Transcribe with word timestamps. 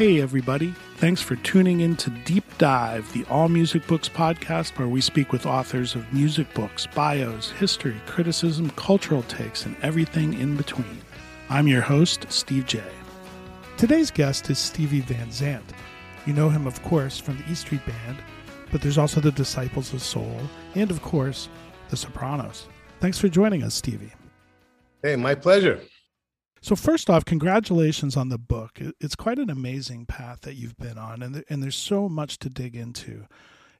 Hey, 0.00 0.22
everybody. 0.22 0.74
Thanks 0.96 1.20
for 1.20 1.36
tuning 1.36 1.80
in 1.80 1.94
to 1.96 2.08
Deep 2.24 2.44
Dive, 2.56 3.12
the 3.12 3.26
All 3.26 3.50
Music 3.50 3.86
Books 3.86 4.08
podcast, 4.08 4.78
where 4.78 4.88
we 4.88 5.02
speak 5.02 5.30
with 5.30 5.44
authors 5.44 5.94
of 5.94 6.10
music 6.10 6.54
books, 6.54 6.86
bios, 6.86 7.50
history, 7.50 8.00
criticism, 8.06 8.70
cultural 8.76 9.22
takes, 9.24 9.66
and 9.66 9.76
everything 9.82 10.32
in 10.40 10.56
between. 10.56 11.02
I'm 11.50 11.68
your 11.68 11.82
host, 11.82 12.24
Steve 12.30 12.64
J. 12.64 12.82
Today's 13.76 14.10
guest 14.10 14.48
is 14.48 14.58
Stevie 14.58 15.00
Van 15.00 15.30
Zandt. 15.30 15.70
You 16.24 16.32
know 16.32 16.48
him, 16.48 16.66
of 16.66 16.82
course, 16.82 17.18
from 17.18 17.36
the 17.36 17.52
E 17.52 17.54
Street 17.54 17.84
Band, 17.84 18.16
but 18.72 18.80
there's 18.80 18.96
also 18.96 19.20
the 19.20 19.32
Disciples 19.32 19.92
of 19.92 20.00
Soul, 20.00 20.40
and 20.76 20.90
of 20.90 21.02
course, 21.02 21.50
the 21.90 21.96
Sopranos. 21.98 22.68
Thanks 23.00 23.18
for 23.18 23.28
joining 23.28 23.62
us, 23.62 23.74
Stevie. 23.74 24.14
Hey, 25.02 25.16
my 25.16 25.34
pleasure. 25.34 25.82
So 26.62 26.76
first 26.76 27.08
off, 27.08 27.24
congratulations 27.24 28.16
on 28.16 28.28
the 28.28 28.38
book. 28.38 28.78
It's 29.00 29.16
quite 29.16 29.38
an 29.38 29.48
amazing 29.48 30.06
path 30.06 30.42
that 30.42 30.56
you've 30.56 30.76
been 30.76 30.98
on, 30.98 31.22
and 31.22 31.42
and 31.48 31.62
there's 31.62 31.76
so 31.76 32.08
much 32.08 32.38
to 32.40 32.50
dig 32.50 32.76
into. 32.76 33.26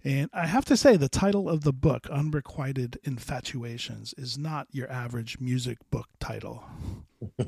And 0.03 0.31
I 0.33 0.47
have 0.47 0.64
to 0.67 0.78
say, 0.78 0.97
the 0.97 1.11
title 1.11 1.48
of 1.48 1.62
the 1.62 1.75
book, 1.75 2.08
Unrequited 2.08 2.98
Infatuations, 3.05 4.14
is 4.17 4.39
not 4.39 4.67
your 4.70 4.91
average 4.91 5.39
music 5.41 5.77
book 5.91 6.06
title. 6.20 6.64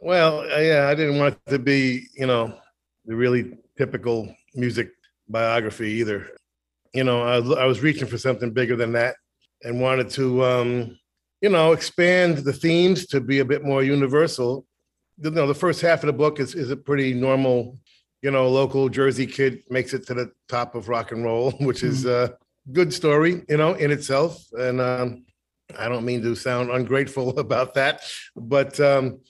well, 0.00 0.46
yeah, 0.62 0.88
I 0.88 0.94
didn't 0.94 1.18
want 1.18 1.34
it 1.34 1.50
to 1.50 1.58
be, 1.58 2.06
you 2.14 2.26
know, 2.26 2.56
the 3.04 3.14
really 3.14 3.58
typical 3.76 4.34
music 4.54 4.88
biography 5.28 5.90
either. 5.92 6.30
You 6.94 7.04
know, 7.04 7.22
I, 7.22 7.62
I 7.62 7.66
was 7.66 7.82
reaching 7.82 8.08
for 8.08 8.16
something 8.16 8.50
bigger 8.50 8.76
than 8.76 8.92
that 8.92 9.16
and 9.62 9.78
wanted 9.78 10.08
to 10.10 10.42
um, 10.42 10.98
you 11.44 11.50
know, 11.50 11.72
expand 11.72 12.38
the 12.38 12.54
themes 12.54 13.04
to 13.04 13.20
be 13.20 13.40
a 13.40 13.44
bit 13.44 13.62
more 13.62 13.82
universal. 13.82 14.64
You 15.18 15.30
know, 15.30 15.46
the 15.46 15.54
first 15.54 15.82
half 15.82 16.02
of 16.02 16.06
the 16.06 16.14
book 16.14 16.40
is, 16.40 16.54
is 16.54 16.70
a 16.70 16.76
pretty 16.76 17.12
normal, 17.12 17.78
you 18.22 18.30
know, 18.30 18.48
local 18.48 18.88
Jersey 18.88 19.26
kid 19.26 19.62
makes 19.68 19.92
it 19.92 20.06
to 20.06 20.14
the 20.14 20.32
top 20.48 20.74
of 20.74 20.88
rock 20.88 21.12
and 21.12 21.22
roll, 21.22 21.50
which 21.60 21.82
is 21.82 22.06
mm-hmm. 22.06 22.32
a 22.32 22.72
good 22.72 22.94
story, 22.94 23.42
you 23.46 23.58
know, 23.58 23.74
in 23.74 23.90
itself. 23.90 24.42
And 24.54 24.80
um, 24.80 25.26
I 25.78 25.86
don't 25.90 26.06
mean 26.06 26.22
to 26.22 26.34
sound 26.34 26.70
ungrateful 26.70 27.38
about 27.46 27.74
that, 27.74 28.00
but 28.34 28.80
um, 28.80 29.20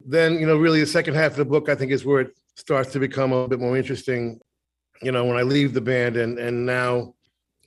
then, 0.00 0.38
you 0.40 0.46
know, 0.46 0.56
really 0.56 0.80
the 0.80 0.86
second 0.86 1.16
half 1.16 1.32
of 1.32 1.36
the 1.36 1.44
book, 1.44 1.68
I 1.68 1.74
think, 1.74 1.92
is 1.92 2.02
where 2.02 2.22
it 2.22 2.30
starts 2.56 2.92
to 2.92 2.98
become 2.98 3.32
a 3.32 3.46
bit 3.46 3.60
more 3.60 3.76
interesting. 3.76 4.40
You 5.02 5.12
know, 5.12 5.26
when 5.26 5.36
I 5.36 5.42
leave 5.42 5.74
the 5.74 5.82
band 5.82 6.16
and 6.16 6.38
and 6.38 6.64
now 6.64 7.12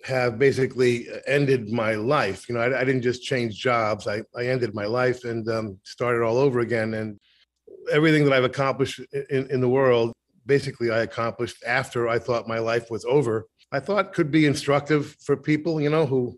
have 0.04 0.40
basically 0.40 1.08
ended 1.28 1.70
my 1.70 1.96
life. 1.96 2.50
You 2.50 2.56
know, 2.56 2.62
I, 2.62 2.82
I 2.82 2.84
didn't 2.84 3.04
just 3.04 3.24
change 3.24 3.56
jobs. 3.56 4.08
I, 4.08 4.22
I 4.36 4.48
ended 4.48 4.74
my 4.74 4.86
life 4.86 5.24
and 5.26 5.48
um, 5.50 5.78
started 5.84 6.24
all 6.24 6.38
over 6.38 6.60
again. 6.60 6.94
And 6.96 7.20
everything 7.92 8.24
that 8.26 8.34
I've 8.34 8.44
accomplished 8.44 9.00
in, 9.30 9.48
in 9.50 9.62
the 9.62 9.70
world, 9.70 10.14
basically 10.46 10.92
I 10.92 11.00
accomplished 11.02 11.64
after 11.66 12.08
I 12.08 12.20
thought 12.20 12.48
my 12.48 12.60
life 12.60 12.90
was 12.90 13.06
over. 13.06 13.48
I 13.72 13.80
thought 13.80 14.14
could 14.14 14.32
be 14.32 14.46
instructive 14.46 15.16
for 15.24 15.38
people, 15.38 15.80
you 15.80 15.90
know, 15.90 16.06
who 16.06 16.38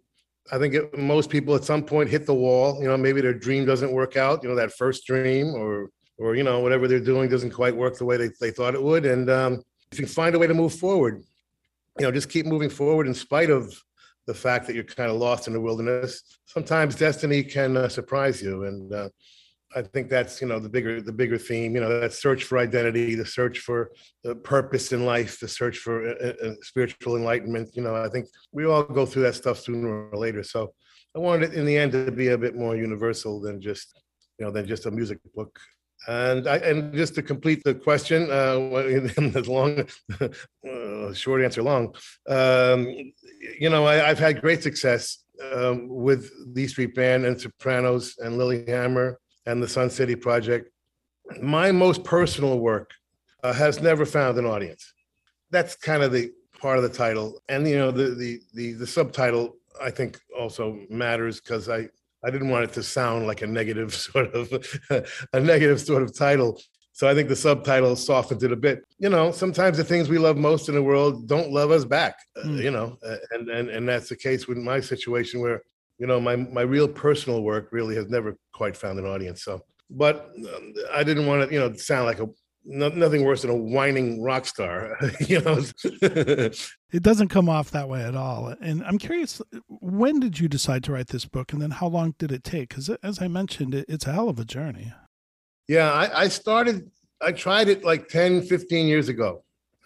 I 0.52 0.58
think 0.58 0.74
it, 0.74 0.98
most 0.98 1.30
people 1.30 1.56
at 1.56 1.64
some 1.64 1.84
point 1.84 2.10
hit 2.10 2.26
the 2.26 2.34
wall. 2.34 2.82
You 2.82 2.88
know, 2.88 2.98
maybe 2.98 3.22
their 3.22 3.34
dream 3.34 3.66
doesn't 3.66 3.92
work 3.92 4.18
out. 4.18 4.44
You 4.44 4.50
know, 4.50 4.56
that 4.56 4.74
first 4.74 5.06
dream, 5.06 5.56
or 5.56 5.90
or 6.18 6.36
you 6.36 6.44
know 6.44 6.60
whatever 6.60 6.88
they're 6.88 7.00
doing 7.00 7.30
doesn't 7.30 7.52
quite 7.52 7.76
work 7.76 7.98
the 7.98 8.06
way 8.06 8.18
they, 8.18 8.30
they 8.40 8.52
thought 8.52 8.76
it 8.76 8.84
would. 8.84 9.06
And 9.06 9.30
um, 9.30 9.64
if 9.92 10.00
you 10.00 10.06
find 10.06 10.36
a 10.36 10.40
way 10.40 10.48
to 10.48 10.54
move 10.54 10.76
forward, 10.76 11.24
you 12.00 12.06
know, 12.06 12.12
just 12.12 12.30
keep 12.30 12.46
moving 12.46 12.70
forward 12.70 13.08
in 13.08 13.14
spite 13.14 13.50
of 13.50 13.74
the 14.26 14.34
fact 14.34 14.68
that 14.68 14.76
you're 14.76 14.84
kind 14.84 15.12
of 15.12 15.18
lost 15.18 15.48
in 15.48 15.54
the 15.54 15.60
wilderness. 15.60 16.24
Sometimes 16.46 16.96
destiny 16.96 17.44
can 17.44 17.76
uh, 17.78 17.90
surprise 17.90 18.42
you, 18.42 18.64
and 18.64 18.94
uh, 18.94 19.10
I 19.76 19.82
think 19.82 20.10
that's 20.10 20.42
you 20.42 20.48
know 20.48 20.60
the 20.60 20.70
bigger 20.70 21.02
the 21.02 21.12
bigger 21.12 21.38
theme. 21.38 21.76
You 21.76 21.82
know, 21.82 22.00
that 22.00 22.14
search 22.14 22.46
for 22.46 22.58
identity, 22.58 23.16
the 23.16 23.26
search 23.26 23.60
for 23.60 23.92
the 24.24 24.36
purpose 24.36 24.92
in 24.92 25.06
life, 25.06 25.40
the 25.40 25.48
search 25.48 25.78
for 25.78 26.10
uh, 26.10 26.34
uh, 26.44 26.54
spiritual 26.62 27.18
enlightenment. 27.18 27.76
You 27.76 27.84
know, 27.84 27.96
I 27.96 28.10
think 28.10 28.28
we 28.52 28.66
all 28.66 28.84
go 28.84 29.06
through 29.06 29.24
that 29.24 29.36
stuff 29.36 29.60
sooner 29.60 30.10
or 30.10 30.18
later. 30.18 30.44
So 30.44 30.74
I 31.16 31.20
wanted 31.20 31.54
in 31.54 31.66
the 31.66 31.78
end 31.78 31.92
to 31.94 32.12
be 32.12 32.30
a 32.30 32.38
bit 32.38 32.56
more 32.56 32.76
universal 32.76 33.42
than 33.42 33.62
just 33.62 34.00
you 34.40 34.46
know 34.46 34.52
than 34.52 34.68
just 34.68 34.86
a 34.86 34.92
music 34.92 35.20
book. 35.36 35.60
And 36.08 36.48
I, 36.48 36.58
and 36.58 36.94
just 36.94 37.16
to 37.16 37.22
complete 37.22 37.64
the 37.64 37.74
question, 37.74 38.24
uh, 38.30 38.56
the 38.60 39.44
long, 39.48 39.88
uh, 40.70 41.14
short 41.14 41.44
answer 41.44 41.64
long, 41.64 41.96
um, 42.28 42.88
you 43.60 43.70
know, 43.70 43.86
I, 43.86 43.96
have 43.96 44.20
had 44.20 44.42
great 44.42 44.62
success 44.64 45.20
um, 45.54 45.88
with 45.88 46.30
the 46.54 46.68
Street 46.68 46.96
Band 46.96 47.26
and 47.26 47.40
Sopranos 47.40 48.16
and 48.20 48.36
Lilyhammer 48.36 49.16
and 49.46 49.64
the 49.64 49.68
Sun 49.68 49.90
City 49.90 50.16
Project. 50.16 50.70
My 51.42 51.72
most 51.72 52.04
personal 52.04 52.60
work 52.60 52.92
uh, 53.44 53.54
has 53.54 53.82
never 53.82 54.06
found 54.06 54.38
an 54.38 54.46
audience. 54.46 54.94
That's 55.52 55.76
kind 55.76 56.04
of 56.04 56.12
the 56.12 56.32
part 56.60 56.78
of 56.78 56.84
the 56.84 56.90
title, 56.90 57.42
and 57.50 57.68
you 57.68 57.78
know, 57.78 57.92
the 57.92 58.10
the 58.16 58.42
the, 58.54 58.74
the 58.74 58.88
subtitle 58.88 59.58
I 59.82 59.90
think 59.90 60.20
also 60.38 60.80
matters 60.90 61.40
because 61.40 61.70
I 61.70 61.90
I 62.24 62.30
didn't 62.30 62.50
want 62.50 62.66
it 62.66 62.74
to 62.74 62.84
sound 62.84 63.28
like 63.28 63.42
a 63.42 63.48
negative 63.48 63.94
sort 64.08 64.34
of 64.34 64.52
a 65.34 65.40
negative 65.40 65.82
sort 65.82 66.04
of 66.04 66.16
title. 66.16 66.60
So 66.96 67.10
I 67.10 67.16
think 67.16 67.28
the 67.28 67.36
subtitle 67.36 67.96
softened 67.96 68.44
it 68.44 68.52
a 68.52 68.56
bit. 68.56 68.84
You 69.00 69.10
know, 69.10 69.32
sometimes 69.32 69.78
the 69.78 69.84
things 69.84 70.10
we 70.10 70.20
love 70.20 70.38
most 70.38 70.70
in 70.70 70.76
the 70.76 70.84
world 70.84 71.28
don't 71.28 71.52
love 71.52 71.72
us 71.72 71.86
back. 71.86 72.16
Mm. 72.38 72.60
Uh, 72.60 72.62
you 72.62 72.72
know, 72.72 72.98
uh, 73.06 73.18
and 73.32 73.50
and 73.50 73.70
and 73.70 73.90
that's 73.90 74.10
the 74.10 74.16
case 74.16 74.48
with 74.48 74.58
my 74.58 74.80
situation 74.80 75.42
where 75.42 75.64
you 75.98 76.08
know 76.08 76.20
my 76.20 76.36
my 76.36 76.62
real 76.62 76.88
personal 76.88 77.42
work 77.42 77.70
really 77.72 77.96
has 77.96 78.10
never 78.10 78.38
quite 78.54 78.78
found 78.78 79.00
an 79.00 79.06
audience. 79.06 79.44
So, 79.44 79.62
but 79.90 80.32
um, 80.56 80.74
I 80.94 81.04
didn't 81.04 81.26
want 81.26 81.50
to 81.50 81.54
you 81.54 81.60
know 81.60 81.74
sound 81.74 82.06
like 82.06 82.20
a 82.20 82.28
no, 82.66 82.90
nothing 82.90 83.24
worse 83.24 83.42
than 83.42 83.52
a 83.52 83.56
whining 83.56 84.22
rock 84.22 84.46
star. 84.46 84.98
you 85.20 85.42
know, 85.42 85.64
it 85.92 87.04
doesn't 87.04 87.28
come 87.30 87.50
off 87.50 87.72
that 87.72 87.90
way 87.90 88.04
at 88.04 88.16
all. 88.16 88.54
And 88.62 88.84
I'm 88.84 88.98
curious, 88.98 89.42
when 89.68 90.20
did 90.20 90.40
you 90.40 90.48
decide 90.48 90.84
to 90.86 90.94
write 90.94 91.08
this 91.08 91.26
book, 91.26 91.52
and 91.54 91.62
then 91.62 91.72
how 91.72 91.88
long 91.88 92.16
did 92.18 92.32
it 92.32 92.44
take? 92.44 92.70
Because 92.70 92.90
as 93.02 93.22
I 93.22 93.28
mentioned, 93.28 93.76
it, 93.76 93.86
it's 93.90 94.08
a 94.08 94.14
hell 94.14 94.30
of 94.30 94.40
a 94.40 94.46
journey. 94.46 94.94
Yeah, 95.68 95.92
I, 95.92 96.24
I 96.24 96.28
started. 96.28 96.90
I 97.22 97.32
tried 97.32 97.70
it 97.70 97.84
like 97.84 98.10
10, 98.10 98.44
15 98.44 98.88
years 98.88 99.08
ago, 99.10 99.44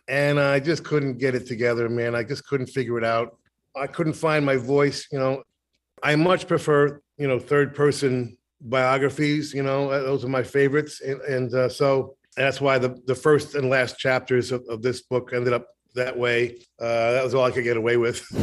and 0.08 0.40
I 0.40 0.60
just 0.60 0.84
couldn't 0.84 1.18
get 1.18 1.36
it 1.36 1.46
together, 1.48 1.88
man. 1.90 2.16
I 2.16 2.24
just 2.24 2.46
couldn't 2.48 2.68
figure 2.68 2.98
it 2.98 3.04
out. 3.04 3.38
I 3.76 3.88
couldn't 3.88 4.14
find 4.14 4.46
my 4.46 4.58
voice. 4.58 5.08
You 5.12 5.20
know, 5.20 5.44
I 6.04 6.16
much 6.16 6.48
prefer 6.48 7.02
you 7.18 7.28
know 7.28 7.40
third 7.40 7.76
person 7.76 8.38
biographies. 8.62 9.54
You 9.54 9.64
know, 9.64 9.90
those 9.90 10.26
are 10.26 10.30
my 10.30 10.44
favorites, 10.44 11.02
and, 11.02 11.22
and 11.22 11.54
uh, 11.54 11.70
so 11.70 12.17
that's 12.46 12.62
why 12.62 12.78
the, 12.78 13.02
the 13.06 13.16
first 13.16 13.56
and 13.56 13.70
last 13.70 13.98
chapters 13.98 14.52
of, 14.52 14.64
of 14.70 14.82
this 14.82 15.02
book 15.02 15.32
ended 15.34 15.54
up 15.54 15.68
that 15.96 16.18
way. 16.18 16.60
Uh, 16.80 17.14
that 17.14 17.24
was 17.24 17.34
all 17.34 17.46
I 17.46 17.52
could 17.52 17.64
get 17.64 17.78
away 17.78 17.98
with. 17.98 18.22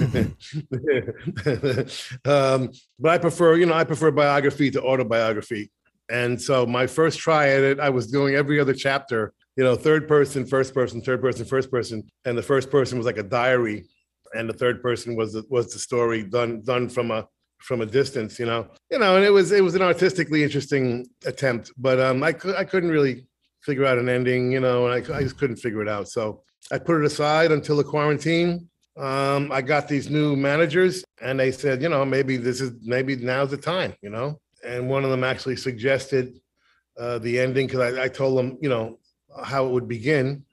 um, 2.24 2.70
but 2.98 3.10
I 3.10 3.18
prefer, 3.18 3.56
you 3.56 3.66
know, 3.66 3.74
I 3.74 3.84
prefer 3.84 4.10
biography 4.10 4.70
to 4.72 4.82
autobiography. 4.82 5.70
And 6.10 6.40
so 6.40 6.66
my 6.66 6.86
first 6.86 7.18
try 7.18 7.50
at 7.50 7.62
it, 7.62 7.80
I 7.80 7.90
was 7.90 8.08
doing 8.08 8.34
every 8.34 8.60
other 8.60 8.74
chapter 8.74 9.32
you 9.56 9.62
know, 9.62 9.76
third 9.76 10.08
person, 10.08 10.44
first 10.44 10.74
person, 10.74 11.00
third 11.00 11.20
person, 11.20 11.44
first 11.44 11.70
person, 11.70 12.04
and 12.24 12.36
the 12.36 12.42
first 12.42 12.70
person 12.70 12.98
was 12.98 13.06
like 13.06 13.18
a 13.18 13.22
diary, 13.22 13.86
and 14.34 14.48
the 14.48 14.52
third 14.52 14.82
person 14.82 15.14
was 15.14 15.34
the, 15.34 15.44
was 15.48 15.72
the 15.72 15.78
story 15.78 16.24
done 16.24 16.62
done 16.62 16.88
from 16.88 17.10
a 17.10 17.26
from 17.58 17.80
a 17.80 17.86
distance, 17.86 18.38
you 18.38 18.46
know, 18.46 18.68
you 18.90 18.98
know, 18.98 19.16
and 19.16 19.24
it 19.24 19.30
was 19.30 19.52
it 19.52 19.62
was 19.62 19.74
an 19.74 19.82
artistically 19.82 20.42
interesting 20.42 21.06
attempt, 21.24 21.72
but 21.78 22.00
um, 22.00 22.22
I 22.22 22.34
I 22.56 22.64
couldn't 22.64 22.90
really 22.90 23.26
figure 23.64 23.86
out 23.86 23.98
an 23.98 24.08
ending, 24.08 24.52
you 24.52 24.60
know, 24.60 24.86
and 24.86 24.94
I, 24.94 25.16
I 25.16 25.22
just 25.22 25.38
couldn't 25.38 25.56
figure 25.56 25.82
it 25.82 25.88
out, 25.88 26.08
so 26.08 26.42
I 26.70 26.78
put 26.78 27.00
it 27.00 27.04
aside 27.04 27.52
until 27.52 27.76
the 27.76 27.84
quarantine. 27.84 28.68
Um, 28.96 29.50
I 29.50 29.60
got 29.62 29.88
these 29.88 30.08
new 30.08 30.36
managers, 30.36 31.04
and 31.20 31.40
they 31.40 31.50
said, 31.50 31.82
you 31.82 31.88
know, 31.88 32.04
maybe 32.04 32.36
this 32.36 32.60
is 32.60 32.72
maybe 32.82 33.16
now's 33.16 33.50
the 33.50 33.56
time, 33.56 33.94
you 34.02 34.10
know, 34.10 34.40
and 34.64 34.88
one 34.88 35.04
of 35.04 35.10
them 35.10 35.24
actually 35.24 35.56
suggested 35.56 36.40
uh, 36.98 37.18
the 37.18 37.40
ending 37.40 37.66
because 37.66 37.96
I, 37.96 38.04
I 38.04 38.08
told 38.08 38.38
them, 38.38 38.58
you 38.60 38.68
know, 38.68 38.98
how 39.42 39.66
it 39.66 39.72
would 39.72 39.88
begin, 39.88 40.44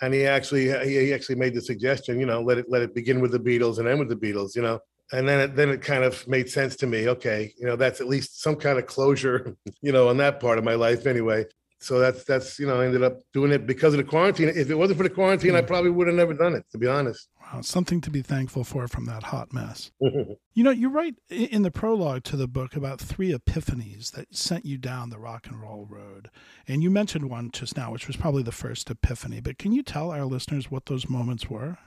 and 0.00 0.14
he 0.14 0.24
actually 0.24 0.70
he 0.88 1.12
actually 1.12 1.34
made 1.34 1.54
the 1.54 1.60
suggestion, 1.60 2.18
you 2.18 2.26
know, 2.26 2.40
let 2.40 2.58
it 2.58 2.66
let 2.68 2.82
it 2.82 2.94
begin 2.94 3.20
with 3.20 3.32
the 3.32 3.40
Beatles 3.40 3.78
and 3.78 3.88
end 3.88 3.98
with 3.98 4.08
the 4.08 4.16
Beatles, 4.16 4.56
you 4.56 4.62
know, 4.62 4.80
and 5.12 5.28
then 5.28 5.40
it 5.40 5.56
then 5.56 5.70
it 5.70 5.82
kind 5.82 6.04
of 6.04 6.26
made 6.26 6.48
sense 6.48 6.76
to 6.76 6.86
me. 6.86 7.08
Okay, 7.08 7.52
you 7.58 7.66
know, 7.66 7.76
that's 7.76 8.00
at 8.00 8.08
least 8.08 8.40
some 8.40 8.56
kind 8.56 8.78
of 8.78 8.86
closure, 8.86 9.56
you 9.82 9.92
know, 9.92 10.08
on 10.08 10.16
that 10.18 10.40
part 10.40 10.58
of 10.58 10.64
my 10.64 10.74
life 10.74 11.06
anyway. 11.06 11.44
So 11.80 11.98
that's 11.98 12.24
that's 12.24 12.58
you 12.58 12.66
know, 12.66 12.80
I 12.80 12.86
ended 12.86 13.04
up 13.04 13.20
doing 13.32 13.52
it 13.52 13.66
because 13.66 13.94
of 13.94 13.98
the 13.98 14.04
quarantine. 14.04 14.48
If 14.48 14.70
it 14.70 14.74
wasn't 14.74 14.96
for 14.98 15.04
the 15.04 15.10
quarantine, 15.10 15.54
I 15.54 15.60
hmm. 15.60 15.66
probably 15.66 15.90
would 15.90 16.08
have 16.08 16.16
never 16.16 16.34
done 16.34 16.54
it, 16.54 16.64
to 16.72 16.78
be 16.78 16.86
honest. 16.86 17.28
Wow, 17.40 17.60
something 17.60 18.00
to 18.02 18.10
be 18.10 18.20
thankful 18.20 18.64
for 18.64 18.88
from 18.88 19.06
that 19.06 19.22
hot 19.22 19.52
mess. 19.52 19.90
you 20.00 20.36
know, 20.64 20.70
you 20.70 20.88
write 20.90 21.14
in 21.30 21.62
the 21.62 21.70
prologue 21.70 22.24
to 22.24 22.36
the 22.36 22.48
book 22.48 22.74
about 22.74 23.00
three 23.00 23.32
epiphanies 23.32 24.10
that 24.12 24.34
sent 24.34 24.66
you 24.66 24.76
down 24.76 25.10
the 25.10 25.18
rock 25.18 25.46
and 25.46 25.60
roll 25.60 25.86
road. 25.88 26.30
And 26.66 26.82
you 26.82 26.90
mentioned 26.90 27.30
one 27.30 27.50
just 27.52 27.76
now, 27.76 27.92
which 27.92 28.06
was 28.06 28.16
probably 28.16 28.42
the 28.42 28.52
first 28.52 28.90
epiphany. 28.90 29.40
But 29.40 29.58
can 29.58 29.72
you 29.72 29.82
tell 29.82 30.10
our 30.10 30.24
listeners 30.24 30.70
what 30.70 30.86
those 30.86 31.08
moments 31.08 31.48
were? 31.48 31.78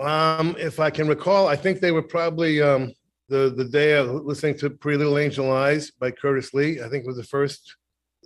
Um, 0.00 0.56
if 0.58 0.80
I 0.80 0.90
can 0.90 1.08
recall, 1.08 1.48
I 1.48 1.56
think 1.56 1.80
they 1.80 1.92
were 1.92 2.02
probably 2.02 2.62
um, 2.62 2.92
the 3.28 3.52
the 3.54 3.64
day 3.64 3.92
of 3.92 4.08
listening 4.24 4.56
to 4.58 4.70
"Pretty 4.70 4.98
Little 4.98 5.18
Angel 5.18 5.52
Eyes" 5.52 5.90
by 5.90 6.10
Curtis 6.10 6.54
Lee. 6.54 6.80
I 6.80 6.88
think 6.88 7.04
it 7.04 7.06
was 7.06 7.16
the 7.16 7.24
first. 7.24 7.76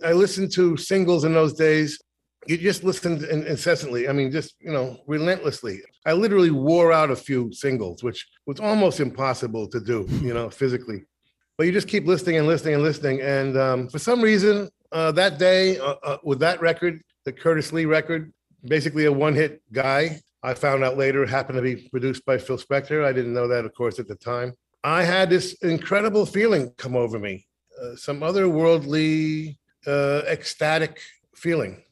I 0.03 0.13
listened 0.13 0.51
to 0.53 0.77
singles 0.77 1.23
in 1.23 1.33
those 1.33 1.53
days 1.53 1.99
you 2.47 2.57
just 2.57 2.83
listened 2.83 3.23
incessantly. 3.23 4.07
I 4.07 4.13
mean, 4.13 4.31
just 4.31 4.55
you 4.59 4.71
know, 4.71 4.97
relentlessly. 5.07 5.81
I 6.05 6.13
literally 6.13 6.51
wore 6.51 6.91
out 6.91 7.11
a 7.11 7.15
few 7.15 7.51
singles, 7.53 8.03
which 8.03 8.27
was 8.45 8.59
almost 8.59 8.99
impossible 8.99 9.67
to 9.69 9.79
do, 9.79 10.05
you 10.21 10.33
know, 10.33 10.49
physically. 10.49 11.03
But 11.57 11.67
you 11.67 11.71
just 11.71 11.87
keep 11.87 12.05
listening 12.05 12.37
and 12.37 12.47
listening 12.47 12.75
and 12.75 12.83
listening. 12.83 13.21
And 13.21 13.57
um, 13.57 13.87
for 13.89 13.99
some 13.99 14.21
reason, 14.21 14.69
uh, 14.91 15.11
that 15.13 15.37
day 15.37 15.77
uh, 15.77 15.95
uh, 16.03 16.17
with 16.23 16.39
that 16.39 16.61
record, 16.61 17.01
the 17.25 17.31
Curtis 17.31 17.71
Lee 17.71 17.85
record, 17.85 18.33
basically 18.63 19.05
a 19.05 19.11
one-hit 19.11 19.61
guy. 19.71 20.19
I 20.41 20.53
found 20.53 20.83
out 20.83 20.97
later 20.97 21.25
happened 21.25 21.57
to 21.57 21.61
be 21.61 21.87
produced 21.89 22.25
by 22.25 22.37
Phil 22.37 22.57
Spector. 22.57 23.05
I 23.05 23.13
didn't 23.13 23.33
know 23.33 23.47
that, 23.47 23.65
of 23.65 23.73
course, 23.73 23.99
at 23.99 24.07
the 24.07 24.15
time. 24.15 24.53
I 24.83 25.03
had 25.03 25.29
this 25.29 25.53
incredible 25.61 26.25
feeling 26.25 26.73
come 26.77 26.97
over 26.97 27.17
me, 27.17 27.47
uh, 27.81 27.95
some 27.95 28.19
otherworldly, 28.19 29.55
uh, 29.87 30.21
ecstatic 30.27 30.99
feeling. 31.35 31.83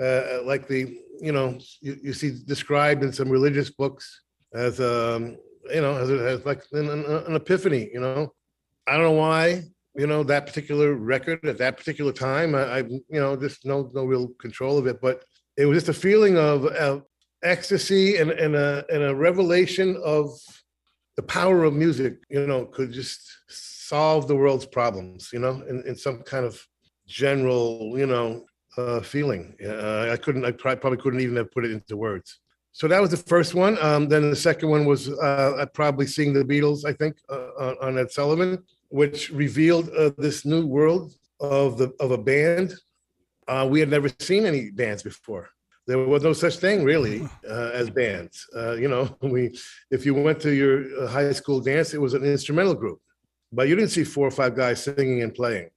Uh, 0.00 0.40
like 0.44 0.66
the 0.66 0.98
you 1.20 1.30
know 1.30 1.56
you, 1.80 1.96
you, 2.02 2.12
see 2.12 2.32
described 2.46 3.04
in 3.04 3.12
some 3.12 3.28
religious 3.28 3.70
books 3.70 4.22
as 4.52 4.80
um 4.80 5.36
you 5.72 5.80
know 5.80 5.94
as, 5.96 6.10
as 6.10 6.44
like 6.44 6.62
an, 6.72 6.88
an, 6.88 7.36
epiphany 7.36 7.90
you 7.92 8.00
know? 8.00 8.32
I 8.88 8.94
don't 8.94 9.04
know 9.04 9.12
why 9.12 9.62
you 9.94 10.06
know 10.06 10.24
that 10.24 10.46
particular 10.46 10.94
record 10.94 11.44
at 11.44 11.58
that 11.58 11.76
particular 11.76 12.12
time 12.12 12.54
i, 12.54 12.62
I 12.62 12.78
you 12.78 13.20
know 13.22 13.36
just 13.36 13.64
no 13.64 13.90
no 13.94 14.04
real 14.04 14.28
control 14.40 14.78
of 14.78 14.86
it 14.86 15.00
but 15.00 15.24
it 15.56 15.66
was 15.66 15.76
just 15.76 15.96
a 15.96 16.00
feeling 16.00 16.36
of, 16.36 16.66
of 16.66 17.04
ecstasy 17.42 18.16
and, 18.16 18.30
and 18.32 18.56
a 18.56 18.84
and 18.92 19.02
a 19.04 19.14
revelation 19.14 19.96
of 20.04 20.30
the 21.16 21.22
power 21.22 21.64
of 21.64 21.74
music 21.74 22.18
you 22.28 22.46
know 22.46 22.64
could 22.64 22.92
just 22.92 23.20
solve 23.48 24.26
the 24.26 24.34
world's 24.34 24.66
problems 24.66 25.30
you 25.32 25.38
know 25.38 25.62
in, 25.68 25.82
in 25.86 25.94
some 25.94 26.22
kind 26.22 26.44
of 26.44 26.66
general 27.06 27.94
you 27.96 28.06
know 28.06 28.44
uh, 28.76 29.00
feeling. 29.00 29.54
Uh, 29.64 30.10
I 30.12 30.16
couldn't, 30.16 30.44
I 30.44 30.52
probably 30.52 30.98
couldn't 30.98 31.20
even 31.20 31.36
have 31.36 31.50
put 31.50 31.64
it 31.64 31.70
into 31.70 31.96
words. 31.96 32.40
So 32.72 32.88
that 32.88 33.00
was 33.00 33.10
the 33.10 33.16
first 33.16 33.54
one. 33.54 33.78
Um, 33.80 34.08
then 34.08 34.30
the 34.30 34.36
second 34.36 34.68
one 34.68 34.84
was 34.84 35.08
uh, 35.08 35.64
probably 35.74 36.06
seeing 36.06 36.32
the 36.32 36.42
Beatles, 36.42 36.84
I 36.84 36.92
think, 36.92 37.16
uh, 37.28 37.74
on 37.80 37.98
Ed 37.98 38.10
Sullivan, 38.10 38.64
which 38.88 39.30
revealed 39.30 39.90
uh, 39.90 40.10
this 40.18 40.44
new 40.44 40.66
world 40.66 41.12
of 41.40 41.78
the 41.78 41.92
of 42.00 42.10
a 42.10 42.18
band. 42.18 42.74
Uh, 43.46 43.68
we 43.70 43.78
had 43.78 43.90
never 43.90 44.08
seen 44.18 44.44
any 44.44 44.70
bands 44.70 45.02
before. 45.02 45.50
There 45.86 45.98
was 45.98 46.22
no 46.22 46.32
such 46.32 46.56
thing 46.56 46.82
really 46.82 47.28
as 47.48 47.90
bands. 47.90 48.44
Uh, 48.56 48.72
you 48.72 48.88
know, 48.88 49.14
we 49.22 49.56
if 49.90 50.04
you 50.04 50.14
went 50.14 50.40
to 50.40 50.52
your 50.52 51.06
high 51.06 51.30
school 51.32 51.60
dance, 51.60 51.94
it 51.94 52.00
was 52.00 52.14
an 52.14 52.24
instrumental 52.24 52.74
group, 52.74 53.00
but 53.52 53.68
you 53.68 53.76
didn't 53.76 53.90
see 53.90 54.02
four 54.02 54.26
or 54.26 54.32
five 54.32 54.56
guys 54.56 54.82
singing 54.82 55.22
and 55.22 55.32
playing. 55.32 55.70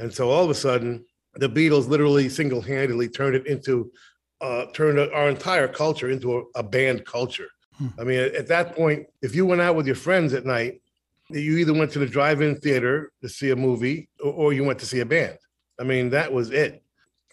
And 0.00 0.12
so 0.12 0.30
all 0.30 0.44
of 0.44 0.50
a 0.50 0.54
sudden, 0.54 1.04
the 1.34 1.48
Beatles 1.48 1.88
literally 1.88 2.28
single-handedly 2.28 3.08
turned 3.10 3.36
it 3.36 3.46
into 3.46 3.92
uh, 4.40 4.64
turned 4.72 4.98
our 4.98 5.28
entire 5.28 5.68
culture 5.68 6.08
into 6.08 6.38
a, 6.38 6.60
a 6.60 6.62
band 6.62 7.04
culture. 7.04 7.48
Hmm. 7.76 7.88
I 7.98 8.04
mean, 8.04 8.20
at, 8.20 8.34
at, 8.34 8.48
that 8.48 8.74
point, 8.74 9.06
if 9.20 9.34
you 9.34 9.44
went 9.44 9.60
out 9.60 9.76
with 9.76 9.86
your 9.86 9.96
friends 9.96 10.32
at 10.32 10.46
night, 10.46 10.80
you 11.28 11.58
either 11.58 11.74
went 11.74 11.92
to 11.92 11.98
the 11.98 12.06
drive-in 12.06 12.56
theater 12.56 13.12
to 13.20 13.28
see 13.28 13.50
a 13.50 13.56
movie 13.56 14.08
or, 14.24 14.32
or 14.32 14.52
you 14.54 14.64
went 14.64 14.78
to 14.78 14.86
see 14.86 15.00
a 15.00 15.04
band. 15.04 15.36
I 15.78 15.84
mean, 15.84 16.08
that 16.10 16.32
was 16.32 16.50
it. 16.50 16.82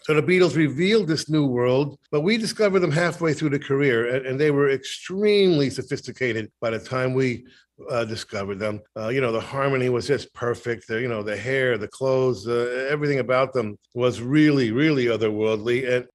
So 0.08 0.14
the 0.14 0.22
Beatles 0.22 0.56
revealed 0.56 1.06
this 1.06 1.28
new 1.28 1.44
world, 1.44 1.98
but 2.10 2.22
we 2.22 2.38
discovered 2.38 2.80
them 2.80 2.90
halfway 2.90 3.34
through 3.34 3.50
the 3.50 3.58
career, 3.58 4.14
and, 4.14 4.24
and 4.24 4.40
they 4.40 4.50
were 4.50 4.70
extremely 4.70 5.68
sophisticated 5.68 6.50
by 6.62 6.70
the 6.70 6.78
time 6.78 7.12
we 7.12 7.44
uh, 7.90 8.06
discovered 8.06 8.58
them. 8.58 8.80
Uh, 8.96 9.08
you 9.08 9.20
know, 9.20 9.32
the 9.32 9.40
harmony 9.40 9.90
was 9.90 10.06
just 10.06 10.32
perfect. 10.32 10.88
The, 10.88 10.98
you 11.02 11.08
know, 11.08 11.22
the 11.22 11.36
hair, 11.36 11.76
the 11.76 11.88
clothes, 11.88 12.48
uh, 12.48 12.88
everything 12.90 13.18
about 13.18 13.52
them 13.52 13.78
was 13.92 14.22
really, 14.22 14.70
really 14.70 15.08
otherworldly. 15.08 15.86
And 15.86 16.06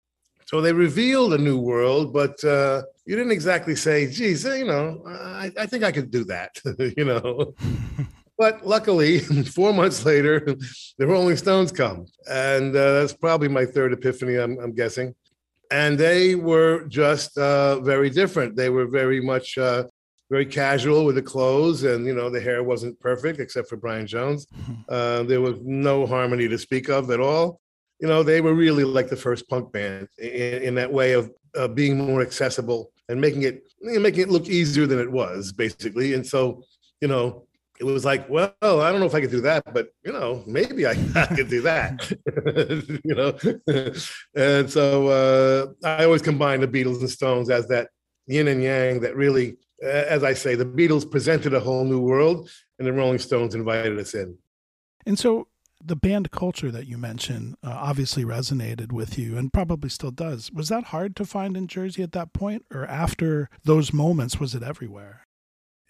so 0.48 0.60
they 0.60 0.74
revealed 0.74 1.36
a 1.36 1.38
new 1.38 1.60
world, 1.60 2.14
but 2.14 2.44
uh, 2.44 2.82
you 3.06 3.16
didn't 3.16 3.32
exactly 3.32 3.76
say, 3.76 4.10
geez, 4.10 4.44
you 4.44 4.66
know, 4.66 5.04
I, 5.06 5.52
I 5.56 5.66
think 5.68 5.84
I 5.84 5.92
could 5.92 6.10
do 6.10 6.24
that, 6.24 6.60
you 6.98 7.06
know. 7.06 7.54
But 8.38 8.66
luckily, 8.66 9.20
four 9.56 9.74
months 9.74 10.06
later, 10.06 10.40
the 10.98 11.08
Rolling 11.08 11.38
Stones 11.38 11.72
come. 11.72 12.06
And 12.30 12.76
uh, 12.76 12.94
that's 12.94 13.14
probably 13.14 13.48
my 13.48 13.66
third 13.66 13.94
epiphany, 13.94 14.36
I'm, 14.36 14.60
I'm 14.60 14.74
guessing. 14.74 15.16
And 15.72 15.98
they 15.98 16.36
were 16.36 16.86
just 16.88 17.38
uh, 17.38 17.80
very 17.82 18.10
different. 18.10 18.56
They 18.56 18.70
were 18.70 18.86
very 18.86 19.22
much 19.22 19.58
uh, 19.58 19.86
very 20.34 20.46
casual 20.46 21.06
with 21.06 21.16
the 21.16 21.22
clothes, 21.22 21.84
and 21.84 22.08
you 22.08 22.16
know 22.16 22.30
the 22.30 22.42
hair 22.42 22.64
wasn't 22.64 23.00
perfect 23.00 23.40
except 23.40 23.70
for 23.70 23.78
Brian 23.78 24.08
Jones. 24.08 24.48
Uh, 24.90 25.24
there 25.24 25.42
was 25.42 25.56
no 25.64 26.06
harmony 26.06 26.48
to 26.48 26.58
speak 26.58 26.90
of 26.90 27.10
at 27.10 27.20
all. 27.20 27.60
You 28.00 28.08
know 28.08 28.22
they 28.22 28.42
were 28.42 28.54
really 28.54 28.84
like 28.84 29.08
the 29.08 29.16
first 29.16 29.48
punk 29.48 29.72
band 29.72 30.08
in, 30.20 30.62
in 30.68 30.76
that 30.76 30.92
way 30.92 31.14
of 31.14 31.32
uh, 31.58 31.70
being 31.70 31.98
more 31.98 32.22
accessible 32.22 32.92
and 33.08 33.20
making 33.20 33.44
it 33.44 33.64
making 33.82 34.24
it 34.24 34.30
look 34.30 34.48
easier 34.50 34.86
than 34.86 35.00
it 35.00 35.12
was, 35.12 35.52
basically. 35.54 36.14
And 36.14 36.26
so 36.28 36.64
you 37.02 37.08
know 37.08 37.48
it 37.90 37.94
was 37.94 38.06
like, 38.06 38.30
well, 38.30 38.54
I 38.62 38.92
don't 38.92 39.00
know 39.00 39.06
if 39.06 39.16
I 39.16 39.22
could 39.22 39.32
do 39.32 39.42
that, 39.42 39.74
but 39.74 39.90
you 40.04 40.12
know, 40.12 40.44
maybe 40.48 40.86
I, 40.86 40.92
I 41.16 41.26
could 41.28 41.50
do 41.50 41.62
that. 41.62 42.12
you 43.04 43.16
know, 43.16 43.38
and 44.36 44.70
so 44.70 45.08
uh, 45.08 45.88
I 45.88 46.06
always 46.06 46.22
combine 46.22 46.62
the 46.62 46.68
Beatles 46.68 47.00
and 47.00 47.10
Stones 47.10 47.50
as 47.50 47.68
that 47.68 47.90
yin 48.26 48.48
and 48.48 48.64
yang 48.64 49.02
that 49.02 49.16
really 49.16 49.58
as 49.84 50.24
I 50.24 50.34
say, 50.34 50.56
the 50.56 50.66
Beatles 50.66 51.10
presented 51.10 51.54
a 51.54 51.60
whole 51.60 51.84
new 51.84 52.00
world, 52.00 52.50
and 52.80 52.88
the 52.88 52.94
Rolling 52.94 53.20
Stones 53.20 53.56
invited 53.56 54.00
us 54.00 54.14
in. 54.14 54.38
And 55.06 55.20
so, 55.20 55.48
the 55.86 55.96
band 55.98 56.32
culture 56.32 56.72
that 56.72 56.88
you 56.88 56.98
mentioned 56.98 57.56
uh, 57.62 57.70
obviously 57.70 58.24
resonated 58.24 58.94
with 58.94 59.20
you, 59.20 59.38
and 59.38 59.52
probably 59.52 59.90
still 59.90 60.12
does. 60.12 60.52
Was 60.52 60.70
that 60.70 60.86
hard 60.86 61.16
to 61.18 61.26
find 61.26 61.58
in 61.58 61.68
Jersey 61.68 62.04
at 62.04 62.14
that 62.14 62.32
point, 62.32 62.66
or 62.74 62.86
after 62.86 63.50
those 63.66 63.92
moments, 63.92 64.40
was 64.40 64.56
it 64.56 64.64
everywhere? 64.64 65.26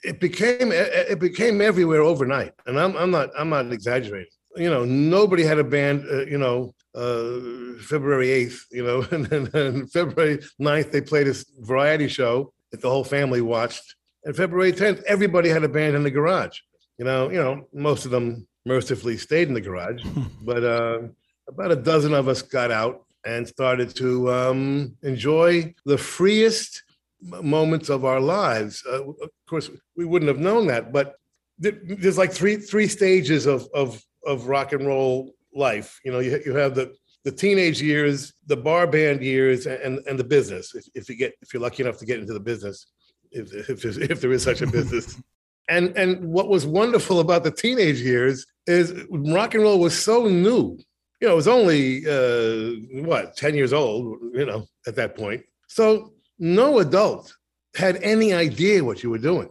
It 0.03 0.19
became 0.19 0.71
it 0.71 1.19
became 1.19 1.61
everywhere 1.61 2.01
overnight, 2.01 2.53
and 2.65 2.79
I'm 2.79 2.95
I'm 2.97 3.11
not 3.11 3.29
I'm 3.37 3.49
not 3.49 3.71
exaggerating. 3.71 4.31
You 4.55 4.69
know, 4.69 4.85
nobody 4.85 5.43
had 5.43 5.59
a 5.59 5.63
band. 5.63 6.05
Uh, 6.09 6.25
you 6.25 6.37
know, 6.37 6.73
uh, 6.95 7.79
February 7.79 8.27
8th, 8.27 8.59
you 8.71 8.83
know, 8.83 9.05
and 9.11 9.47
then 9.47 9.87
February 9.87 10.39
9th, 10.61 10.91
they 10.91 11.01
played 11.01 11.27
a 11.27 11.35
variety 11.59 12.07
show 12.07 12.53
that 12.71 12.81
the 12.81 12.89
whole 12.89 13.03
family 13.03 13.41
watched. 13.41 13.95
And 14.25 14.35
February 14.35 14.71
10th, 14.71 15.03
everybody 15.03 15.49
had 15.49 15.63
a 15.63 15.69
band 15.69 15.95
in 15.95 16.03
the 16.03 16.11
garage. 16.11 16.59
You 16.97 17.05
know, 17.05 17.29
you 17.29 17.37
know, 17.37 17.67
most 17.73 18.05
of 18.05 18.11
them 18.11 18.47
mercifully 18.65 19.17
stayed 19.17 19.47
in 19.47 19.53
the 19.53 19.61
garage, 19.61 20.03
but 20.41 20.63
uh, 20.63 20.99
about 21.47 21.71
a 21.71 21.75
dozen 21.75 22.13
of 22.13 22.27
us 22.27 22.41
got 22.41 22.71
out 22.71 23.05
and 23.25 23.47
started 23.47 23.95
to 23.95 24.31
um, 24.31 24.95
enjoy 25.01 25.73
the 25.85 25.97
freest 25.97 26.83
moments 27.23 27.89
of 27.89 28.05
our 28.05 28.19
lives. 28.19 28.83
Uh, 28.85 29.03
of 29.03 29.29
course, 29.47 29.69
we 29.95 30.05
wouldn't 30.05 30.29
have 30.29 30.39
known 30.39 30.67
that, 30.67 30.91
but 30.91 31.15
there's 31.59 32.17
like 32.17 32.31
three 32.31 32.57
three 32.57 32.87
stages 32.87 33.45
of 33.45 33.67
of 33.73 34.03
of 34.25 34.47
rock 34.47 34.73
and 34.73 34.85
roll 34.85 35.31
life. 35.53 35.99
You 36.03 36.11
know, 36.11 36.19
you 36.19 36.41
you 36.45 36.55
have 36.55 36.75
the 36.75 36.93
the 37.23 37.31
teenage 37.31 37.81
years, 37.81 38.33
the 38.47 38.57
bar 38.57 38.87
band 38.87 39.23
years, 39.23 39.65
and 39.65 39.99
and 40.07 40.19
the 40.19 40.23
business. 40.23 40.75
If, 40.75 40.85
if 40.93 41.09
you 41.09 41.15
get 41.15 41.33
if 41.41 41.53
you're 41.53 41.61
lucky 41.61 41.83
enough 41.83 41.97
to 41.99 42.05
get 42.05 42.19
into 42.19 42.33
the 42.33 42.39
business, 42.39 42.87
if 43.31 43.53
if, 43.53 43.85
if 43.85 44.21
there 44.21 44.31
is 44.31 44.43
such 44.43 44.61
a 44.61 44.67
business. 44.67 45.21
and 45.69 45.95
and 45.97 46.23
what 46.25 46.49
was 46.49 46.65
wonderful 46.65 47.19
about 47.19 47.43
the 47.43 47.51
teenage 47.51 48.01
years 48.01 48.45
is 48.67 48.93
rock 49.09 49.53
and 49.53 49.63
roll 49.63 49.79
was 49.79 49.97
so 49.97 50.27
new. 50.27 50.77
You 51.21 51.29
know, 51.29 51.33
it 51.33 51.37
was 51.37 51.47
only 51.47 52.05
uh, 52.05 53.05
what 53.05 53.37
ten 53.37 53.55
years 53.55 53.73
old. 53.73 54.19
You 54.33 54.45
know, 54.45 54.65
at 54.87 54.95
that 54.95 55.15
point, 55.15 55.43
so 55.67 56.12
no 56.39 56.79
adult 56.79 57.35
had 57.75 57.97
any 58.03 58.33
idea 58.33 58.83
what 58.83 59.03
you 59.03 59.09
were 59.09 59.17
doing, 59.17 59.49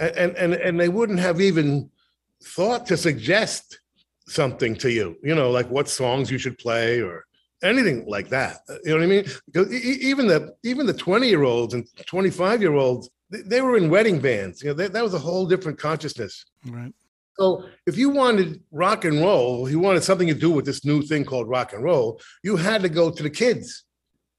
and 0.00 0.36
and 0.36 0.54
and 0.54 0.80
they 0.80 0.88
wouldn't 0.88 1.18
have 1.18 1.40
even 1.40 1.90
thought 2.42 2.86
to 2.86 2.96
suggest 2.96 3.80
something 4.26 4.76
to 4.76 4.90
you. 4.90 5.16
You 5.22 5.34
know, 5.34 5.50
like 5.50 5.68
what 5.70 5.88
songs 5.88 6.30
you 6.30 6.38
should 6.38 6.58
play 6.58 7.00
or 7.00 7.24
anything 7.62 8.04
like 8.06 8.28
that. 8.28 8.60
You 8.84 8.92
know 8.92 8.96
what 8.96 9.02
I 9.02 9.06
mean? 9.06 9.24
Because 9.46 9.72
even 9.72 10.26
the 10.26 10.54
even 10.62 10.86
the 10.86 10.94
twenty 10.94 11.28
year 11.28 11.44
olds 11.44 11.74
and 11.74 11.86
twenty 12.06 12.30
five 12.30 12.60
year 12.60 12.74
olds 12.74 13.10
they 13.30 13.60
were 13.60 13.76
in 13.76 13.90
wedding 13.90 14.20
bands. 14.20 14.62
You 14.62 14.68
know, 14.68 14.74
they, 14.74 14.88
that 14.88 15.04
was 15.04 15.14
a 15.14 15.18
whole 15.18 15.46
different 15.46 15.78
consciousness. 15.78 16.46
Right. 16.66 16.92
So 17.38 17.64
if 17.86 17.96
you 17.96 18.10
wanted 18.10 18.62
rock 18.72 19.04
and 19.04 19.20
roll, 19.20 19.70
you 19.70 19.78
wanted 19.78 20.02
something 20.02 20.28
to 20.28 20.34
do 20.34 20.50
with 20.50 20.64
this 20.64 20.84
new 20.84 21.02
thing 21.02 21.24
called 21.24 21.48
rock 21.48 21.72
and 21.72 21.84
roll, 21.84 22.20
you 22.42 22.56
had 22.56 22.82
to 22.82 22.88
go 22.88 23.10
to 23.10 23.22
the 23.22 23.30
kids. 23.30 23.84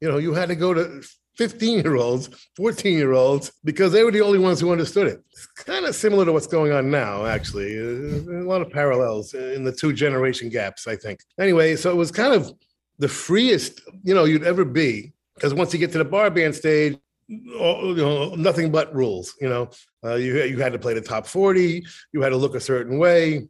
You 0.01 0.09
know, 0.09 0.17
you 0.17 0.33
had 0.33 0.49
to 0.49 0.55
go 0.55 0.73
to 0.73 1.01
15 1.39 1.79
year 1.79 1.95
olds, 1.95 2.29
14 2.57 2.97
year 2.97 3.13
olds, 3.13 3.53
because 3.63 3.93
they 3.93 4.03
were 4.03 4.11
the 4.11 4.19
only 4.19 4.39
ones 4.39 4.59
who 4.59 4.73
understood 4.73 5.07
it. 5.07 5.23
It's 5.31 5.47
kind 5.47 5.85
of 5.85 5.95
similar 5.95 6.25
to 6.25 6.33
what's 6.33 6.47
going 6.47 6.73
on 6.73 6.91
now, 6.91 7.25
actually. 7.25 7.77
A 7.77 8.43
lot 8.43 8.61
of 8.61 8.69
parallels 8.69 9.33
in 9.33 9.63
the 9.63 9.71
two 9.71 9.93
generation 9.93 10.49
gaps, 10.49 10.85
I 10.85 10.97
think. 10.97 11.21
Anyway, 11.39 11.77
so 11.77 11.91
it 11.91 11.95
was 11.95 12.11
kind 12.11 12.33
of 12.33 12.51
the 12.97 13.07
freest, 13.07 13.79
you 14.03 14.13
know, 14.13 14.25
you'd 14.25 14.43
ever 14.43 14.65
be. 14.65 15.13
Because 15.33 15.53
once 15.53 15.71
you 15.71 15.79
get 15.79 15.93
to 15.93 15.97
the 15.97 16.03
bar 16.03 16.29
band 16.29 16.55
stage, 16.55 16.97
you 17.29 17.95
know, 17.95 18.35
nothing 18.35 18.69
but 18.69 18.93
rules. 18.93 19.33
You 19.39 19.47
know, 19.47 19.69
uh, 20.03 20.15
you 20.15 20.43
you 20.43 20.57
had 20.57 20.73
to 20.73 20.79
play 20.79 20.93
the 20.93 20.99
top 20.99 21.25
forty. 21.25 21.85
You 22.11 22.21
had 22.21 22.29
to 22.29 22.37
look 22.37 22.55
a 22.55 22.59
certain 22.59 22.97
way. 22.97 23.47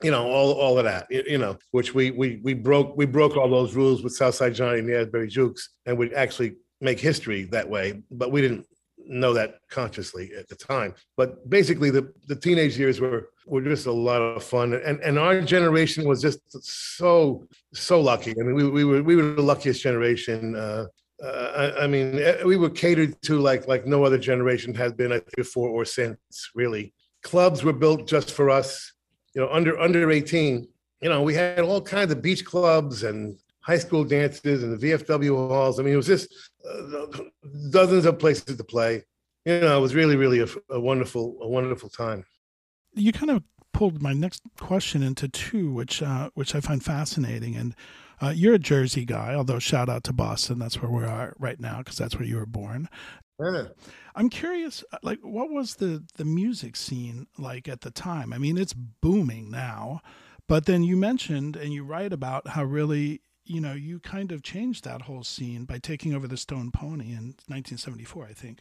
You 0.00 0.10
know, 0.12 0.30
all 0.30 0.52
all 0.52 0.78
of 0.78 0.84
that. 0.84 1.06
You, 1.10 1.38
know, 1.38 1.56
which 1.72 1.94
we 1.94 2.12
we 2.12 2.40
we 2.44 2.54
broke 2.54 2.96
we 2.96 3.06
broke 3.06 3.36
all 3.36 3.48
those 3.48 3.74
rules 3.74 4.04
with 4.04 4.12
Southside 4.12 4.54
Johnny 4.54 4.78
and 4.78 4.88
the 4.88 5.00
Asbury 5.00 5.28
Jukes, 5.28 5.70
and 5.86 5.98
we 5.98 6.14
actually 6.14 6.56
make 6.82 7.00
history 7.00 7.44
that 7.44 7.68
way. 7.68 8.02
But 8.10 8.30
we 8.30 8.42
didn't 8.42 8.66
know 9.06 9.32
that 9.34 9.60
consciously 9.70 10.32
at 10.38 10.48
the 10.48 10.56
time. 10.56 10.94
But 11.16 11.48
basically, 11.48 11.90
the 11.90 12.12
the 12.26 12.36
teenage 12.36 12.78
years 12.78 13.00
were 13.00 13.30
were 13.46 13.62
just 13.62 13.86
a 13.86 13.92
lot 13.92 14.20
of 14.20 14.44
fun, 14.44 14.74
and 14.74 15.00
and 15.00 15.18
our 15.18 15.40
generation 15.40 16.06
was 16.06 16.20
just 16.20 16.40
so 16.62 17.46
so 17.72 18.00
lucky. 18.00 18.32
I 18.32 18.42
mean, 18.42 18.54
we 18.54 18.68
we 18.68 18.84
were 18.84 19.02
we 19.02 19.16
were 19.16 19.32
the 19.34 19.42
luckiest 19.42 19.82
generation. 19.82 20.56
Uh, 20.56 20.86
uh, 21.22 21.72
I, 21.78 21.84
I, 21.84 21.86
mean, 21.86 22.18
eh, 22.18 22.42
we 22.44 22.56
were 22.56 22.68
catered 22.68 23.20
to 23.22 23.38
like 23.38 23.68
like 23.68 23.86
no 23.86 24.04
other 24.04 24.18
generation 24.18 24.74
has 24.74 24.92
been 24.92 25.20
before 25.36 25.68
or 25.68 25.84
since. 25.84 26.18
Really, 26.54 26.92
clubs 27.22 27.62
were 27.62 27.72
built 27.72 28.08
just 28.08 28.32
for 28.32 28.50
us. 28.50 28.92
You 29.34 29.42
know, 29.42 29.48
under 29.50 29.78
under 29.78 30.10
eighteen. 30.10 30.68
You 31.00 31.08
know, 31.08 31.22
we 31.22 31.34
had 31.34 31.60
all 31.60 31.80
kinds 31.80 32.12
of 32.12 32.22
beach 32.22 32.44
clubs 32.44 33.02
and 33.02 33.36
high 33.62 33.78
school 33.78 34.04
dances 34.04 34.62
and 34.62 34.78
the 34.78 34.90
VFW 34.90 35.48
halls. 35.48 35.78
I 35.78 35.82
mean, 35.82 35.94
it 35.94 35.96
was 35.96 36.06
just 36.06 36.32
dozens 37.70 38.04
of 38.06 38.18
places 38.18 38.56
to 38.56 38.64
play. 38.64 39.04
You 39.44 39.60
know, 39.60 39.78
it 39.78 39.80
was 39.80 39.94
really, 39.94 40.16
really 40.16 40.40
a, 40.40 40.46
a 40.70 40.80
wonderful, 40.80 41.36
a 41.40 41.48
wonderful 41.48 41.88
time. 41.88 42.24
You 42.94 43.12
kind 43.12 43.30
of 43.30 43.42
pulled 43.72 44.02
my 44.02 44.12
next 44.12 44.42
question 44.60 45.02
into 45.02 45.28
two, 45.28 45.72
which 45.72 46.02
uh, 46.02 46.30
which 46.34 46.54
I 46.54 46.60
find 46.60 46.84
fascinating. 46.84 47.56
And 47.56 47.74
uh, 48.20 48.28
you're 48.28 48.54
a 48.54 48.58
Jersey 48.58 49.04
guy, 49.04 49.34
although 49.34 49.58
shout 49.58 49.88
out 49.88 50.04
to 50.04 50.12
Boston. 50.12 50.58
That's 50.58 50.80
where 50.80 50.90
we 50.90 51.04
are 51.04 51.34
right 51.38 51.58
now 51.58 51.78
because 51.78 51.96
that's 51.96 52.16
where 52.16 52.28
you 52.28 52.36
were 52.36 52.46
born. 52.46 52.88
Yeah. 53.40 53.64
I'm 54.14 54.28
curious, 54.28 54.84
uh, 54.92 54.98
like, 55.02 55.18
what 55.22 55.50
was 55.50 55.76
the 55.76 56.04
the 56.14 56.24
music 56.24 56.76
scene 56.76 57.26
like 57.38 57.66
at 57.66 57.80
the 57.80 57.90
time? 57.90 58.32
I 58.32 58.38
mean, 58.38 58.58
it's 58.58 58.74
booming 58.74 59.50
now, 59.50 60.02
but 60.46 60.66
then 60.66 60.84
you 60.84 60.96
mentioned 60.96 61.56
and 61.56 61.72
you 61.72 61.82
write 61.82 62.12
about 62.12 62.48
how 62.48 62.62
really, 62.62 63.22
you 63.52 63.60
know, 63.60 63.74
you 63.74 64.00
kind 64.00 64.32
of 64.32 64.42
changed 64.42 64.84
that 64.84 65.02
whole 65.02 65.22
scene 65.22 65.64
by 65.64 65.78
taking 65.78 66.14
over 66.14 66.26
the 66.26 66.36
Stone 66.36 66.70
Pony 66.70 67.10
in 67.10 67.34
1974, 67.48 68.26
I 68.26 68.32
think. 68.32 68.60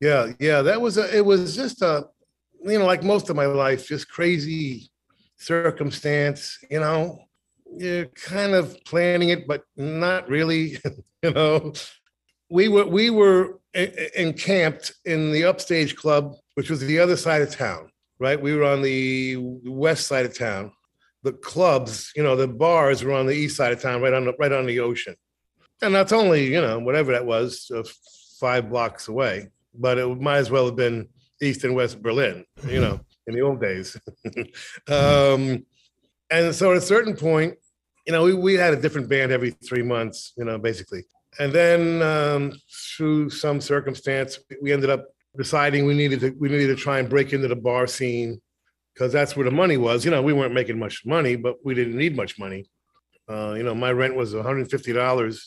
Yeah, 0.00 0.32
yeah, 0.38 0.62
that 0.62 0.80
was 0.80 0.96
a. 0.96 1.14
It 1.14 1.24
was 1.24 1.54
just 1.54 1.82
a, 1.82 2.06
you 2.64 2.78
know, 2.78 2.86
like 2.86 3.02
most 3.02 3.28
of 3.28 3.36
my 3.36 3.46
life, 3.46 3.88
just 3.88 4.08
crazy 4.08 4.90
circumstance. 5.36 6.58
You 6.70 6.80
know, 6.80 7.18
you're 7.76 8.06
kind 8.06 8.54
of 8.54 8.82
planning 8.84 9.30
it, 9.30 9.46
but 9.46 9.64
not 9.76 10.28
really. 10.28 10.78
you 11.22 11.32
know, 11.32 11.72
we 12.50 12.68
were 12.68 12.86
we 12.86 13.10
were 13.10 13.58
encamped 13.74 14.92
in 15.04 15.32
the 15.32 15.44
upstage 15.44 15.96
club, 15.96 16.34
which 16.54 16.70
was 16.70 16.80
the 16.80 16.98
other 16.98 17.16
side 17.16 17.42
of 17.42 17.54
town. 17.54 17.90
Right, 18.18 18.40
we 18.40 18.54
were 18.54 18.64
on 18.64 18.82
the 18.82 19.36
west 19.64 20.06
side 20.06 20.24
of 20.26 20.36
town. 20.36 20.72
The 21.22 21.32
clubs, 21.32 22.12
you 22.16 22.22
know, 22.22 22.36
the 22.36 22.48
bars 22.48 23.04
were 23.04 23.12
on 23.12 23.26
the 23.26 23.34
east 23.34 23.56
side 23.56 23.72
of 23.72 23.80
town, 23.80 24.00
right 24.00 24.12
on 24.12 24.24
the 24.24 24.34
right 24.38 24.52
on 24.52 24.66
the 24.66 24.80
ocean, 24.80 25.14
and 25.82 25.94
that's 25.94 26.12
only 26.12 26.46
you 26.46 26.60
know 26.60 26.78
whatever 26.78 27.12
that 27.12 27.26
was, 27.26 27.70
uh, 27.74 27.82
five 28.38 28.70
blocks 28.70 29.08
away. 29.08 29.48
But 29.74 29.98
it 29.98 30.20
might 30.20 30.38
as 30.38 30.50
well 30.50 30.66
have 30.66 30.76
been 30.76 31.08
East 31.42 31.64
and 31.64 31.74
West 31.74 32.02
Berlin, 32.02 32.44
you 32.66 32.80
know, 32.80 33.00
in 33.26 33.34
the 33.34 33.42
old 33.42 33.60
days. 33.60 33.96
um, 34.88 35.64
and 36.30 36.54
so 36.54 36.70
at 36.70 36.76
a 36.76 36.80
certain 36.80 37.16
point, 37.16 37.56
you 38.06 38.12
know, 38.12 38.24
we, 38.24 38.34
we 38.34 38.54
had 38.54 38.74
a 38.74 38.80
different 38.80 39.08
band 39.08 39.32
every 39.32 39.50
three 39.50 39.82
months, 39.82 40.32
you 40.36 40.44
know, 40.44 40.58
basically. 40.58 41.04
And 41.38 41.52
then 41.52 42.02
um, 42.02 42.52
through 42.96 43.30
some 43.30 43.60
circumstance, 43.60 44.38
we 44.60 44.72
ended 44.72 44.90
up 44.90 45.06
deciding 45.36 45.86
we 45.86 45.94
needed 45.94 46.20
to 46.20 46.30
we 46.40 46.48
needed 46.48 46.76
to 46.76 46.82
try 46.82 46.98
and 46.98 47.08
break 47.08 47.32
into 47.32 47.46
the 47.46 47.56
bar 47.56 47.86
scene 47.86 48.40
because 48.94 49.12
that's 49.12 49.36
where 49.36 49.44
the 49.44 49.50
money 49.50 49.76
was. 49.76 50.04
You 50.04 50.10
know, 50.10 50.22
we 50.22 50.32
weren't 50.32 50.54
making 50.54 50.78
much 50.78 51.04
money, 51.04 51.36
but 51.36 51.56
we 51.64 51.74
didn't 51.74 51.96
need 51.96 52.16
much 52.16 52.38
money. 52.38 52.68
Uh, 53.28 53.54
you 53.56 53.62
know, 53.62 53.74
my 53.74 53.92
rent 53.92 54.16
was 54.16 54.34
$150, 54.34 55.40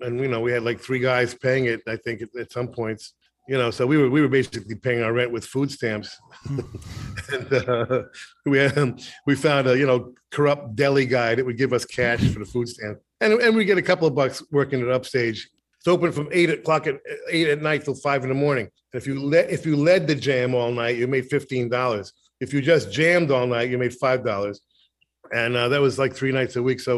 and 0.00 0.20
you 0.20 0.28
know, 0.28 0.40
we 0.40 0.52
had 0.52 0.62
like 0.62 0.80
three 0.80 1.00
guys 1.00 1.34
paying 1.34 1.66
it. 1.66 1.80
I 1.86 1.96
think 1.96 2.22
at, 2.22 2.28
at 2.38 2.52
some 2.52 2.68
points, 2.68 3.14
you 3.48 3.58
know 3.58 3.70
so 3.70 3.86
we 3.86 3.98
were 3.98 4.08
we 4.08 4.20
were 4.20 4.28
basically 4.28 4.74
paying 4.74 5.02
our 5.02 5.12
rent 5.12 5.30
with 5.30 5.44
food 5.44 5.70
stamps 5.70 6.16
hmm. 6.44 6.60
and 7.32 7.52
uh, 7.52 8.02
we 8.46 8.60
um, 8.60 8.96
we 9.26 9.34
found 9.34 9.66
a 9.66 9.76
you 9.76 9.86
know 9.86 10.12
corrupt 10.30 10.74
deli 10.74 11.06
guy 11.06 11.34
that 11.34 11.44
would 11.44 11.58
give 11.58 11.72
us 11.72 11.84
cash 11.84 12.20
for 12.32 12.38
the 12.38 12.44
food 12.44 12.68
stamp 12.68 12.98
and 13.20 13.34
and 13.34 13.54
we 13.54 13.64
get 13.64 13.78
a 13.78 13.82
couple 13.82 14.08
of 14.08 14.14
bucks 14.14 14.42
working 14.50 14.80
at 14.80 14.88
upstage 14.88 15.48
it's 15.78 15.88
open 15.88 16.10
from 16.10 16.28
eight 16.32 16.50
o'clock 16.50 16.86
at 16.86 16.96
eight 17.30 17.48
at 17.48 17.60
night 17.60 17.84
till 17.84 17.94
five 17.94 18.22
in 18.22 18.28
the 18.28 18.34
morning 18.34 18.68
And 18.92 19.02
if 19.02 19.06
you 19.06 19.20
let 19.20 19.50
if 19.50 19.66
you 19.66 19.76
led 19.76 20.06
the 20.06 20.14
jam 20.14 20.54
all 20.54 20.72
night 20.72 20.96
you 20.96 21.06
made 21.06 21.26
fifteen 21.26 21.68
dollars 21.68 22.12
if 22.44 22.52
you 22.54 22.60
just 22.60 22.92
jammed 22.92 23.30
all 23.30 23.46
night 23.46 23.70
you 23.70 23.78
made 23.78 23.94
five 23.94 24.24
dollars 24.24 24.60
and 25.32 25.56
uh, 25.56 25.68
that 25.68 25.80
was 25.80 25.98
like 25.98 26.12
three 26.14 26.32
nights 26.38 26.56
a 26.56 26.62
week 26.62 26.80
so 26.80 26.94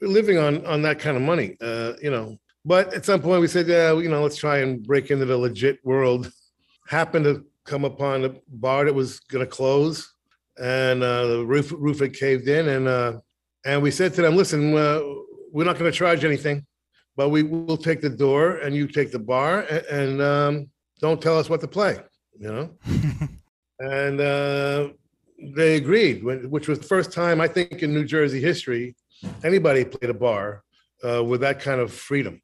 we're 0.00 0.08
living 0.08 0.38
on 0.38 0.64
on 0.66 0.82
that 0.82 0.98
kind 0.98 1.16
of 1.16 1.22
money 1.22 1.56
uh, 1.60 1.92
you 2.00 2.10
know 2.10 2.38
but 2.64 2.94
at 2.94 3.04
some 3.04 3.20
point, 3.20 3.40
we 3.40 3.48
said, 3.48 3.66
yeah, 3.66 3.92
you 3.92 4.08
know, 4.08 4.22
let's 4.22 4.36
try 4.36 4.58
and 4.58 4.82
break 4.82 5.10
into 5.10 5.24
the 5.24 5.36
legit 5.36 5.84
world. 5.84 6.32
Happened 6.88 7.24
to 7.24 7.44
come 7.64 7.84
upon 7.84 8.24
a 8.24 8.34
bar 8.48 8.84
that 8.84 8.94
was 8.94 9.20
going 9.20 9.44
to 9.44 9.50
close, 9.50 10.12
and 10.60 11.02
uh, 11.02 11.26
the 11.26 11.44
roof 11.44 11.72
roof 11.76 12.00
had 12.00 12.12
caved 12.12 12.48
in, 12.48 12.68
and 12.68 12.88
uh, 12.88 13.18
and 13.64 13.82
we 13.82 13.90
said 13.90 14.14
to 14.14 14.22
them, 14.22 14.36
listen, 14.36 14.76
uh, 14.76 15.00
we're 15.52 15.64
not 15.64 15.78
going 15.78 15.90
to 15.90 15.96
charge 15.96 16.24
anything, 16.24 16.66
but 17.16 17.30
we 17.30 17.42
will 17.42 17.76
take 17.76 18.00
the 18.00 18.10
door, 18.10 18.56
and 18.56 18.74
you 18.74 18.86
take 18.86 19.10
the 19.10 19.18
bar, 19.18 19.60
and, 19.70 19.86
and 19.86 20.22
um, 20.22 20.70
don't 21.00 21.22
tell 21.22 21.38
us 21.38 21.48
what 21.48 21.60
to 21.60 21.68
play, 21.68 21.98
you 22.38 22.48
know. 22.48 22.70
and 23.78 24.20
uh, 24.20 24.88
they 25.56 25.76
agreed, 25.76 26.22
which 26.24 26.68
was 26.68 26.78
the 26.78 26.86
first 26.86 27.12
time 27.12 27.40
I 27.40 27.48
think 27.48 27.82
in 27.82 27.92
New 27.92 28.04
Jersey 28.04 28.40
history 28.40 28.94
anybody 29.44 29.84
played 29.84 30.10
a 30.10 30.14
bar 30.14 30.64
uh, 31.08 31.22
with 31.22 31.40
that 31.42 31.60
kind 31.60 31.80
of 31.80 31.92
freedom 31.92 32.40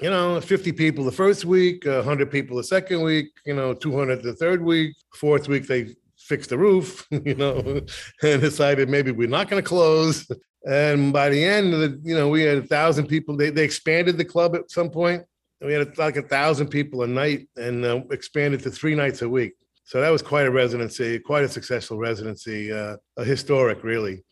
you 0.00 0.08
know, 0.08 0.40
50 0.40 0.72
people 0.72 1.04
the 1.04 1.12
first 1.12 1.44
week, 1.44 1.84
100 1.84 2.30
people 2.30 2.56
the 2.56 2.64
second 2.64 3.02
week, 3.02 3.28
you 3.44 3.54
know, 3.54 3.74
200 3.74 4.22
the 4.22 4.34
third 4.34 4.62
week. 4.62 4.94
Fourth 5.14 5.48
week, 5.48 5.66
they 5.66 5.94
fixed 6.16 6.50
the 6.50 6.58
roof, 6.58 7.06
you 7.24 7.34
know, 7.34 7.80
and 8.22 8.40
decided 8.40 8.88
maybe 8.88 9.10
we're 9.10 9.28
not 9.28 9.48
going 9.48 9.62
to 9.62 9.68
close. 9.68 10.30
And 10.66 11.12
by 11.12 11.28
the 11.28 11.42
end 11.42 11.74
of 11.74 11.80
the, 11.80 12.00
you 12.02 12.14
know, 12.14 12.28
we 12.28 12.42
had 12.42 12.58
a 12.58 12.66
thousand 12.66 13.06
people. 13.08 13.36
They, 13.36 13.50
they 13.50 13.64
expanded 13.64 14.16
the 14.16 14.24
club 14.24 14.54
at 14.54 14.70
some 14.70 14.90
point. 14.90 15.24
We 15.60 15.74
had 15.74 15.98
like 15.98 16.16
a 16.16 16.22
thousand 16.22 16.68
people 16.68 17.02
a 17.02 17.06
night 17.06 17.48
and 17.56 17.84
uh, 17.84 18.02
expanded 18.10 18.62
to 18.62 18.70
three 18.70 18.94
nights 18.94 19.20
a 19.22 19.28
week. 19.28 19.52
So 19.90 20.00
that 20.00 20.10
was 20.10 20.22
quite 20.22 20.46
a 20.46 20.50
residency, 20.52 21.18
quite 21.18 21.42
a 21.42 21.48
successful 21.48 21.98
residency, 21.98 22.70
uh, 22.70 22.96
a 23.16 23.24
historic, 23.24 23.82
really. 23.82 24.22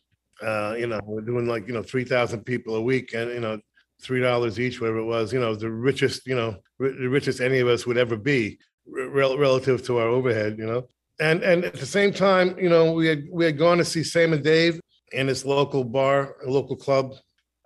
Uh, 0.40 0.76
you 0.78 0.86
know, 0.86 1.00
we're 1.02 1.20
doing 1.20 1.48
like, 1.48 1.66
you 1.66 1.74
know, 1.74 1.82
3,000 1.82 2.44
people 2.44 2.76
a 2.76 2.80
week 2.80 3.12
and, 3.12 3.28
you 3.32 3.40
know, 3.40 3.58
three 4.00 4.20
dollars 4.20 4.60
each, 4.60 4.80
whatever 4.80 4.98
it 4.98 5.04
was. 5.04 5.32
You 5.32 5.40
know, 5.40 5.56
the 5.56 5.68
richest, 5.68 6.28
you 6.28 6.36
know, 6.36 6.58
the 6.78 7.08
richest 7.08 7.40
any 7.40 7.58
of 7.58 7.66
us 7.66 7.88
would 7.88 7.98
ever 7.98 8.16
be, 8.16 8.56
relative 8.86 9.84
to 9.86 9.98
our 9.98 10.06
overhead. 10.06 10.58
You 10.60 10.66
know, 10.66 10.86
and 11.18 11.42
and 11.42 11.64
at 11.64 11.74
the 11.74 11.86
same 11.86 12.12
time, 12.12 12.56
you 12.56 12.68
know, 12.68 12.92
we 12.92 13.08
had 13.08 13.24
we 13.28 13.44
had 13.44 13.58
gone 13.58 13.78
to 13.78 13.84
see 13.84 14.04
Sam 14.04 14.34
and 14.34 14.44
Dave 14.44 14.80
in 15.10 15.26
this 15.26 15.44
local 15.44 15.82
bar, 15.82 16.36
local 16.46 16.76
club, 16.76 17.14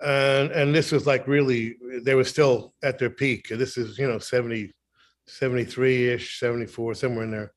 and 0.00 0.50
and 0.52 0.74
this 0.74 0.92
was 0.92 1.06
like 1.06 1.28
really 1.28 1.76
they 2.04 2.14
were 2.14 2.24
still 2.24 2.72
at 2.82 2.98
their 2.98 3.10
peak. 3.10 3.48
This 3.50 3.76
is 3.76 3.98
you 3.98 4.08
know 4.08 4.18
70, 4.18 4.72
73 5.26 6.08
ish, 6.08 6.38
seventy 6.40 6.64
four, 6.66 6.94
somewhere 6.94 7.24
in 7.24 7.30
there, 7.30 7.52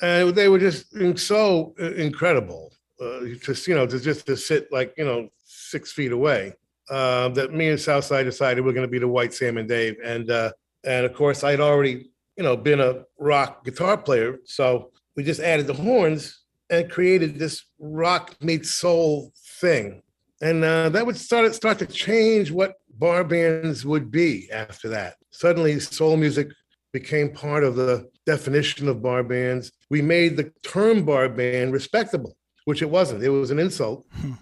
and 0.00 0.34
they 0.34 0.48
were 0.48 0.58
just 0.58 0.86
so 1.18 1.74
incredible. 1.78 2.72
Uh, 3.00 3.26
just 3.40 3.66
you 3.68 3.74
know 3.74 3.86
to 3.86 4.00
just 4.00 4.26
to 4.26 4.36
sit 4.36 4.70
like 4.72 4.92
you 4.96 5.04
know 5.04 5.28
six 5.44 5.92
feet 5.92 6.12
away. 6.12 6.54
Uh, 6.90 7.28
that 7.28 7.52
me 7.52 7.68
and 7.68 7.78
Southside 7.78 8.24
decided 8.24 8.64
we're 8.64 8.72
going 8.72 8.86
to 8.86 8.90
be 8.90 8.98
the 8.98 9.06
White 9.06 9.34
Sam 9.34 9.58
and 9.58 9.68
Dave, 9.68 9.96
and 10.02 10.30
uh, 10.30 10.50
and 10.84 11.06
of 11.06 11.14
course 11.14 11.44
I'd 11.44 11.60
already 11.60 12.10
you 12.36 12.44
know 12.44 12.56
been 12.56 12.80
a 12.80 13.04
rock 13.18 13.64
guitar 13.64 13.96
player, 13.96 14.38
so 14.44 14.90
we 15.16 15.22
just 15.22 15.40
added 15.40 15.66
the 15.66 15.74
horns 15.74 16.44
and 16.70 16.90
created 16.90 17.38
this 17.38 17.64
rock 17.78 18.36
meets 18.40 18.70
soul 18.70 19.32
thing 19.60 20.02
and 20.40 20.64
uh, 20.64 20.88
that 20.90 21.04
would 21.04 21.16
start 21.16 21.52
start 21.54 21.78
to 21.78 21.86
change 21.86 22.50
what 22.50 22.74
bar 22.98 23.24
bands 23.24 23.84
would 23.84 24.10
be 24.10 24.48
after 24.52 24.88
that. 24.88 25.16
Suddenly, 25.30 25.80
soul 25.80 26.16
music 26.16 26.48
became 26.92 27.32
part 27.32 27.64
of 27.64 27.76
the 27.76 28.08
definition 28.28 28.88
of 28.88 29.02
bar 29.02 29.22
bands. 29.22 29.72
We 29.88 30.02
made 30.02 30.36
the 30.36 30.52
term 30.62 31.04
bar 31.04 31.28
band 31.30 31.72
respectable, 31.72 32.36
which 32.66 32.82
it 32.82 32.90
wasn't. 32.90 33.24
It 33.24 33.30
was 33.30 33.50
an 33.50 33.58
insult 33.58 34.06
hmm. 34.12 34.32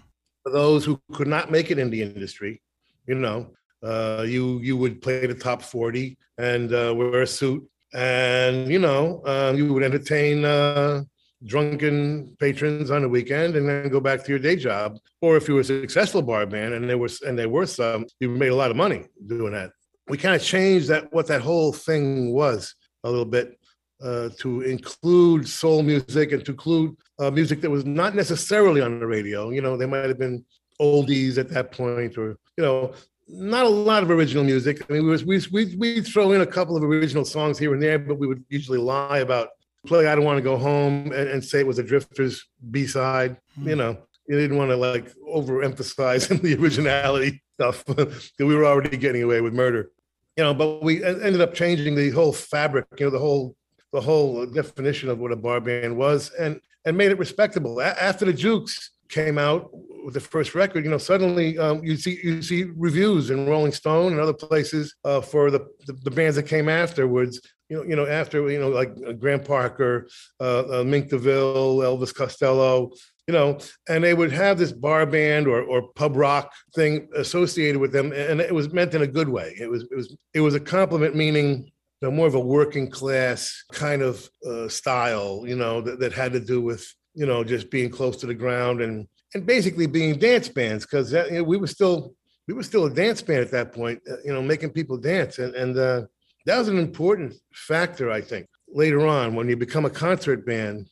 for 0.43 0.51
those 0.51 0.83
who 0.83 0.99
could 1.13 1.29
not 1.35 1.51
make 1.55 1.71
it 1.71 1.79
in 1.79 1.89
the 1.89 2.01
industry. 2.01 2.61
You 3.07 3.15
know, 3.15 3.39
uh, 3.81 4.25
you 4.27 4.59
you 4.59 4.75
would 4.81 5.01
play 5.01 5.25
the 5.25 5.39
top 5.47 5.61
forty 5.61 6.17
and 6.37 6.73
uh, 6.73 6.93
wear 6.97 7.21
a 7.21 7.27
suit, 7.27 7.61
and 7.93 8.69
you 8.69 8.79
know 8.79 9.21
uh, 9.31 9.53
you 9.55 9.73
would 9.73 9.83
entertain 9.83 10.43
uh, 10.43 11.03
drunken 11.45 12.35
patrons 12.39 12.91
on 12.91 13.03
the 13.03 13.09
weekend 13.17 13.55
and 13.55 13.69
then 13.69 13.89
go 13.89 14.01
back 14.01 14.19
to 14.23 14.29
your 14.33 14.43
day 14.47 14.57
job. 14.57 14.97
Or 15.21 15.37
if 15.37 15.47
you 15.47 15.53
were 15.55 15.61
a 15.61 15.71
successful 15.81 16.21
bar 16.21 16.45
band 16.45 16.73
and 16.73 16.89
there 16.89 16.97
was 16.97 17.21
and 17.21 17.39
there 17.39 17.53
were 17.55 17.65
some, 17.65 18.05
you 18.19 18.27
made 18.29 18.53
a 18.55 18.61
lot 18.63 18.71
of 18.71 18.77
money 18.85 19.05
doing 19.33 19.53
that. 19.53 19.71
We 20.09 20.17
kind 20.17 20.35
of 20.35 20.43
changed 20.43 20.87
that 20.89 21.03
what 21.13 21.27
that 21.27 21.41
whole 21.41 21.71
thing 21.71 22.33
was 22.33 22.75
a 23.03 23.09
little 23.09 23.31
bit 23.37 23.57
uh, 24.01 24.29
to 24.39 24.61
include 24.61 25.47
soul 25.47 25.83
music 25.83 26.31
and 26.31 26.45
to 26.45 26.51
include 26.51 26.95
uh, 27.19 27.31
music 27.31 27.61
that 27.61 27.69
was 27.69 27.85
not 27.85 28.15
necessarily 28.15 28.81
on 28.81 28.99
the 28.99 29.07
radio. 29.07 29.49
You 29.49 29.61
know, 29.61 29.77
there 29.77 29.87
might 29.87 30.07
have 30.07 30.19
been 30.19 30.45
oldies 30.79 31.37
at 31.37 31.49
that 31.49 31.71
point, 31.71 32.17
or 32.17 32.37
you 32.57 32.63
know, 32.63 32.93
not 33.27 33.65
a 33.65 33.69
lot 33.69 34.03
of 34.03 34.11
original 34.11 34.43
music. 34.43 34.83
I 34.89 34.93
mean, 34.93 35.07
we 35.07 35.23
we 35.23 35.41
we 35.51 35.75
we 35.75 36.01
throw 36.01 36.31
in 36.33 36.41
a 36.41 36.45
couple 36.45 36.77
of 36.77 36.83
original 36.83 37.25
songs 37.25 37.57
here 37.57 37.73
and 37.73 37.81
there, 37.81 37.99
but 37.99 38.19
we 38.19 38.27
would 38.27 38.43
usually 38.49 38.77
lie 38.77 39.19
about 39.19 39.49
play 39.85 40.07
I 40.07 40.15
Don't 40.15 40.25
Want 40.25 40.37
to 40.37 40.43
Go 40.43 40.57
Home 40.57 41.11
and, 41.11 41.29
and 41.29 41.43
say 41.43 41.59
it 41.59 41.67
was 41.67 41.79
a 41.79 41.83
Drifters 41.83 42.45
B 42.69 42.85
side. 42.85 43.37
Mm-hmm. 43.57 43.69
You 43.69 43.75
know, 43.75 43.97
you 44.27 44.37
didn't 44.37 44.57
want 44.57 44.69
to 44.69 44.77
like 44.77 45.11
overemphasize 45.27 46.41
the 46.41 46.55
originality 46.55 47.41
stuff 47.55 47.83
that 47.85 48.29
we 48.39 48.55
were 48.55 48.65
already 48.65 48.97
getting 48.97 49.23
away 49.23 49.41
with 49.41 49.53
murder. 49.53 49.91
You 50.35 50.43
know, 50.43 50.53
but 50.53 50.83
we 50.83 51.03
ended 51.03 51.41
up 51.41 51.55
changing 51.55 51.95
the 51.95 52.11
whole 52.11 52.31
fabric, 52.31 52.85
you 52.99 53.07
know, 53.07 53.09
the 53.09 53.17
whole 53.17 53.55
the 53.93 54.01
whole 54.01 54.45
definition 54.45 55.09
of 55.09 55.19
what 55.19 55.31
a 55.31 55.35
bar 55.35 55.61
band 55.61 55.95
was 55.95 56.31
and 56.39 56.59
and 56.85 56.97
made 56.97 57.11
it 57.11 57.19
respectable. 57.19 57.79
A- 57.79 58.01
after 58.01 58.25
the 58.25 58.33
Jukes 58.33 58.91
came 59.09 59.37
out 59.37 59.69
with 60.03 60.13
the 60.13 60.19
first 60.19 60.55
record, 60.55 60.85
you 60.85 60.91
know, 60.91 60.97
suddenly 60.97 61.57
um, 61.57 61.83
you 61.83 61.97
see 61.97 62.19
you 62.23 62.41
see 62.41 62.63
reviews 62.75 63.29
in 63.29 63.47
Rolling 63.47 63.71
Stone 63.71 64.13
and 64.13 64.21
other 64.21 64.33
places 64.33 64.95
uh, 65.03 65.21
for 65.21 65.51
the, 65.51 65.65
the, 65.85 65.93
the 66.03 66.11
bands 66.11 66.35
that 66.35 66.43
came 66.43 66.69
afterwards 66.69 67.41
you 67.69 67.77
know, 67.77 67.83
you 67.83 67.95
know, 67.95 68.05
after 68.05 68.49
you 68.49 68.59
know, 68.59 68.69
like 68.69 68.91
uh, 69.05 69.11
Graham 69.13 69.43
Parker, 69.43 70.07
uh, 70.39 70.79
uh, 70.79 70.83
Mink 70.83 71.09
DeVille, 71.09 71.77
Elvis 71.79 72.13
Costello, 72.13 72.91
you 73.27 73.33
know, 73.33 73.59
and 73.89 74.03
they 74.03 74.13
would 74.13 74.31
have 74.31 74.57
this 74.57 74.71
bar 74.71 75.05
band 75.05 75.47
or 75.47 75.61
or 75.61 75.91
pub 75.93 76.15
rock 76.15 76.51
thing 76.75 77.09
associated 77.15 77.79
with 77.79 77.91
them, 77.91 78.13
and 78.13 78.39
it 78.39 78.53
was 78.53 78.71
meant 78.71 78.93
in 78.93 79.01
a 79.01 79.07
good 79.07 79.29
way. 79.29 79.55
It 79.59 79.69
was 79.69 79.83
it 79.91 79.95
was 79.95 80.15
it 80.33 80.41
was 80.41 80.55
a 80.55 80.59
compliment, 80.59 81.15
meaning 81.15 81.69
know, 82.01 82.11
more 82.11 82.27
of 82.27 82.35
a 82.35 82.39
working 82.39 82.89
class 82.89 83.63
kind 83.71 84.01
of 84.01 84.29
uh, 84.45 84.67
style, 84.67 85.43
you 85.45 85.55
know, 85.55 85.81
that, 85.81 85.99
that 85.99 86.13
had 86.13 86.33
to 86.33 86.39
do 86.39 86.61
with 86.61 86.87
you 87.13 87.25
know 87.25 87.43
just 87.43 87.71
being 87.71 87.89
close 87.89 88.15
to 88.17 88.27
the 88.27 88.33
ground 88.33 88.81
and 88.81 89.07
and 89.33 89.45
basically 89.45 89.87
being 89.87 90.17
dance 90.17 90.47
bands 90.47 90.85
because 90.85 91.11
you 91.11 91.31
know, 91.31 91.43
we 91.43 91.57
were 91.57 91.67
still 91.67 92.13
we 92.47 92.53
were 92.53 92.63
still 92.63 92.85
a 92.85 92.93
dance 92.93 93.21
band 93.21 93.41
at 93.41 93.51
that 93.51 93.73
point, 93.73 93.99
uh, 94.09 94.15
you 94.23 94.33
know, 94.33 94.41
making 94.41 94.69
people 94.69 94.97
dance 94.97 95.39
and 95.39 95.55
and 95.55 95.77
uh, 95.77 96.03
that 96.45 96.57
was 96.57 96.69
an 96.69 96.77
important 96.77 97.33
factor, 97.51 98.09
I 98.09 98.21
think. 98.21 98.47
Later 98.69 99.05
on, 99.05 99.35
when 99.35 99.49
you 99.49 99.57
become 99.57 99.85
a 99.85 99.89
concert 99.89 100.45
band, 100.45 100.87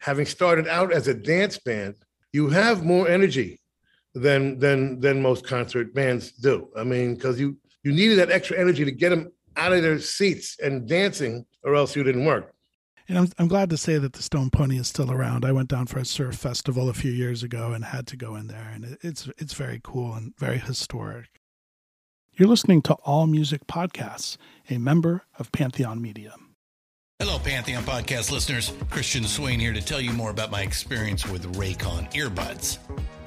having 0.00 0.26
started 0.26 0.66
out 0.66 0.92
as 0.92 1.06
a 1.06 1.14
dance 1.14 1.58
band, 1.58 1.94
you 2.32 2.48
have 2.48 2.84
more 2.84 3.08
energy 3.08 3.60
than 4.14 4.58
than 4.58 5.00
than 5.00 5.22
most 5.22 5.46
concert 5.46 5.94
bands 5.94 6.32
do. 6.32 6.68
I 6.76 6.84
mean, 6.84 7.14
because 7.14 7.38
you 7.38 7.56
you 7.84 7.92
needed 7.92 8.18
that 8.18 8.30
extra 8.30 8.58
energy 8.58 8.84
to 8.84 8.92
get 8.92 9.10
them 9.10 9.30
out 9.58 9.72
of 9.72 9.82
their 9.82 9.98
seats 9.98 10.56
and 10.62 10.88
dancing, 10.88 11.44
or 11.64 11.74
else 11.74 11.94
you 11.94 12.02
didn't 12.02 12.24
work. 12.24 12.54
And 13.08 13.18
I'm, 13.18 13.28
I'm 13.38 13.48
glad 13.48 13.70
to 13.70 13.76
say 13.76 13.98
that 13.98 14.12
the 14.12 14.22
Stone 14.22 14.50
Pony 14.50 14.78
is 14.78 14.86
still 14.86 15.10
around. 15.10 15.44
I 15.44 15.52
went 15.52 15.68
down 15.68 15.86
for 15.86 15.98
a 15.98 16.04
surf 16.04 16.36
festival 16.36 16.88
a 16.88 16.94
few 16.94 17.10
years 17.10 17.42
ago 17.42 17.72
and 17.72 17.84
had 17.84 18.06
to 18.08 18.16
go 18.16 18.36
in 18.36 18.48
there, 18.48 18.70
and 18.72 18.98
it's 19.02 19.28
it's 19.38 19.54
very 19.54 19.80
cool 19.82 20.14
and 20.14 20.34
very 20.38 20.58
historic. 20.58 21.40
You're 22.34 22.48
listening 22.48 22.82
to 22.82 22.94
All 23.04 23.26
Music 23.26 23.66
Podcasts, 23.66 24.36
a 24.70 24.78
member 24.78 25.24
of 25.38 25.50
Pantheon 25.52 26.00
Media. 26.00 26.34
Hello, 27.18 27.38
Pantheon 27.40 27.82
Podcast 27.82 28.30
listeners. 28.30 28.72
Christian 28.90 29.24
Swain 29.24 29.58
here 29.58 29.72
to 29.72 29.82
tell 29.82 30.00
you 30.00 30.12
more 30.12 30.30
about 30.30 30.52
my 30.52 30.62
experience 30.62 31.26
with 31.26 31.52
Raycon 31.56 32.12
earbuds. 32.12 32.78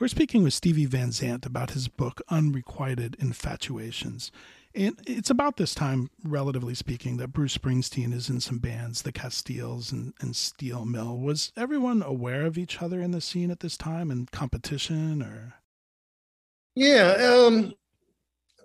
We're 0.00 0.08
speaking 0.08 0.42
with 0.42 0.54
Stevie 0.54 0.86
Van 0.86 1.12
Zandt 1.12 1.46
about 1.46 1.70
his 1.70 1.86
book, 1.86 2.20
Unrequited 2.28 3.16
Infatuations. 3.20 4.32
And 4.74 4.98
it's 5.06 5.30
about 5.30 5.56
this 5.56 5.72
time, 5.72 6.10
relatively 6.24 6.74
speaking, 6.74 7.16
that 7.18 7.32
Bruce 7.32 7.56
Springsteen 7.56 8.12
is 8.12 8.28
in 8.28 8.40
some 8.40 8.58
bands, 8.58 9.02
the 9.02 9.12
Castiles 9.12 9.92
and, 9.92 10.12
and 10.20 10.34
Steel 10.34 10.84
Mill. 10.84 11.16
Was 11.16 11.52
everyone 11.56 12.02
aware 12.02 12.44
of 12.44 12.58
each 12.58 12.82
other 12.82 13.00
in 13.00 13.12
the 13.12 13.20
scene 13.20 13.52
at 13.52 13.60
this 13.60 13.76
time 13.76 14.10
and 14.10 14.28
competition 14.32 15.22
or? 15.22 15.54
Yeah, 16.74 17.12
um, 17.12 17.72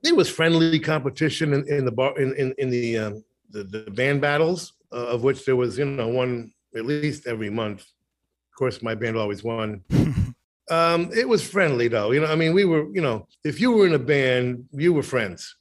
there 0.02 0.16
was 0.16 0.32
friendly 0.32 0.80
competition 0.80 1.54
in, 1.54 1.68
in 1.72 1.86
the 1.86 1.92
bar 1.92 2.18
in, 2.18 2.34
in, 2.38 2.56
in 2.58 2.72
the, 2.72 2.98
um, 2.98 3.24
the, 3.52 3.66
the 3.66 3.92
band 3.92 4.20
battles, 4.20 4.74
uh, 4.92 4.96
of 4.96 5.22
which 5.22 5.46
there 5.46 5.56
was, 5.56 5.78
you 5.78 5.86
know, 5.86 6.08
one 6.08 6.52
at 6.76 6.88
least 6.88 7.28
every 7.28 7.52
month. 7.52 7.82
Of 7.82 8.58
course, 8.58 8.82
my 8.82 8.96
band 8.96 9.16
always 9.16 9.44
won. 9.44 9.84
Um, 10.70 11.10
it 11.14 11.28
was 11.28 11.48
friendly 11.48 11.88
though. 11.88 12.12
You 12.12 12.22
know, 12.22 12.28
I 12.28 12.36
mean, 12.36 12.54
we 12.54 12.66
were, 12.66 12.88
you 12.94 13.02
know, 13.02 13.28
if 13.44 13.60
you 13.60 13.72
were 13.72 13.88
in 13.88 13.94
a 13.94 14.00
band, 14.00 14.66
you 14.72 14.94
were 14.94 15.04
friends. 15.04 15.56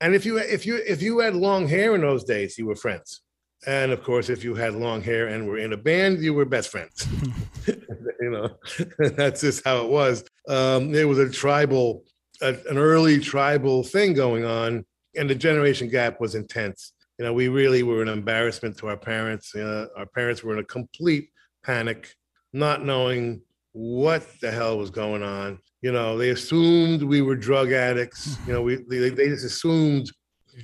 And 0.00 0.14
if 0.14 0.24
you 0.24 0.38
if 0.38 0.64
you 0.64 0.80
if 0.86 1.02
you 1.02 1.18
had 1.18 1.34
long 1.34 1.66
hair 1.66 1.94
in 1.94 2.00
those 2.00 2.24
days, 2.24 2.56
you 2.56 2.66
were 2.66 2.76
friends. 2.76 3.20
And 3.66 3.90
of 3.90 4.02
course, 4.04 4.28
if 4.30 4.44
you 4.44 4.54
had 4.54 4.74
long 4.74 5.02
hair 5.02 5.26
and 5.26 5.46
were 5.46 5.58
in 5.58 5.72
a 5.72 5.76
band, 5.76 6.20
you 6.20 6.32
were 6.32 6.44
best 6.44 6.70
friends. 6.70 7.06
you 8.20 8.30
know, 8.30 8.50
that's 9.16 9.40
just 9.42 9.64
how 9.64 9.84
it 9.84 9.88
was. 9.88 10.24
Um, 10.48 10.92
there 10.92 11.08
was 11.08 11.18
a 11.18 11.30
tribal, 11.30 12.04
a, 12.40 12.48
an 12.70 12.78
early 12.78 13.20
tribal 13.20 13.82
thing 13.82 14.14
going 14.14 14.44
on, 14.44 14.84
and 15.16 15.28
the 15.28 15.34
generation 15.34 15.88
gap 15.88 16.20
was 16.20 16.34
intense. 16.34 16.92
You 17.18 17.24
know, 17.24 17.32
we 17.32 17.48
really 17.48 17.82
were 17.82 18.02
an 18.02 18.08
embarrassment 18.08 18.78
to 18.78 18.88
our 18.88 18.96
parents. 18.96 19.54
Our 19.56 20.06
parents 20.14 20.44
were 20.44 20.52
in 20.52 20.60
a 20.60 20.64
complete 20.64 21.30
panic, 21.64 22.14
not 22.52 22.84
knowing 22.84 23.42
what 23.78 24.26
the 24.40 24.50
hell 24.50 24.76
was 24.76 24.90
going 24.90 25.22
on. 25.22 25.60
You 25.82 25.92
know, 25.92 26.18
they 26.18 26.30
assumed 26.30 27.00
we 27.04 27.22
were 27.22 27.36
drug 27.36 27.70
addicts. 27.70 28.36
You 28.44 28.52
know, 28.52 28.62
we 28.62 28.76
they, 28.88 29.10
they 29.10 29.28
just 29.28 29.44
assumed 29.44 30.10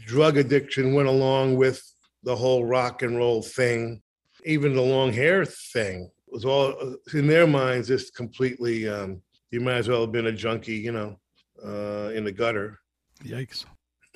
drug 0.04 0.36
addiction 0.36 0.94
went 0.94 1.06
along 1.06 1.54
with 1.54 1.80
the 2.24 2.34
whole 2.34 2.64
rock 2.64 3.02
and 3.02 3.16
roll 3.16 3.40
thing. 3.40 4.02
Even 4.44 4.74
the 4.74 4.82
long 4.82 5.12
hair 5.12 5.44
thing 5.44 6.10
was 6.26 6.44
all 6.44 6.96
in 7.12 7.28
their 7.28 7.46
minds 7.46 7.86
just 7.86 8.16
completely. 8.16 8.88
Um, 8.88 9.22
you 9.52 9.60
might 9.60 9.76
as 9.76 9.88
well 9.88 10.00
have 10.00 10.12
been 10.12 10.26
a 10.26 10.32
junkie, 10.32 10.74
you 10.74 10.90
know, 10.90 11.20
uh, 11.64 12.10
in 12.12 12.24
the 12.24 12.32
gutter. 12.32 12.80
Yikes! 13.22 13.64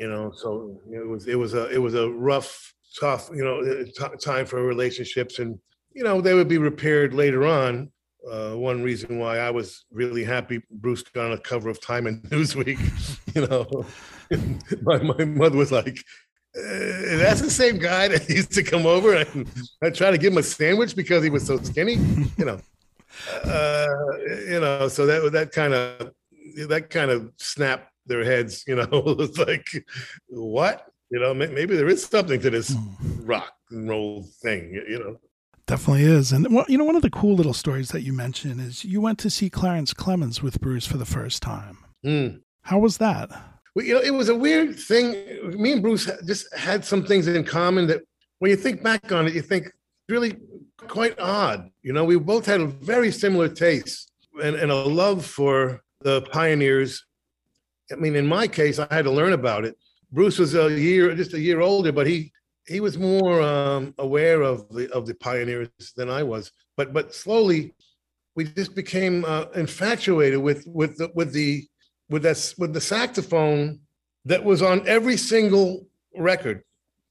You 0.01 0.09
know, 0.09 0.33
so 0.35 0.81
it 0.91 1.07
was 1.07 1.29
it 1.29 1.37
was 1.37 1.55
a 1.55 1.71
it 1.71 1.79
was 1.79 1.95
a 1.95 2.11
rough, 2.11 2.75
tough, 2.99 3.31
you 3.33 3.45
know, 3.45 3.63
t- 3.85 4.17
time 4.21 4.45
for 4.45 4.61
relationships, 4.65 5.39
and 5.39 5.57
you 5.93 6.03
know 6.03 6.21
they 6.21 6.35
would 6.35 6.49
be 6.49 6.59
repaired 6.59 7.15
later 7.15 7.47
on 7.47 7.93
uh, 8.31 8.53
one 8.53 8.83
reason 8.83 9.19
why 9.19 9.39
I 9.39 9.51
was 9.51 9.85
really 9.91 10.25
happy 10.25 10.61
Bruce 10.71 11.03
got 11.03 11.27
on 11.27 11.31
the 11.33 11.39
cover 11.39 11.69
of 11.69 11.81
Time 11.81 12.07
and 12.07 12.23
Newsweek. 12.31 12.79
you 13.35 13.47
know, 13.47 13.87
my, 14.83 14.99
my 14.99 15.25
mother 15.25 15.57
was 15.57 15.73
like, 15.73 15.99
uh, 16.57 17.19
that's 17.19 17.41
the 17.41 17.51
same 17.51 17.79
guy 17.79 18.09
that 18.09 18.29
used 18.29 18.53
to 18.53 18.63
come 18.63 18.87
over 18.87 19.15
and 19.15 19.49
I 19.83 19.91
try 19.91 20.11
to 20.11 20.19
give 20.19 20.33
him 20.33 20.39
a 20.39 20.43
sandwich 20.43 20.97
because 20.97 21.23
he 21.23 21.31
was 21.31 21.47
so 21.47 21.59
skinny, 21.59 21.95
you 22.37 22.45
know. 22.45 22.61
Uh, 23.45 23.87
you 24.49 24.61
know, 24.61 24.89
so 24.89 25.07
that 25.07 25.33
that 25.33 25.53
kind 25.53 25.75
of 25.75 26.13
that 26.69 26.91
kind 26.91 27.11
of 27.11 27.33
snapped 27.37 27.91
their 28.07 28.25
heads, 28.25 28.65
you 28.67 28.77
know. 28.77 28.89
it's 29.19 29.39
like, 29.39 29.67
what? 30.29 30.87
You 31.11 31.21
know, 31.21 31.33
maybe 31.35 31.77
there 31.77 31.89
is 31.89 32.05
something 32.05 32.41
to 32.41 32.51
this 32.51 32.75
hmm. 32.75 33.25
rock 33.25 33.53
and 33.71 33.89
roll 33.89 34.25
thing, 34.43 34.73
you 34.89 34.99
know. 34.99 35.21
Definitely 35.69 36.05
is. 36.05 36.33
And 36.33 36.47
well, 36.51 36.65
you 36.67 36.79
know, 36.79 36.85
one 36.85 36.97
of 36.97 37.03
the 37.03 37.11
cool 37.11 37.35
little 37.35 37.53
stories 37.53 37.91
that 37.91 38.01
you 38.01 38.15
mentioned 38.15 38.59
is 38.59 38.87
you 38.87 39.03
went 39.03 39.19
to 39.19 39.29
see 39.29 39.51
Clarence 39.51 39.93
Clemons 39.93 40.41
with 40.41 40.63
Bruce 40.63 40.87
for 40.87 40.97
the 40.97 41.05
first 41.05 41.43
time. 41.43 41.77
Mm. 42.05 42.41
How 42.63 42.79
was 42.79 42.97
that? 42.97 43.29
Well, 43.75 43.85
you 43.85 43.93
know, 43.93 44.01
it 44.01 44.15
was 44.15 44.31
a 44.31 44.35
weird 44.35 44.79
thing. 44.79 45.13
Me 45.61 45.73
and 45.73 45.83
Bruce 45.83 46.11
just 46.27 46.53
had 46.57 46.87
some 46.87 47.05
things 47.05 47.29
in 47.29 47.45
common 47.45 47.87
that 47.89 48.01
when 48.39 48.51
you 48.51 48.57
think 48.57 48.83
back 48.83 49.13
on 49.13 49.27
it, 49.27 49.35
you 49.35 49.43
think 49.43 49.71
really 50.09 50.39
quite 50.87 51.21
odd. 51.21 51.69
You 51.83 51.93
know, 51.93 52.07
we 52.07 52.17
both 52.17 52.47
had 52.47 52.63
a 52.63 52.67
very 52.67 53.13
similar 53.13 53.51
taste 53.51 54.11
and, 54.43 54.57
and 54.57 54.71
a 54.71 54.75
love 54.75 55.27
for 55.27 55.83
the 56.01 56.23
pioneers. 56.23 57.05
I 57.93 57.97
mean, 57.97 58.17
in 58.17 58.27
my 58.27 58.49
case, 58.49 58.79
I 58.79 58.87
had 58.91 59.05
to 59.05 59.11
learn 59.11 59.35
about 59.35 59.67
it. 59.67 59.77
Bruce 60.11 60.39
was 60.39 60.55
a 60.55 60.71
year, 60.71 61.15
just 61.15 61.35
a 61.35 61.41
year 61.41 61.61
older, 61.61 61.93
but 61.93 62.07
he 62.07 62.33
he 62.69 62.81
was 62.81 62.99
more 62.99 63.41
um, 63.41 63.95
aware 63.99 64.43
of 64.43 64.69
the 64.69 64.91
of 64.93 65.07
the 65.07 65.15
pioneers 65.15 65.71
than 65.97 66.11
I 66.11 66.23
was. 66.23 66.53
But 66.77 66.93
but 66.93 67.15
slowly, 67.15 67.75
we 68.37 68.45
just 68.45 68.75
became 68.75 69.25
uh, 69.25 69.47
infatuated 69.55 70.39
with 70.39 70.65
with 70.67 70.99
the, 70.99 71.11
with 71.15 71.33
the 71.33 71.67
with 72.11 72.23
that 72.23 72.55
with 72.59 72.75
the 72.75 72.81
saxophone 72.81 73.81
that 74.27 74.45
was 74.45 74.63
on 74.63 74.87
every 74.87 75.17
single 75.17 75.87
record 76.15 76.63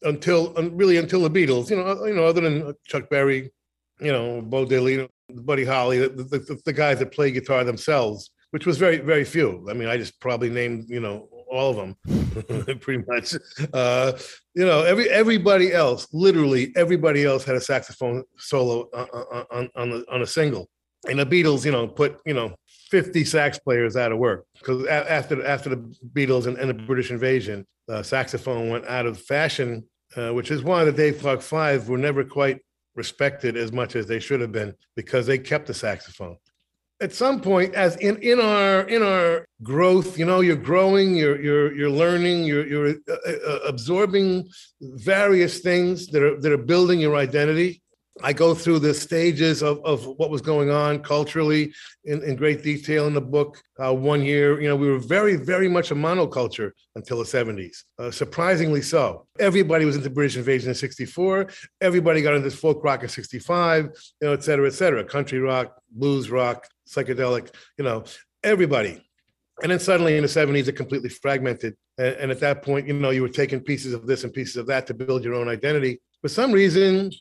until 0.03 0.53
really 0.53 0.97
until 0.97 1.21
the 1.27 1.29
Beatles. 1.29 1.69
You 1.69 1.77
know, 1.77 2.05
you 2.05 2.13
know, 2.13 2.25
other 2.25 2.41
than 2.41 2.73
Chuck 2.85 3.09
Berry, 3.09 3.51
you 3.99 4.11
know, 4.11 4.41
Bo 4.41 4.65
Diddley, 4.65 5.07
Buddy 5.29 5.65
Holly, 5.65 5.99
the, 5.99 6.07
the, 6.07 6.61
the 6.65 6.73
guys 6.73 6.99
that 6.99 7.11
play 7.11 7.31
guitar 7.31 7.63
themselves, 7.63 8.29
which 8.51 8.65
was 8.65 8.77
very 8.77 8.97
very 8.97 9.25
few. 9.25 9.65
I 9.69 9.73
mean, 9.73 9.87
I 9.87 9.97
just 9.97 10.19
probably 10.19 10.49
named 10.49 10.85
you 10.87 10.99
know 10.99 11.27
all 11.49 11.71
of 11.71 11.75
them, 11.77 12.79
pretty 12.79 13.03
much. 13.07 13.35
Uh, 13.73 14.13
you 14.53 14.65
know, 14.65 14.83
every 14.83 15.09
everybody 15.09 15.73
else, 15.73 16.07
literally 16.13 16.73
everybody 16.75 17.25
else 17.25 17.43
had 17.43 17.55
a 17.55 17.61
saxophone 17.61 18.23
solo 18.37 18.89
on, 18.93 19.45
on, 19.51 19.69
on, 19.75 19.89
the, 19.89 20.05
on 20.11 20.21
a 20.21 20.27
single. 20.27 20.69
And 21.07 21.19
the 21.19 21.25
Beatles, 21.25 21.65
you 21.65 21.71
know, 21.71 21.87
put 21.87 22.19
you 22.25 22.33
know 22.33 22.55
50 22.89 23.25
sax 23.25 23.59
players 23.59 23.95
out 23.95 24.11
of 24.11 24.17
work 24.17 24.45
because 24.57 24.85
after 24.87 25.45
after 25.45 25.69
the 25.69 25.95
Beatles 26.13 26.47
and, 26.47 26.57
and, 26.57 26.69
the 26.69 26.73
British 26.73 27.11
invasion, 27.11 27.65
the 27.87 28.03
saxophone 28.03 28.69
went 28.69 28.85
out 28.87 29.05
of 29.05 29.19
fashion, 29.19 29.85
uh, 30.15 30.31
which 30.31 30.51
is 30.51 30.63
why 30.63 30.83
the 30.83 30.91
Dave 30.91 31.19
Clark 31.19 31.41
Five 31.41 31.89
were 31.89 31.97
never 31.97 32.23
quite 32.23 32.59
respected 32.95 33.55
as 33.55 33.71
much 33.71 33.95
as 33.95 34.07
they 34.07 34.19
should 34.19 34.41
have 34.41 34.51
been 34.51 34.73
because 34.95 35.27
they 35.27 35.37
kept 35.37 35.67
the 35.67 35.73
saxophone 35.73 36.35
at 36.99 37.13
some 37.13 37.39
point 37.39 37.73
as 37.75 37.95
in 37.97 38.17
in 38.17 38.39
our 38.39 38.81
in 38.89 39.03
our 39.03 39.47
growth 39.61 40.17
you 40.17 40.25
know 40.25 40.39
you're 40.39 40.55
growing 40.55 41.15
you're 41.15 41.39
you're 41.39 41.73
you're 41.73 41.89
learning 41.89 42.43
you're 42.43 42.65
you're 42.65 42.95
uh, 43.09 43.31
uh, 43.31 43.59
absorbing 43.67 44.47
various 44.81 45.59
things 45.59 46.07
that 46.07 46.23
are 46.23 46.39
that 46.41 46.51
are 46.51 46.57
building 46.57 46.99
your 46.99 47.15
identity 47.15 47.81
i 48.23 48.33
go 48.33 48.53
through 48.53 48.79
the 48.79 48.93
stages 48.93 49.61
of, 49.61 49.83
of 49.85 50.05
what 50.17 50.29
was 50.29 50.41
going 50.41 50.69
on 50.69 50.99
culturally 50.99 51.73
in, 52.05 52.23
in 52.23 52.35
great 52.35 52.63
detail 52.63 53.07
in 53.07 53.13
the 53.13 53.21
book 53.21 53.61
uh, 53.83 53.93
one 53.93 54.23
year 54.23 54.59
you 54.61 54.67
know 54.67 54.75
we 54.75 54.89
were 54.89 54.99
very 54.99 55.35
very 55.35 55.67
much 55.67 55.91
a 55.91 55.95
monoculture 55.95 56.71
until 56.95 57.17
the 57.17 57.23
70s 57.23 57.83
uh, 57.99 58.11
surprisingly 58.11 58.81
so 58.81 59.27
everybody 59.39 59.85
was 59.85 59.95
into 59.95 60.09
british 60.09 60.37
invasion 60.37 60.69
in 60.69 60.75
64 60.75 61.47
everybody 61.81 62.21
got 62.21 62.35
into 62.35 62.49
folk 62.51 62.83
rock 62.83 63.03
in 63.03 63.09
65 63.09 63.85
you 64.21 64.27
know 64.27 64.33
et 64.33 64.43
cetera 64.43 64.67
et 64.67 64.73
cetera 64.73 65.03
country 65.03 65.39
rock 65.39 65.75
blues 65.91 66.29
rock 66.29 66.67
psychedelic, 66.87 67.53
you 67.77 67.83
know, 67.83 68.03
everybody. 68.43 69.03
And 69.61 69.71
then 69.71 69.79
suddenly 69.79 70.15
in 70.15 70.21
the 70.23 70.29
70s, 70.29 70.67
it 70.67 70.73
completely 70.73 71.09
fragmented. 71.09 71.75
And, 71.97 72.15
and, 72.15 72.31
at 72.31 72.39
that 72.41 72.61
point, 72.61 72.87
you 72.87 72.93
know, 72.93 73.09
you 73.09 73.23
were 73.23 73.29
taking 73.29 73.59
pieces 73.59 73.93
of 73.93 74.05
this 74.05 74.23
and 74.23 74.33
pieces 74.33 74.55
of 74.55 74.67
that 74.67 74.85
to 74.87 74.93
build 74.93 75.23
your 75.23 75.33
own 75.33 75.49
identity. 75.49 75.99
For 76.21 76.27
some 76.27 76.51
reason, 76.51 77.11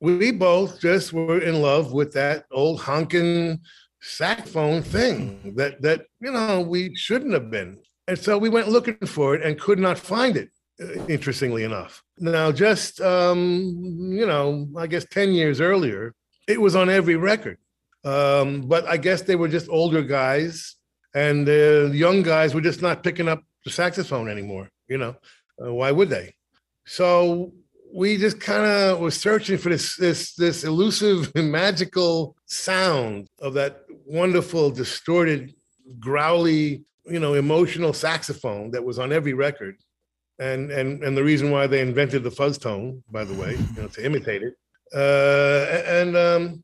we 0.00 0.30
both 0.30 0.80
just 0.80 1.12
were 1.12 1.40
in 1.40 1.60
love 1.60 1.92
with 1.92 2.12
that 2.12 2.44
old 2.52 2.80
honking 2.80 3.60
saxophone 4.00 4.82
thing 4.82 5.54
that 5.56 5.82
that 5.82 6.06
you 6.20 6.30
know 6.30 6.60
we 6.60 6.94
shouldn't 6.94 7.34
have 7.34 7.50
been. 7.50 7.78
And 8.06 8.18
so 8.18 8.38
we 8.38 8.48
went 8.48 8.68
looking 8.68 8.96
for 9.06 9.34
it 9.34 9.42
and 9.42 9.60
could 9.60 9.78
not 9.78 9.98
find 9.98 10.36
it. 10.36 10.50
Uh, 10.80 11.04
interestingly 11.06 11.64
enough, 11.64 12.04
now 12.18 12.52
just 12.52 13.00
um, 13.00 13.74
you 14.12 14.26
know, 14.26 14.68
I 14.76 14.86
guess 14.86 15.04
ten 15.04 15.32
years 15.32 15.60
earlier, 15.60 16.14
it 16.46 16.60
was 16.60 16.76
on 16.76 16.88
every 16.88 17.16
record. 17.16 17.58
Um, 18.04 18.62
but 18.62 18.86
I 18.86 18.96
guess 18.96 19.22
they 19.22 19.34
were 19.34 19.48
just 19.48 19.68
older 19.68 20.02
guys, 20.02 20.76
and 21.14 21.46
the 21.46 21.90
young 21.92 22.22
guys 22.22 22.54
were 22.54 22.60
just 22.60 22.80
not 22.80 23.02
picking 23.02 23.28
up 23.28 23.42
the 23.64 23.72
saxophone 23.72 24.28
anymore. 24.28 24.70
You 24.86 24.98
know, 24.98 25.16
uh, 25.60 25.74
why 25.74 25.90
would 25.90 26.10
they? 26.10 26.36
So 26.86 27.52
we 27.92 28.16
just 28.16 28.40
kind 28.40 28.64
of 28.64 29.00
were 29.00 29.10
searching 29.10 29.58
for 29.58 29.70
this 29.70 29.96
this 29.96 30.34
this 30.34 30.64
elusive 30.64 31.30
and 31.34 31.50
magical 31.50 32.36
sound 32.46 33.28
of 33.40 33.54
that 33.54 33.84
wonderful 34.06 34.70
distorted 34.70 35.54
growly 35.98 36.84
you 37.06 37.20
know 37.20 37.34
emotional 37.34 37.92
saxophone 37.92 38.70
that 38.70 38.84
was 38.84 38.98
on 38.98 39.12
every 39.12 39.32
record 39.32 39.76
and 40.38 40.70
and 40.70 41.02
and 41.02 41.16
the 41.16 41.24
reason 41.24 41.50
why 41.50 41.66
they 41.66 41.80
invented 41.80 42.22
the 42.22 42.30
fuzz 42.30 42.58
tone 42.58 43.02
by 43.10 43.24
the 43.24 43.34
way 43.34 43.52
you 43.52 43.82
know 43.82 43.88
to 43.88 44.04
imitate 44.04 44.42
it 44.42 44.54
uh 44.94 45.82
and 45.86 46.16
um 46.16 46.62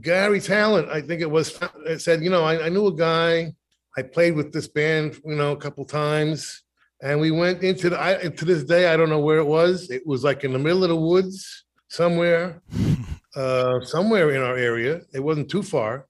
Garry 0.00 0.40
Tallent, 0.40 0.88
I 0.88 1.02
think 1.02 1.20
it 1.20 1.30
was, 1.30 1.58
said, 1.98 2.24
you 2.24 2.30
know, 2.30 2.44
I, 2.44 2.66
I, 2.66 2.68
knew 2.70 2.86
a 2.86 2.94
guy. 2.94 3.52
I 3.96 4.02
played 4.02 4.34
with 4.34 4.52
this 4.52 4.66
band, 4.66 5.20
you 5.24 5.34
know, 5.34 5.52
a 5.52 5.56
couple 5.56 5.84
times, 5.84 6.62
and 7.02 7.20
we 7.20 7.30
went 7.30 7.62
into 7.62 7.90
the. 7.90 8.00
I, 8.00 8.28
to 8.28 8.44
this 8.44 8.62
day, 8.64 8.86
I 8.92 8.96
don't 8.96 9.10
know 9.10 9.20
where 9.20 9.38
it 9.38 9.44
was. 9.44 9.90
It 9.90 10.06
was 10.06 10.22
like 10.22 10.44
in 10.44 10.52
the 10.52 10.58
middle 10.58 10.84
of 10.84 10.88
the 10.88 10.96
woods 10.96 11.64
somewhere, 11.88 12.62
uh, 13.36 13.80
somewhere 13.80 14.30
in 14.30 14.40
our 14.40 14.56
area. 14.56 15.00
It 15.12 15.20
wasn't 15.20 15.50
too 15.50 15.62
far, 15.62 16.06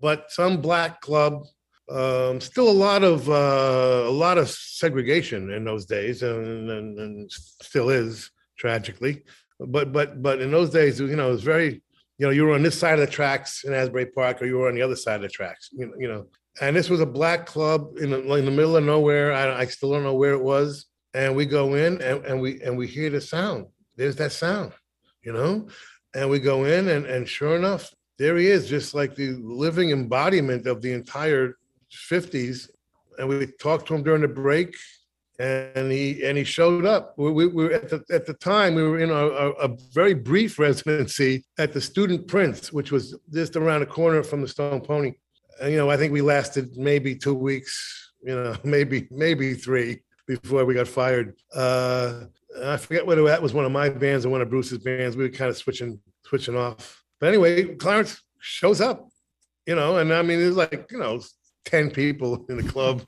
but 0.00 0.30
some 0.30 0.60
black 0.60 1.00
club. 1.00 1.44
Um, 1.90 2.40
still 2.40 2.68
a 2.68 2.80
lot 2.86 3.02
of 3.02 3.28
uh, 3.28 4.04
a 4.06 4.10
lot 4.10 4.38
of 4.38 4.48
segregation 4.48 5.50
in 5.50 5.64
those 5.64 5.86
days, 5.86 6.22
and, 6.22 6.70
and, 6.70 6.98
and 6.98 7.32
still 7.32 7.90
is 7.90 8.30
tragically. 8.56 9.24
But 9.58 9.92
but 9.92 10.22
but 10.22 10.40
in 10.40 10.52
those 10.52 10.70
days, 10.70 11.00
you 11.00 11.16
know, 11.16 11.28
it 11.28 11.32
was 11.32 11.42
very 11.42 11.82
you 12.18 12.26
know, 12.26 12.32
you 12.32 12.44
were 12.44 12.54
on 12.54 12.62
this 12.62 12.78
side 12.78 12.98
of 12.98 13.06
the 13.06 13.12
tracks 13.12 13.64
in 13.64 13.72
Asbury 13.72 14.06
Park, 14.06 14.42
or 14.42 14.46
you 14.46 14.58
were 14.58 14.68
on 14.68 14.74
the 14.74 14.82
other 14.82 14.96
side 14.96 15.16
of 15.16 15.22
the 15.22 15.28
tracks. 15.28 15.70
You 15.72 15.86
know, 15.86 15.92
you 15.98 16.08
know. 16.08 16.26
And 16.60 16.74
this 16.74 16.90
was 16.90 17.00
a 17.00 17.06
black 17.06 17.46
club 17.46 17.98
in 17.98 18.10
the, 18.10 18.34
in 18.34 18.44
the 18.44 18.50
middle 18.50 18.76
of 18.76 18.84
nowhere. 18.84 19.32
I, 19.32 19.60
I 19.60 19.66
still 19.66 19.92
don't 19.92 20.02
know 20.02 20.14
where 20.14 20.32
it 20.32 20.42
was. 20.42 20.86
And 21.14 21.36
we 21.36 21.46
go 21.46 21.74
in 21.74 22.00
and, 22.02 22.24
and 22.24 22.40
we 22.40 22.60
and 22.62 22.76
we 22.76 22.86
hear 22.86 23.10
the 23.10 23.20
sound. 23.20 23.66
There's 23.96 24.16
that 24.16 24.32
sound, 24.32 24.72
you 25.22 25.32
know. 25.32 25.68
And 26.14 26.28
we 26.30 26.38
go 26.38 26.64
in, 26.64 26.88
and 26.88 27.06
and 27.06 27.28
sure 27.28 27.56
enough, 27.56 27.92
there 28.18 28.36
he 28.36 28.46
is, 28.46 28.68
just 28.68 28.94
like 28.94 29.14
the 29.14 29.32
living 29.40 29.90
embodiment 29.90 30.66
of 30.66 30.82
the 30.82 30.92
entire 30.92 31.56
50s. 31.92 32.68
And 33.18 33.28
we 33.28 33.46
talked 33.46 33.88
to 33.88 33.94
him 33.94 34.02
during 34.02 34.22
the 34.22 34.28
break, 34.28 34.76
and 35.38 35.90
he 35.90 36.24
and 36.24 36.36
he 36.36 36.44
showed 36.44 36.84
up. 36.84 37.14
We, 37.16 37.30
we, 37.30 37.46
we 37.46 37.64
were 37.64 37.72
at 37.72 37.88
the 37.88 38.04
at 38.10 38.26
the 38.26 38.34
time 38.34 38.74
we 38.74 38.82
were 38.82 38.98
in 38.98 39.10
a, 39.10 39.14
a, 39.14 39.50
a, 39.52 39.76
very 39.92 40.14
brief 40.14 40.58
residency 40.58 41.44
at 41.58 41.72
the 41.72 41.80
Student 41.80 42.28
Prince, 42.28 42.72
which 42.72 42.92
was 42.92 43.16
just 43.32 43.56
around 43.56 43.80
the 43.80 43.86
corner 43.86 44.22
from 44.22 44.42
the 44.42 44.48
Stone 44.48 44.82
Pony. 44.82 45.14
You 45.64 45.76
know, 45.76 45.90
I 45.90 45.96
think 45.96 46.12
we 46.12 46.22
lasted 46.22 46.76
maybe 46.76 47.14
two 47.14 47.34
weeks, 47.34 48.12
you 48.22 48.34
know, 48.34 48.56
maybe 48.64 49.08
maybe 49.10 49.54
three 49.54 50.00
before 50.26 50.64
we 50.64 50.74
got 50.74 50.88
fired. 50.88 51.34
Uh, 51.54 52.24
I 52.64 52.76
forget 52.76 53.06
whether 53.06 53.24
that 53.24 53.42
was 53.42 53.54
one 53.54 53.64
of 53.64 53.72
my 53.72 53.88
bands 53.88 54.26
or 54.26 54.30
one 54.30 54.40
of 54.40 54.50
Bruce's 54.50 54.78
bands. 54.78 55.16
We 55.16 55.24
were 55.24 55.30
kind 55.30 55.50
of 55.50 55.56
switching 55.56 56.00
switching 56.24 56.56
off. 56.56 57.02
But 57.20 57.28
anyway, 57.28 57.74
Clarence 57.74 58.22
shows 58.40 58.80
up, 58.80 59.08
you 59.66 59.74
know, 59.74 59.98
and 59.98 60.12
I 60.12 60.22
mean, 60.22 60.38
there's 60.38 60.56
like, 60.56 60.86
you 60.90 60.98
know, 60.98 61.20
10 61.64 61.90
people 61.90 62.46
in 62.48 62.58
the 62.58 62.68
club. 62.68 63.02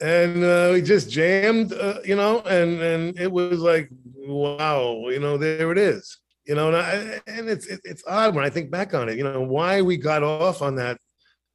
And 0.00 0.44
uh, 0.44 0.70
we 0.72 0.82
just 0.82 1.08
jammed, 1.08 1.72
uh, 1.72 2.00
you 2.04 2.16
know, 2.16 2.40
and 2.40 2.82
and 2.82 3.18
it 3.18 3.30
was 3.30 3.60
like, 3.60 3.88
wow, 4.16 5.08
you 5.08 5.20
know, 5.20 5.38
there 5.38 5.70
it 5.70 5.78
is, 5.78 6.18
you 6.46 6.54
know, 6.56 6.68
and, 6.68 6.76
I, 6.76 7.20
and 7.26 7.48
it's 7.48 7.66
it's 7.66 8.02
odd 8.06 8.34
when 8.34 8.44
I 8.44 8.50
think 8.50 8.70
back 8.70 8.92
on 8.92 9.08
it, 9.08 9.16
you 9.16 9.24
know, 9.24 9.40
why 9.40 9.82
we 9.82 9.96
got 9.96 10.22
off 10.22 10.62
on 10.62 10.74
that 10.76 10.98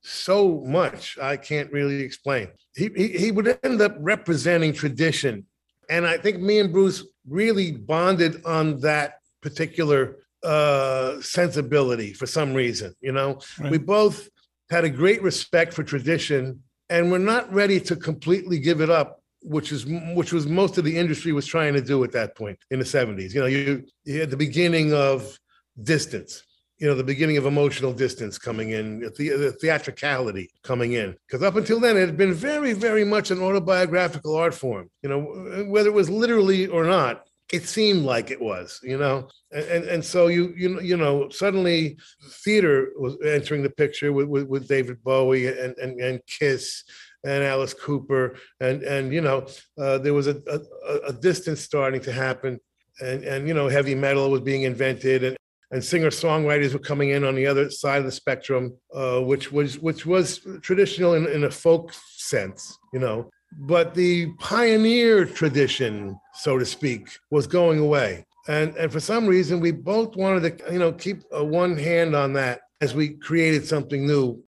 so 0.02 0.64
much, 0.66 1.18
I 1.20 1.38
can't 1.38 1.72
really 1.72 2.02
explain. 2.02 2.50
He, 2.76 2.90
he, 2.96 3.08
he 3.10 3.32
would 3.32 3.60
end 3.64 3.82
up 3.82 3.96
representing 4.00 4.74
tradition. 4.74 5.46
And 5.90 6.06
I 6.06 6.18
think 6.18 6.40
me 6.40 6.60
and 6.60 6.72
Bruce 6.72 7.06
really 7.28 7.72
bonded 7.72 8.46
on 8.46 8.80
that 8.82 9.16
particular 9.42 10.18
uh, 10.44 11.20
sensibility 11.22 12.14
for 12.14 12.26
some 12.26 12.54
reason. 12.54 12.94
You 13.02 13.12
know, 13.12 13.40
right. 13.60 13.72
we 13.72 13.78
both 13.78 14.30
had 14.70 14.84
a 14.84 14.90
great 14.90 15.22
respect 15.22 15.74
for 15.74 15.84
tradition, 15.84 16.64
and 16.90 17.12
we're 17.12 17.18
not 17.18 17.52
ready 17.52 17.80
to 17.82 17.96
completely 17.96 18.60
give 18.60 18.82
it 18.82 18.90
up, 18.90 19.22
which 19.42 19.72
is 19.72 19.86
which 20.16 20.32
was 20.32 20.48
most 20.48 20.78
of 20.78 20.84
the 20.84 20.98
industry 20.98 21.34
was 21.34 21.46
trying 21.46 21.74
to 21.74 21.82
do 21.82 22.04
at 22.04 22.12
that 22.14 22.38
point 22.38 22.58
in 22.72 22.80
the 22.80 22.86
'70s. 22.86 23.34
You 23.34 23.42
know, 23.42 23.48
you, 23.48 23.86
you 24.06 24.20
had 24.20 24.30
the 24.30 24.38
beginning 24.38 24.94
of 24.94 25.38
distance. 25.82 26.44
You 26.80 26.88
know, 26.88 26.96
the 26.96 27.04
beginning 27.04 27.38
of 27.38 27.46
emotional 27.46 27.92
distance 27.92 28.38
coming 28.38 28.72
in, 28.72 29.02
the, 29.02 29.10
the 29.30 29.52
theatricality 29.60 30.50
coming 30.64 30.94
in. 30.94 31.16
Because 31.28 31.44
up 31.44 31.58
until 31.58 31.80
then, 31.80 31.98
it 31.98 32.08
had 32.08 32.18
been 32.18 32.34
very, 32.34 32.74
very 32.74 33.04
much 33.04 33.32
an 33.32 33.42
autobiographical 33.42 34.36
art 34.36 34.54
form. 34.54 34.90
You 35.04 35.10
know, 35.10 35.66
whether 35.68 35.90
it 35.90 35.94
was 35.94 36.10
literally 36.10 36.68
or 36.68 36.86
not, 36.86 37.26
it 37.52 37.68
seemed 37.68 38.04
like 38.04 38.32
it 38.32 38.40
was, 38.40 38.80
you 38.84 38.98
know, 38.98 39.28
and 39.52 39.66
and, 39.66 39.86
and 39.86 40.06
so 40.06 40.28
you 40.28 40.54
you 40.56 40.80
you 40.82 40.98
know 40.98 41.30
suddenly 41.30 41.98
theater 42.44 42.92
was 42.98 43.18
entering 43.26 43.64
the 43.64 43.70
picture 43.70 44.14
with 44.14 44.28
with, 44.28 44.48
with 44.48 44.68
David 44.68 45.04
Bowie 45.04 45.48
and, 45.48 45.76
and 45.78 46.00
and 46.00 46.22
Kiss 46.28 46.84
and 47.24 47.44
Alice 47.44 47.74
Cooper 47.74 48.36
and 48.60 48.84
and 48.84 49.12
you 49.12 49.22
know 49.22 49.48
uh, 49.80 49.98
there 49.98 50.14
was 50.14 50.28
a, 50.28 50.40
a, 50.48 50.96
a 51.08 51.14
distance 51.14 51.62
starting 51.62 52.02
to 52.02 52.12
happen 52.12 52.60
and 53.02 53.24
and 53.24 53.48
you 53.48 53.54
know 53.54 53.68
heavy 53.68 53.96
metal 53.96 54.30
was 54.30 54.42
being 54.42 54.64
invented 54.64 55.24
and 55.24 55.38
and 55.72 55.84
singer 55.84 56.10
songwriters 56.10 56.74
were 56.74 56.80
coming 56.80 57.10
in 57.10 57.24
on 57.24 57.36
the 57.36 57.46
other 57.46 57.70
side 57.70 58.00
of 58.00 58.06
the 58.06 58.12
spectrum, 58.12 58.76
uh, 58.94 59.20
which 59.20 59.52
was 59.52 59.80
which 59.80 60.06
was 60.06 60.46
traditional 60.62 61.14
in, 61.14 61.28
in 61.28 61.44
a 61.44 61.52
folk 61.52 61.94
sense, 61.94 62.78
you 62.94 63.00
know 63.00 63.30
but 63.58 63.94
the 63.94 64.28
pioneer 64.40 65.26
tradition, 65.26 66.20
so 66.34 66.58
to 66.58 66.66
speak, 66.66 67.10
was 67.32 67.48
going 67.48 67.80
away. 67.80 68.26
And, 68.48 68.76
and 68.76 68.92
for 68.92 69.00
some 69.00 69.28
reason, 69.28 69.60
we 69.60 69.72
both 69.72 70.16
wanted 70.16 70.60
to, 70.60 70.74
you 70.74 70.80
know, 70.80 70.92
keep 70.92 71.24
a 71.32 71.44
one 71.44 71.78
hand 71.78 72.16
on 72.16 72.34
that 72.34 72.62
as 72.82 72.96
we 72.96 73.10
created 73.10 73.66
something 73.66 74.06
new. 74.06 74.44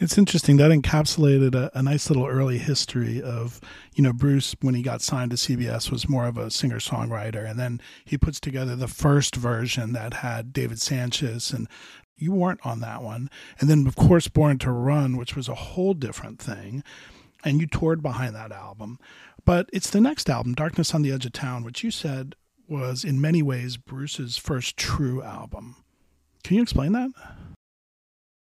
It's 0.00 0.16
interesting 0.16 0.56
that 0.56 0.70
encapsulated 0.70 1.54
a, 1.54 1.70
a, 1.74 1.82
nice 1.82 2.08
little 2.08 2.26
early 2.26 2.56
history 2.56 3.20
of, 3.20 3.60
you 3.94 4.02
know, 4.02 4.14
Bruce 4.14 4.56
when 4.62 4.74
he 4.74 4.80
got 4.80 5.02
signed 5.02 5.30
to 5.30 5.36
CBS 5.36 5.90
was 5.90 6.08
more 6.08 6.26
of 6.26 6.38
a 6.38 6.50
singer 6.50 6.78
songwriter, 6.78 7.48
and 7.48 7.58
then 7.58 7.82
he 8.06 8.16
puts 8.16 8.40
together 8.40 8.74
the 8.74 8.88
first 8.88 9.36
version 9.36 9.92
that 9.92 10.14
had 10.14 10.54
David 10.54 10.78
Sancious 10.78 11.52
and 11.52 11.68
you 12.16 12.32
weren't 12.32 12.64
on 12.64 12.80
that 12.80 13.02
one, 13.02 13.28
and 13.58 13.68
then 13.68 13.86
of 13.86 13.94
course 13.94 14.26
Born 14.26 14.58
to 14.60 14.70
Run, 14.70 15.18
which 15.18 15.36
was 15.36 15.48
a 15.48 15.54
whole 15.54 15.92
different 15.92 16.38
thing 16.38 16.82
and 17.44 17.60
you 17.60 17.66
toured 17.66 18.02
behind 18.02 18.34
that 18.34 18.52
album. 18.52 18.98
But 19.44 19.68
it's 19.72 19.90
the 19.90 20.00
next 20.00 20.28
album, 20.30 20.54
Darkness 20.54 20.94
on 20.94 21.02
the 21.02 21.12
Edge 21.12 21.26
of 21.26 21.32
Town, 21.32 21.62
which 21.62 21.84
you 21.84 21.90
said 21.90 22.36
was 22.68 23.04
in 23.04 23.20
many 23.20 23.42
ways 23.42 23.76
Bruce's 23.76 24.36
first 24.36 24.76
true 24.76 25.22
album. 25.22 25.76
Can 26.44 26.56
you 26.56 26.62
explain 26.62 26.92
that? 26.92 27.10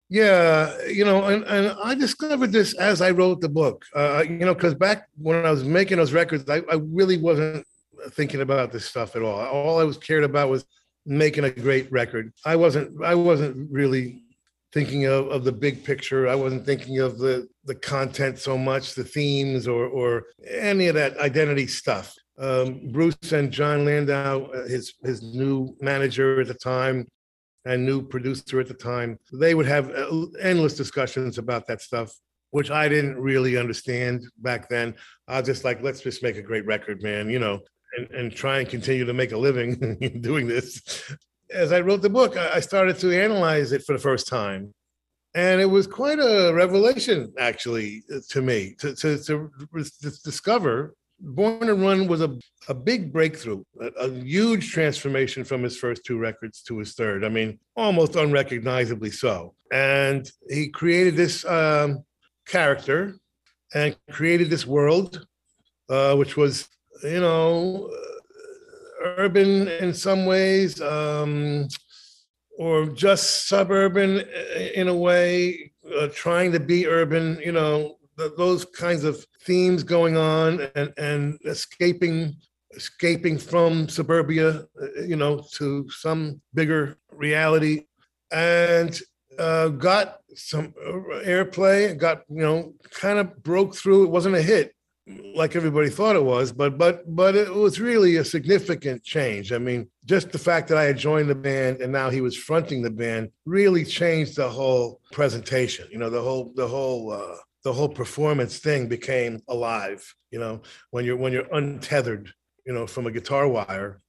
Yeah, 0.09 0.73
you 0.87 1.05
know, 1.05 1.25
and, 1.25 1.42
and 1.45 1.77
I 1.83 1.95
discovered 1.95 2.53
this 2.53 2.75
as 2.75 3.01
I 3.01 3.11
wrote 3.11 3.40
the 3.40 3.49
book. 3.49 3.85
Uh, 3.95 4.23
you 4.29 4.38
know, 4.38 4.55
because 4.55 4.75
back 4.75 5.09
when 5.16 5.45
I 5.45 5.51
was 5.51 5.64
making 5.64 5.97
those 5.97 6.12
records, 6.12 6.49
I, 6.49 6.59
I 6.71 6.77
really 6.77 7.19
wasn't 7.19 7.66
thinking 8.11 8.40
about 8.40 8.71
this 8.71 8.85
stuff 8.85 9.16
at 9.16 9.23
all. 9.23 9.40
All 9.40 9.81
I 9.81 9.85
was 9.85 9.97
cared 9.97 10.23
about 10.23 10.49
was 10.49 10.64
making 11.07 11.45
a 11.45 11.51
great 11.51 11.90
record. 11.90 12.33
I 12.45 12.55
wasn't 12.57 13.03
I 13.05 13.14
wasn't 13.14 13.71
really 13.71 14.23
thinking 14.73 15.07
of, 15.07 15.29
of 15.29 15.45
the 15.45 15.53
big 15.53 15.85
picture. 15.85 16.29
I 16.29 16.37
wasn't 16.37 16.64
thinking 16.64 17.01
of 17.01 17.19
the 17.19 17.49
the 17.64 17.75
content 17.75 18.38
so 18.38 18.57
much, 18.57 18.95
the 18.95 19.05
themes 19.05 19.66
or 19.66 19.87
or 19.87 20.27
any 20.49 20.87
of 20.87 20.95
that 20.95 21.19
identity 21.19 21.66
stuff. 21.66 22.14
Um, 22.38 22.92
Bruce 22.92 23.33
and 23.33 23.51
Jon 23.51 23.85
Landau, 23.85 24.45
uh, 24.47 24.69
his 24.69 24.95
his 25.03 25.23
new 25.23 25.75
manager 25.81 26.40
at 26.40 26.47
the 26.47 26.55
time 26.55 27.09
and 27.67 27.85
new 27.85 28.01
producer 28.03 28.61
at 28.61 28.69
the 28.69 28.75
time, 28.75 29.19
they 29.33 29.55
would 29.55 29.67
have 29.67 29.91
uh, 29.91 30.27
endless 30.41 30.75
discussions 30.75 31.37
about 31.37 31.67
that 31.67 31.83
stuff, 31.83 32.15
which 32.51 32.71
I 32.71 32.89
didn't 32.89 33.19
really 33.19 33.59
understand 33.59 34.25
back 34.39 34.69
then. 34.69 34.95
I 35.29 35.41
was 35.41 35.47
just 35.47 35.65
like, 35.65 35.83
let's 35.83 36.01
just 36.01 36.23
make 36.23 36.37
a 36.37 36.43
great 36.43 36.65
record, 36.65 37.03
man, 37.03 37.29
you 37.29 37.39
know, 37.39 37.61
and, 37.99 38.11
and 38.13 38.33
try 38.33 38.61
and 38.61 38.69
continue 38.69 39.05
to 39.05 39.13
make 39.13 39.33
a 39.33 39.39
living 39.39 39.99
doing 40.21 40.47
this 40.47 40.81
as 41.53 41.73
I 41.73 41.81
wrote 41.81 42.03
the 42.03 42.11
book, 42.11 42.37
I 42.37 42.61
started 42.61 42.99
to 42.99 43.21
analyze 43.21 43.73
it 43.73 43.85
for 43.85 43.93
the 43.93 43.99
first 43.99 44.27
time. 44.27 44.75
And 45.35 45.61
it 45.61 45.67
was 45.67 45.87
quite 45.87 46.19
a 46.19 46.53
revelation, 46.55 47.33
actually, 47.39 48.03
to 48.31 48.43
me, 48.43 48.75
to, 48.79 48.95
to, 48.97 49.19
to 49.19 49.51
discover 50.25 50.95
Born 51.19 51.67
to 51.67 51.75
Run 51.75 52.07
was 52.09 52.21
a, 52.21 52.37
a 52.69 52.75
big 52.75 53.13
breakthrough, 53.13 53.65
a, 53.81 53.87
a, 53.87 54.11
huge 54.11 54.71
transformation 54.71 55.45
from 55.45 55.63
his 55.63 55.79
first 55.79 56.05
two 56.05 56.19
records 56.19 56.63
to 56.65 56.79
his 56.79 56.95
third. 56.95 57.25
I 57.25 57.31
mean, 57.31 57.59
almost 57.75 58.17
unrecognizably 58.17 59.11
so. 59.11 59.55
And 59.73 60.31
he 60.49 60.69
created 60.69 61.17
this 61.17 61.45
um, 61.47 62.05
character 62.47 63.17
and 63.75 63.97
created 64.11 64.51
this 64.51 64.67
world, 64.67 65.27
uh, 65.89 66.15
which 66.17 66.37
was, 66.37 66.69
you 67.03 67.21
know, 67.21 67.91
urban 69.03 69.69
in 69.69 69.95
some 69.95 70.27
ways, 70.27 70.81
um, 70.81 71.69
or 72.59 72.87
just 72.87 73.49
suburban 73.49 74.21
in 74.75 74.89
a 74.89 74.95
way, 74.95 75.73
uh, 75.99 76.09
trying 76.13 76.53
to 76.53 76.61
be 76.61 76.87
urban, 76.87 77.41
you 77.45 77.53
know, 77.53 77.96
th- 78.19 78.33
those 78.37 78.65
kinds 78.65 79.05
of 79.05 79.25
themes 79.43 79.83
going 79.83 80.17
on 80.17 80.69
and, 80.75 80.93
and 80.97 81.39
escaping 81.45 82.37
escaping 82.75 83.39
from 83.39 83.89
suburbia, 83.89 84.67
uh, 84.81 85.03
you 85.03 85.17
know, 85.17 85.43
to 85.53 85.89
some 85.91 86.41
bigger 86.55 86.99
reality. 87.11 87.85
And 88.31 88.99
uh, 89.39 89.69
got 89.69 90.19
some 90.35 90.75
airplay, 91.25 91.97
got, 91.97 92.23
you 92.29 92.43
know, 92.43 92.75
kind 92.91 93.19
of 93.19 93.43
broke 93.43 93.75
through. 93.75 94.05
It 94.05 94.11
wasn't 94.11 94.35
a 94.35 94.43
hit, 94.43 94.75
like 95.35 95.55
everybody 95.55 95.89
thought 95.89 96.17
it 96.17 96.25
was, 96.25 96.53
but 96.53 96.77
but 96.77 97.05
but 97.15 97.37
it 97.37 97.55
was 97.55 97.81
really 97.81 98.17
a 98.17 98.25
significant 98.25 99.05
change. 99.05 99.53
I 99.53 99.59
mean, 99.59 99.89
just 100.05 100.33
the 100.33 100.39
fact 100.39 100.69
that 100.69 100.79
I 100.79 100.85
had 100.85 100.99
joined 100.99 101.31
the 101.31 101.35
band 101.35 101.81
and 101.81 101.93
now 101.93 102.11
he 102.11 102.21
was 102.21 102.37
fronting 102.37 102.83
the 102.83 102.91
band 102.91 103.31
really 103.45 103.85
changed 103.85 104.37
the 104.37 104.49
whole 104.49 105.01
presentation. 105.13 105.87
You 105.91 105.99
know, 105.99 106.11
the 106.11 106.23
whole 106.23 106.53
the 106.57 106.67
whole 106.67 107.13
uh, 107.13 107.37
the 107.67 107.73
whole 107.73 107.89
performance 107.89 108.59
thing 108.61 108.87
became 108.87 109.43
alive. 109.49 110.15
You 110.31 110.39
know, 110.39 110.63
when 110.93 111.05
you're 111.05 111.17
when 111.17 111.33
you're 111.33 111.53
untethered, 111.53 112.33
you 112.65 112.73
know, 112.73 112.87
from 112.87 113.09
a 113.09 113.11
guitar 113.11 113.49
wire. 113.49 114.01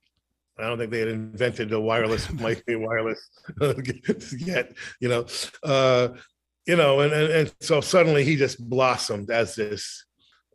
I 0.60 0.68
don't 0.68 0.78
think 0.78 0.92
they 0.92 1.00
had 1.00 1.08
invented 1.08 1.74
a 1.74 1.80
wireless 1.80 2.32
mic, 2.44 2.64
wireless 2.68 3.20
yet. 4.38 4.74
You 5.00 5.10
know, 5.10 5.26
uh, 5.64 6.10
you 6.68 6.76
know, 6.76 7.00
and, 7.00 7.12
and 7.12 7.34
and 7.34 7.54
so 7.60 7.82
suddenly 7.82 8.24
he 8.24 8.36
just 8.36 8.70
blossomed 8.70 9.32
as 9.32 9.56
this 9.56 10.06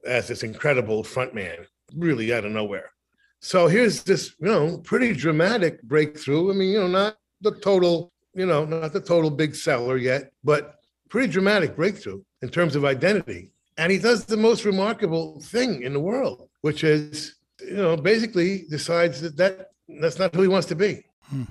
as 0.07 0.29
this 0.29 0.45
incredible 0.45 1.03
frontman, 1.03 1.67
really 1.97 2.33
out 2.33 2.45
of 2.45 2.53
nowhere. 2.53 2.93
So 3.41 3.67
here's 3.67 4.05
this, 4.05 4.37
you 4.39 4.47
know, 4.47 4.79
pretty 4.79 5.13
dramatic 5.13 5.83
breakthrough. 5.83 6.53
I 6.53 6.55
mean, 6.55 6.71
you 6.71 6.79
know, 6.79 6.87
not 6.87 7.17
the 7.41 7.51
total, 7.51 8.13
you 8.33 8.47
know, 8.47 8.65
not 8.65 8.93
the 8.93 9.01
total 9.01 9.31
big 9.31 9.57
seller 9.57 9.97
yet, 9.97 10.31
but 10.45 10.77
pretty 11.13 11.31
dramatic 11.31 11.77
breakthrough 11.77 12.23
in 12.41 12.49
terms 12.49 12.75
of 12.75 12.87
identity. 12.87 13.51
And 13.77 13.93
he 13.93 13.99
does 13.99 14.25
the 14.25 14.37
most 14.37 14.65
remarkable 14.65 15.39
thing 15.43 15.83
in 15.83 15.93
the 15.93 16.01
world, 16.01 16.49
which 16.63 16.85
is, 16.85 17.35
you 17.61 17.77
know, 17.77 17.99
basically 17.99 18.65
decides 18.71 19.21
that, 19.21 19.37
that 19.37 19.73
that's 20.01 20.19
not 20.19 20.35
who 20.35 20.41
he 20.41 20.49
wants 20.49 20.69
to 20.69 20.75
be. 20.75 21.05
Hmm. 21.29 21.43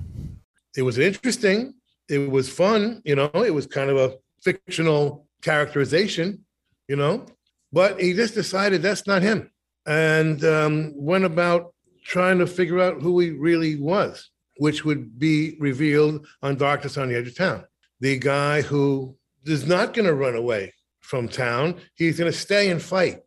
It 0.75 0.81
was 0.81 0.97
interesting. 0.97 1.75
it 2.09 2.29
was 2.29 2.49
fun, 2.49 3.03
you 3.05 3.15
know, 3.15 3.29
it 3.35 3.53
was 3.53 3.67
kind 3.67 3.91
of 3.91 3.97
a 3.97 4.15
fictional 4.41 5.27
characterization, 5.43 6.43
you 6.87 6.95
know, 6.95 7.25
but 7.71 8.01
he 8.01 8.13
just 8.13 8.33
decided 8.33 8.81
that's 8.81 9.05
not 9.05 9.21
him 9.21 9.51
and 9.85 10.43
um, 10.43 10.91
went 10.95 11.23
about 11.23 11.73
trying 12.03 12.39
to 12.39 12.47
figure 12.47 12.79
out 12.79 12.99
who 12.99 13.19
he 13.19 13.29
really 13.29 13.75
was, 13.75 14.31
which 14.57 14.83
would 14.83 15.19
be 15.19 15.55
revealed 15.59 16.25
on 16.41 16.55
Darkness 16.55 16.97
on 16.97 17.09
the 17.09 17.15
Edge 17.15 17.27
of 17.27 17.35
Town. 17.35 17.63
The 17.99 18.17
guy 18.17 18.61
who 18.61 19.15
is 19.45 19.65
not 19.65 19.93
going 19.93 20.07
to 20.07 20.13
run 20.13 20.35
away 20.35 20.73
from 20.99 21.27
town, 21.27 21.79
he's 21.95 22.17
going 22.17 22.31
to 22.31 22.37
stay 22.37 22.69
and 22.69 22.81
fight. 22.81 23.19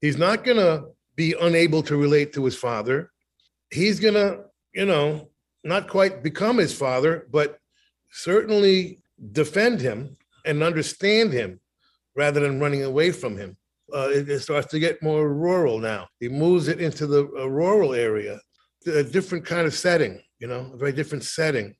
He's 0.00 0.18
not 0.18 0.44
going 0.44 0.58
to 0.58 0.88
be 1.14 1.34
unable 1.40 1.82
to 1.84 1.96
relate 1.96 2.32
to 2.34 2.44
his 2.44 2.56
father. 2.56 3.10
He's 3.70 4.00
going 4.00 4.14
to, 4.14 4.44
you 4.74 4.84
know, 4.84 5.30
not 5.64 5.88
quite 5.88 6.22
become 6.22 6.58
his 6.58 6.74
father, 6.74 7.26
but 7.30 7.58
certainly 8.10 9.02
defend 9.32 9.80
him 9.80 10.16
and 10.44 10.62
understand 10.62 11.32
him 11.32 11.60
rather 12.14 12.40
than 12.40 12.60
running 12.60 12.84
away 12.84 13.10
from 13.10 13.36
him. 13.36 13.56
Uh, 13.92 14.08
it, 14.10 14.28
it, 14.28 14.40
starts 14.40 14.66
to 14.68 14.78
get 14.78 15.02
more 15.02 15.32
rural 15.32 15.78
now. 15.78 16.08
He 16.18 16.28
moves 16.28 16.66
it 16.68 16.80
into 16.80 17.06
the 17.06 17.24
rural 17.26 17.94
area, 17.94 18.40
a 18.86 19.02
different 19.02 19.44
kind 19.44 19.66
of 19.66 19.74
setting, 19.74 20.20
you 20.40 20.48
know, 20.48 20.70
a 20.74 20.76
very 20.76 20.92
different 20.92 21.24
setting. 21.24 21.74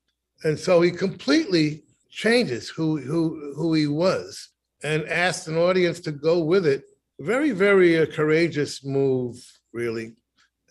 And 0.44 0.58
so 0.58 0.80
he 0.82 0.90
completely 0.92 1.82
changes 2.16 2.70
who 2.70 2.96
who 2.96 3.52
who 3.54 3.74
he 3.74 3.86
was 3.86 4.48
and 4.82 5.06
asked 5.06 5.48
an 5.48 5.58
audience 5.58 6.00
to 6.00 6.10
go 6.10 6.40
with 6.40 6.66
it. 6.66 6.84
Very, 7.20 7.50
very 7.50 7.98
uh, 7.98 8.06
courageous 8.06 8.84
move, 8.84 9.36
really. 9.72 10.14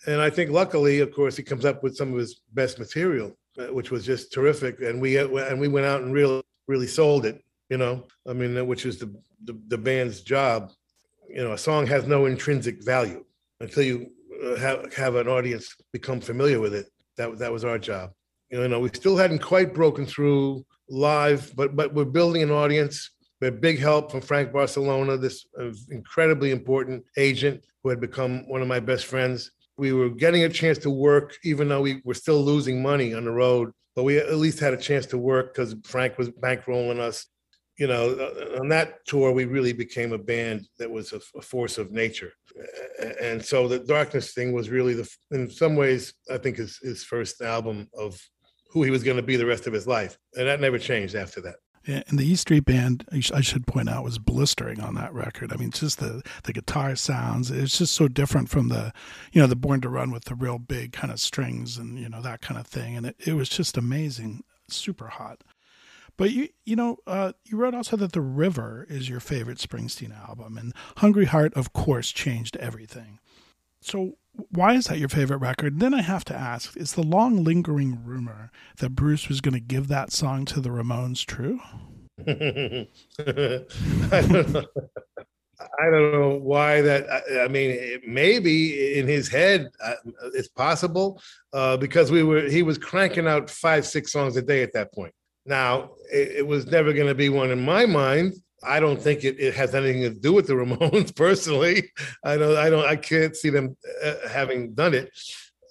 And 0.08 0.22
I 0.22 0.30
think 0.32 0.50
luckily, 0.52 1.00
of 1.00 1.14
course, 1.14 1.38
he 1.38 1.44
comes 1.44 1.66
up 1.66 1.84
with 1.84 1.96
some 1.96 2.12
of 2.14 2.20
his 2.20 2.42
best 2.54 2.80
material, 2.80 3.38
uh, 3.60 3.74
which 3.74 3.92
was 3.92 4.06
just 4.06 4.34
terrific. 4.34 4.82
And 4.82 5.00
we 5.00 5.20
uh, 5.20 5.28
and 5.28 5.60
we 5.60 5.68
went 5.68 5.86
out 5.86 6.02
and 6.02 6.14
really 6.14 6.42
really 6.68 6.88
sold 6.88 7.26
it. 7.26 7.44
You 7.70 7.78
know, 7.78 8.06
I 8.28 8.34
mean, 8.34 8.68
which 8.68 8.86
is 8.86 8.98
the, 8.98 9.08
the, 9.44 9.60
the 9.68 9.78
band's 9.78 10.22
job. 10.22 10.72
You 11.30 11.44
know, 11.44 11.54
a 11.54 11.58
song 11.58 11.88
has 11.88 12.06
no 12.06 12.26
intrinsic 12.26 12.84
value 12.84 13.24
until 13.60 13.84
you 13.84 14.12
have 14.60 14.94
have 14.94 15.16
an 15.16 15.28
audience 15.28 15.76
become 15.94 16.22
familiar 16.22 16.60
with 16.60 16.74
it. 16.74 16.88
That 17.18 17.38
that 17.38 17.52
was 17.52 17.64
our 17.64 17.78
job. 17.80 18.15
You 18.50 18.68
know, 18.68 18.80
we 18.80 18.90
still 18.90 19.18
hadn't 19.18 19.40
quite 19.40 19.74
broken 19.74 20.06
through 20.06 20.66
live, 20.88 21.52
but 21.56 21.76
but 21.76 21.94
we're 21.94 22.06
building 22.06 22.44
an 22.44 22.52
audience. 22.52 23.12
We 23.42 23.46
had 23.46 23.60
big 23.60 23.80
help 23.80 24.12
from 24.12 24.22
Frank 24.22 24.52
Barsalona, 24.52 25.20
this 25.20 25.46
uh, 25.60 25.72
incredibly 25.90 26.52
important 26.52 27.04
agent 27.18 27.66
who 27.84 27.90
had 27.90 28.00
become 28.00 28.48
one 28.48 28.62
of 28.62 28.68
my 28.68 28.80
best 28.80 29.06
friends. 29.06 29.52
We 29.78 29.92
were 29.92 30.10
getting 30.10 30.44
a 30.44 30.50
chance 30.50 30.78
to 30.80 30.90
work, 30.90 31.36
even 31.44 31.68
though 31.68 31.82
we 31.82 32.02
were 32.06 32.14
still 32.14 32.42
losing 32.42 32.82
money 32.82 33.14
on 33.14 33.26
the 33.26 33.32
road. 33.32 33.72
But 33.96 34.04
we 34.04 34.18
at 34.18 34.36
least 34.36 34.60
had 34.60 34.74
a 34.74 34.78
chance 34.78 35.06
to 35.08 35.18
work 35.18 35.54
because 35.54 35.76
Frank 35.84 36.18
was 36.18 36.30
bankrolling 36.30 37.00
us. 37.00 37.26
You 37.78 37.88
know, 37.88 38.12
uh, 38.12 38.60
on 38.60 38.70
that 38.70 39.06
tour, 39.06 39.34
we 39.34 39.44
really 39.46 39.74
became 39.74 40.14
a 40.14 40.18
band 40.18 40.66
that 40.80 40.90
was 40.90 41.12
a, 41.12 41.20
a 41.38 41.42
force 41.42 41.78
of 41.78 41.92
nature. 41.92 42.32
And 43.22 43.44
so 43.44 43.68
the 43.68 43.80
Darkness 43.80 44.34
thing 44.34 44.54
was 44.54 44.70
really 44.70 44.94
the, 44.94 45.10
in 45.32 45.50
some 45.50 45.76
ways, 45.76 46.14
I 46.32 46.38
think 46.38 46.58
his, 46.58 46.78
his 46.78 47.04
first 47.04 47.42
album 47.42 47.90
of 47.98 48.18
who 48.70 48.84
he 48.84 48.92
was 48.92 49.04
going 49.04 49.18
to 49.18 49.24
be 49.24 49.36
the 49.36 49.46
rest 49.46 49.68
of 49.68 49.74
his 49.74 49.88
life. 49.88 50.18
And 50.36 50.48
that 50.48 50.60
never 50.60 50.78
changed 50.78 51.16
after 51.16 51.42
that. 51.42 51.56
Yeah, 51.86 52.02
and 52.08 52.18
the 52.18 52.26
E 52.26 52.36
Street 52.36 52.66
Band, 52.66 53.06
I 53.12 53.42
should 53.42 53.68
point 53.68 53.90
out, 53.90 54.04
was 54.04 54.18
blistering 54.18 54.80
on 54.80 54.96
that 54.96 55.14
record. 55.14 55.54
I 55.54 55.58
mean, 55.58 55.70
just 55.70 56.00
the 56.00 56.24
the 56.44 56.54
guitar 56.54 56.96
sounds, 56.96 57.52
it's 57.52 57.78
just 57.78 57.94
so 57.94 58.08
different 58.08 58.50
from 58.50 58.70
the, 58.70 58.92
you 59.32 59.40
know, 59.40 59.46
the 59.46 59.56
Born 59.56 59.82
to 59.82 59.90
Run 59.90 60.10
with 60.10 60.26
the 60.26 60.34
real 60.34 60.58
big 60.58 60.94
kind 60.94 61.14
of 61.14 61.20
strings 61.20 61.78
and 61.78 62.00
you 62.00 62.10
know 62.10 62.22
that 62.22 62.42
kind 62.42 62.60
of 62.60 62.66
thing. 62.66 62.98
And 62.98 63.06
it, 63.06 63.16
it 63.20 63.34
was 63.34 63.50
just 63.50 63.78
amazing, 63.78 64.44
super 64.68 65.10
hot. 65.10 65.44
But 66.18 66.32
you 66.32 66.50
you 66.66 66.76
know 66.76 66.98
uh, 67.06 67.34
you 67.44 67.58
wrote 67.58 67.76
also 67.76 67.98
that 67.98 68.14
The 68.14 68.22
River 68.22 68.88
is 68.90 69.08
your 69.08 69.20
favorite 69.20 69.60
Springsteen 69.60 70.18
album, 70.28 70.58
and 70.58 70.74
Hungry 70.98 71.26
Heart, 71.26 71.54
of 71.54 71.72
course, 71.72 72.12
changed 72.12 72.58
everything. 72.58 73.20
So 73.82 74.18
why 74.52 74.74
is 74.74 74.86
that 74.86 75.00
your 75.00 75.10
favorite 75.10 75.38
record? 75.38 75.80
Then 75.80 75.94
I 75.94 76.02
have 76.02 76.26
to 76.26 76.36
ask: 76.36 76.76
Is 76.78 76.94
the 76.94 77.04
long 77.04 77.44
lingering 77.44 78.04
rumor 78.04 78.52
that 78.78 78.96
Bruce 78.96 79.28
was 79.28 79.42
going 79.42 79.54
to 79.54 79.60
give 79.60 79.88
that 79.88 80.12
song 80.12 80.46
to 80.46 80.62
the 80.62 80.70
Ramones 80.70 81.26
true? 81.26 81.60
I 84.12 84.22
don't 84.22 84.54
know. 84.54 84.66
I 85.80 85.90
don't 85.90 86.12
know 86.12 86.40
why 86.42 86.82
that. 86.82 87.06
I, 87.44 87.48
mean, 87.48 88.02
maybe 88.06 88.98
in 88.98 89.08
his 89.08 89.30
head, 89.30 89.70
uh, 89.84 89.94
it's 90.34 90.50
possible 90.50 91.22
uh, 91.54 91.78
because 91.78 92.12
we 92.12 92.24
were. 92.24 92.42
He 92.42 92.64
was 92.64 92.78
cranking 92.78 93.28
out 93.28 93.50
five, 93.50 93.86
six 93.86 94.12
songs 94.12 94.36
a 94.38 94.42
day 94.42 94.64
at 94.64 94.74
that 94.74 94.94
point. 94.94 95.14
Now, 95.46 95.92
it, 96.12 96.38
it 96.38 96.48
was 96.48 96.66
never 96.68 96.92
going 96.94 97.08
to 97.08 97.16
be 97.16 97.30
one 97.30 97.52
in 97.52 97.64
my 97.64 97.86
mind. 97.86 98.34
I 98.66 98.80
don't 98.80 99.02
think 99.02 99.24
it, 99.24 99.40
it 99.40 99.54
has 99.56 99.76
anything 99.76 100.02
to 100.02 100.10
do 100.10 100.34
with 100.34 100.48
the 100.48 100.54
Ramones 100.62 101.16
personally. 101.16 101.92
I 102.24 102.38
don't, 102.38 102.58
I 102.58 102.70
don't, 102.70 102.86
I 102.86 102.96
can't 102.96 103.36
see 103.36 103.50
them 103.50 103.76
uh, 104.04 104.28
having 104.30 104.74
done 104.74 104.94
it. 104.94 105.10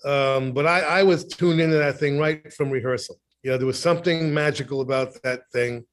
Um, 0.04 0.52
but 0.52 0.66
I, 0.66 0.80
I 0.80 1.02
was 1.02 1.24
tuned 1.24 1.60
into 1.60 1.76
that 1.76 1.98
thing 1.98 2.18
right 2.18 2.52
from 2.52 2.70
rehearsal. 2.70 3.18
You 3.42 3.50
know, 3.50 3.58
there 3.58 3.66
was 3.66 3.80
something 3.80 4.32
magical 4.32 4.80
about 4.80 5.22
that 5.22 5.42
thing 5.52 5.84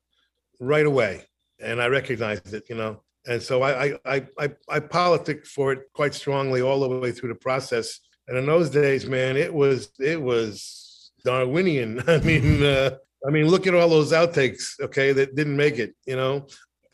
right 0.59 0.85
away, 0.85 1.25
and 1.59 1.81
I 1.81 1.87
recognized 1.87 2.53
it. 2.53 2.63
You 2.69 2.75
know, 2.75 3.01
and 3.27 3.41
so 3.41 3.61
I, 3.61 3.97
I, 4.05 4.27
I, 4.37 4.51
I 4.69 4.79
politic 4.79 5.45
for 5.45 5.71
it 5.71 5.79
quite 5.93 6.13
strongly 6.13 6.61
all 6.61 6.79
the 6.79 6.99
way 6.99 7.11
through 7.11 7.29
the 7.29 7.35
process. 7.35 7.99
And 8.27 8.37
in 8.37 8.45
those 8.45 8.69
days, 8.69 9.05
man, 9.05 9.37
it 9.37 9.53
was, 9.53 9.91
it 9.99 10.21
was 10.21 11.11
Darwinian. 11.23 12.03
I 12.07 12.17
mean, 12.19 12.63
uh, 12.63 12.97
I 13.25 13.29
mean, 13.29 13.47
look 13.47 13.67
at 13.67 13.75
all 13.75 13.89
those 13.89 14.11
outtakes, 14.11 14.79
okay, 14.79 15.11
that 15.13 15.35
didn't 15.35 15.55
make 15.55 15.77
it. 15.77 15.95
You 16.05 16.15
know, 16.15 16.47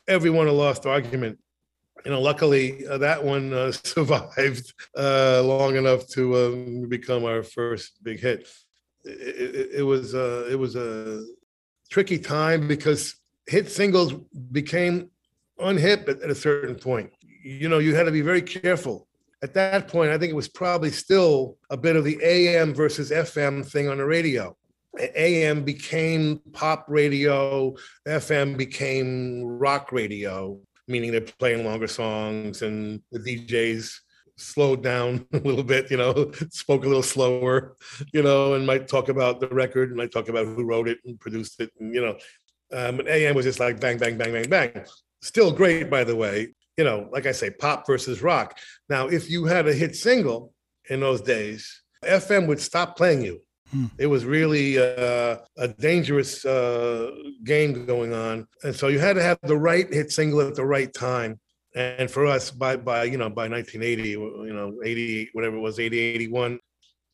everyone 0.08 0.48
a 0.48 0.52
lost 0.52 0.86
argument. 0.86 1.38
You 2.04 2.12
know, 2.12 2.20
luckily 2.20 2.86
uh, 2.86 2.98
that 2.98 3.22
one 3.22 3.52
uh, 3.52 3.72
survived 3.92 4.72
uh, 4.96 5.42
long 5.44 5.76
enough 5.76 6.06
to 6.08 6.36
um, 6.36 6.88
become 6.88 7.24
our 7.24 7.42
first 7.42 8.02
big 8.02 8.20
hit. 8.20 8.48
It, 9.04 9.10
it, 9.10 9.68
it 9.78 9.82
was 9.82 10.14
uh, 10.14 10.48
it 10.50 10.56
was 10.56 10.76
a 10.76 11.24
tricky 11.90 12.18
time 12.18 12.68
because 12.68 13.14
hit 13.46 13.70
singles 13.70 14.12
became 14.52 15.10
unhip 15.60 16.08
at, 16.08 16.20
at 16.22 16.30
a 16.30 16.34
certain 16.34 16.74
point. 16.74 17.10
You 17.42 17.68
know, 17.68 17.78
you 17.78 17.94
had 17.94 18.04
to 18.04 18.12
be 18.12 18.20
very 18.20 18.42
careful 18.42 19.08
at 19.42 19.54
that 19.54 19.88
point, 19.88 20.10
I 20.10 20.18
think 20.18 20.30
it 20.30 20.36
was 20.36 20.48
probably 20.48 20.90
still 20.90 21.56
a 21.70 21.76
bit 21.76 21.96
of 21.96 22.04
the 22.04 22.18
AM 22.22 22.74
versus 22.74 23.10
FM 23.10 23.64
thing 23.64 23.88
on 23.88 23.98
the 23.98 24.04
radio. 24.04 24.56
AM 24.98 25.64
became 25.64 26.40
pop 26.52 26.86
radio, 26.88 27.74
FM 28.06 28.56
became 28.56 29.44
rock 29.44 29.92
radio, 29.92 30.58
meaning 30.86 31.12
they're 31.12 31.20
playing 31.20 31.64
longer 31.64 31.86
songs 31.86 32.62
and 32.62 33.02
the 33.12 33.18
DJs 33.18 33.94
slowed 34.36 34.82
down 34.82 35.26
a 35.32 35.38
little 35.38 35.64
bit, 35.64 35.90
you 35.90 35.96
know, 35.96 36.32
spoke 36.50 36.84
a 36.84 36.88
little 36.88 37.02
slower, 37.02 37.76
you 38.12 38.22
know, 38.22 38.54
and 38.54 38.66
might 38.66 38.88
talk 38.88 39.08
about 39.08 39.40
the 39.40 39.48
record 39.48 39.88
and 39.88 39.96
might 39.96 40.12
talk 40.12 40.28
about 40.28 40.46
who 40.46 40.64
wrote 40.64 40.88
it 40.88 40.98
and 41.04 41.20
produced 41.20 41.60
it. 41.60 41.70
And, 41.78 41.94
you 41.94 42.00
know, 42.00 42.16
um, 42.72 43.00
and 43.00 43.08
AM 43.08 43.34
was 43.34 43.44
just 43.44 43.60
like 43.60 43.80
bang, 43.80 43.98
bang, 43.98 44.16
bang, 44.16 44.32
bang, 44.32 44.48
bang. 44.48 44.84
Still 45.22 45.52
great, 45.52 45.90
by 45.90 46.04
the 46.04 46.16
way. 46.16 46.54
You 46.76 46.84
know, 46.84 47.08
like 47.12 47.26
I 47.26 47.32
say, 47.32 47.50
pop 47.50 47.86
versus 47.86 48.22
rock. 48.22 48.56
Now, 48.88 49.08
if 49.08 49.28
you 49.28 49.46
had 49.46 49.66
a 49.66 49.72
hit 49.72 49.96
single 49.96 50.52
in 50.88 51.00
those 51.00 51.20
days, 51.20 51.82
FM 52.04 52.46
would 52.46 52.60
stop 52.60 52.96
playing 52.96 53.22
you 53.22 53.42
Hmm. 53.70 53.86
It 53.98 54.06
was 54.06 54.24
really 54.24 54.78
uh, 54.78 55.38
a 55.58 55.68
dangerous 55.78 56.44
uh, 56.44 57.10
game 57.44 57.84
going 57.84 58.14
on, 58.14 58.46
and 58.64 58.74
so 58.74 58.88
you 58.88 58.98
had 58.98 59.14
to 59.16 59.22
have 59.22 59.38
the 59.42 59.56
right 59.56 59.92
hit 59.92 60.10
single 60.10 60.40
at 60.40 60.54
the 60.54 60.64
right 60.64 60.92
time. 60.92 61.38
And 61.74 62.10
for 62.10 62.26
us, 62.26 62.50
by 62.50 62.76
by 62.76 63.04
you 63.04 63.18
know 63.18 63.28
by 63.28 63.48
1980, 63.48 64.08
you 64.10 64.52
know 64.54 64.74
80 64.82 65.30
whatever 65.32 65.56
it 65.56 65.60
was 65.60 65.78
80 65.78 65.98
81, 65.98 66.58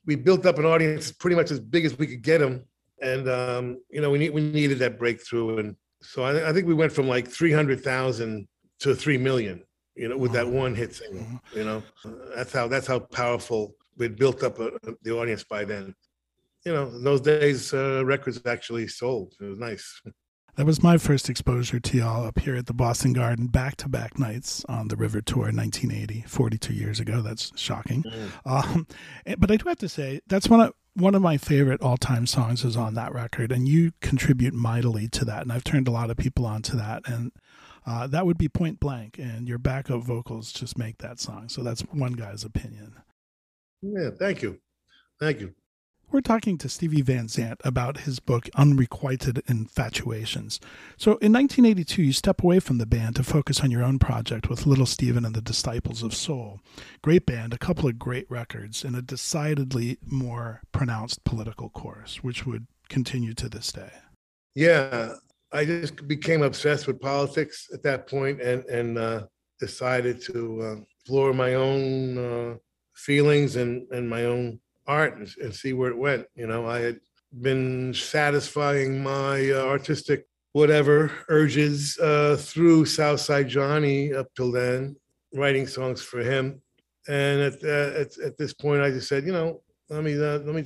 we 0.07 0.15
built 0.15 0.47
up 0.47 0.59
an 0.59 0.65
audience 0.65 1.11
pretty 1.11 1.35
much 1.37 1.51
as 1.51 1.59
big 1.59 1.85
as 1.85 1.99
we 1.99 2.07
could 2.07 2.23
get 2.23 2.39
them, 2.39 2.65
and 3.03 3.29
um, 3.29 3.79
you 3.91 4.01
know 4.01 4.11
we 4.11 4.19
need 4.19 4.31
we 4.31 4.41
needed 4.41 4.79
that 4.79 4.99
breakthrough, 4.99 5.59
and 5.59 5.77
so 6.03 6.23
I, 6.23 6.51
I 6.51 6.53
think 6.53 6.69
we 6.69 6.75
went 6.75 6.93
from 6.93 7.09
like 7.09 7.27
300,000 7.27 8.47
to 8.81 8.95
three 8.95 9.19
million, 9.19 9.63
you 9.97 10.09
know, 10.09 10.17
with 10.17 10.33
that 10.33 10.47
one 10.47 10.75
hit 10.75 10.95
single. 10.95 11.23
Mm-hmm. 11.23 11.59
You 11.59 11.65
know, 11.65 11.83
that's 12.37 12.53
how 12.53 12.69
that's 12.69 12.87
how 12.87 13.01
powerful 13.01 13.75
we'd 13.97 14.17
built 14.17 14.43
up 14.43 14.59
a, 14.61 14.67
uh, 14.67 14.93
the 15.03 15.13
audience 15.13 15.43
by 15.43 15.65
then 15.65 15.95
you 16.65 16.73
know, 16.73 16.89
in 16.89 17.05
those 17.05 17.21
days, 17.21 17.73
uh, 17.75 18.05
records 18.05 18.41
actually 18.47 18.89
sold. 18.89 19.35
It 19.41 19.45
was 19.45 19.59
nice. 19.59 20.01
That 20.57 20.67
was 20.67 20.83
my 20.83 20.99
first 20.99 21.29
exposure 21.29 21.81
to 21.81 21.99
y'all 21.99 22.25
up 22.25 22.39
here 22.39 22.55
at 22.55 22.67
the 22.67 22.73
Boston 22.73 23.13
Garden 23.13 23.49
back 23.49 23.77
to 23.79 23.89
back 23.89 24.21
nights 24.21 24.65
on 24.69 24.87
the 24.87 24.97
River 24.97 25.21
Tour 25.21 25.49
in 25.49 25.57
1980, 25.57 26.23
42 26.29 26.73
years 26.73 27.01
ago. 27.01 27.23
That's 27.23 27.51
shocking. 27.57 28.05
Mm. 28.05 28.31
Um, 28.47 28.87
but 29.39 29.51
I 29.51 29.57
do 29.57 29.69
have 29.69 29.79
to 29.79 29.89
say, 29.89 30.21
that's 30.29 30.49
one 30.49 30.61
of, 30.61 30.73
one 30.95 31.17
of 31.17 31.23
my 31.23 31.39
favorite 31.39 31.83
all 31.83 31.97
time 31.97 32.25
songs 32.25 32.65
is 32.65 32.77
on 32.77 32.95
that 32.95 33.13
record, 33.13 33.51
and 33.51 33.67
you 33.67 33.93
contribute 34.01 34.55
mightily 34.55 35.09
to 35.09 35.25
that. 35.25 35.43
And 35.43 35.53
I've 35.53 35.65
turned 35.65 35.89
a 35.89 35.93
lot 35.93 36.11
of 36.11 36.17
people 36.17 36.47
onto 36.47 36.77
that. 36.77 37.03
And 37.07 37.33
uh, 37.85 38.07
that 38.07 38.25
would 38.25 38.39
be 38.39 38.49
point 38.49 38.79
blank, 38.79 39.19
and 39.19 39.49
your 39.49 39.59
backup 39.59 40.03
vocals 40.03 40.53
just 40.53 40.79
make 40.79 40.99
that 40.99 41.19
song. 41.19 41.49
So 41.49 41.65
that's 41.65 41.83
one 41.83 42.13
guy's 42.13 42.45
opinion. 42.45 42.95
Yeah, 43.83 44.11
thank 44.17 44.41
you. 44.41 44.61
Thank 45.19 45.41
you. 45.41 45.53
We're 46.11 46.21
talking 46.21 46.59
to 46.59 46.69
Stevie 46.69 47.03
Van 47.03 47.27
Zandt 47.27 47.61
about 47.65 47.99
his 47.99 48.21
book 48.21 48.49
Unrequited 48.55 49.43
Infatuations. 49.49 50.61
So 50.97 51.13
in 51.13 51.33
1982, 51.33 52.03
you 52.03 52.13
step 52.13 52.43
away 52.43 52.61
from 52.61 52.79
the 52.79 52.87
band 52.87 53.17
to 53.17 53.25
focus 53.25 53.61
on 53.61 53.73
your 53.73 53.83
own 53.83 53.99
project 53.99 54.49
with 54.49 54.65
Little 54.65 54.87
Steven 54.87 55.25
and 55.25 55.35
the 55.35 55.41
Disciples 55.41 56.05
of 56.05 56.15
Soul. 56.15 56.61
Great 57.03 57.27
band, 57.27 57.53
a 57.53 57.59
couple 57.59 57.89
of 57.89 57.99
great 57.99 58.31
records, 58.31 58.85
and 58.85 58.95
a 58.95 59.03
decidedly 59.03 59.99
more 60.07 60.63
pronounced 60.71 61.25
political 61.25 61.69
course, 61.69 62.23
which 62.23 62.47
would 62.47 62.69
continue 62.89 63.35
to 63.35 63.49
this 63.49 63.73
day. 63.73 63.91
Yeah, 64.55 65.15
I 65.53 65.65
just 65.65 66.07
became 66.07 66.43
obsessed 66.43 66.87
with 66.87 67.01
politics 67.01 67.69
at 67.73 67.83
that 67.83 68.07
point 68.07 68.41
and, 68.41 68.65
and 68.67 68.99
uh, 68.99 69.27
decided 69.59 70.21
to 70.23 70.63
uh, 70.63 70.77
explore 70.99 71.33
my 71.33 71.55
own 71.55 72.19
uh, 72.19 72.55
feelings 72.95 73.57
and, 73.57 73.87
and 73.91 74.09
my 74.09 74.25
own 74.25 74.61
art 74.87 75.17
and, 75.17 75.29
and, 75.43 75.55
see 75.55 75.73
where 75.73 75.91
it 75.91 75.97
went. 75.97 76.27
You 76.35 76.47
know, 76.47 76.67
I 76.67 76.81
had 76.81 77.01
been 77.41 77.95
satisfying 77.95 79.03
my 79.03 79.51
uh, 79.51 79.65
artistic 79.67 80.27
whatever 80.53 81.11
urges 81.29 81.99
uh, 81.99 82.37
through 82.39 82.87
Southside 82.87 83.49
Johnny 83.49 84.15
up 84.15 84.29
till 84.37 84.53
then, 84.53 84.97
writing 85.35 85.67
songs 85.67 86.01
for 86.01 86.21
him. 86.21 86.63
And 87.09 87.41
at, 87.41 87.65
uh, 87.65 88.01
at, 88.01 88.19
at 88.19 88.39
this 88.39 88.55
point, 88.55 88.83
I 88.83 88.91
just 88.91 89.09
said, 89.09 89.27
you 89.27 89.33
know, 89.33 89.63
let 89.91 90.05
me 90.05 90.15
uh, 90.15 90.39
let 90.39 90.55
me 90.55 90.65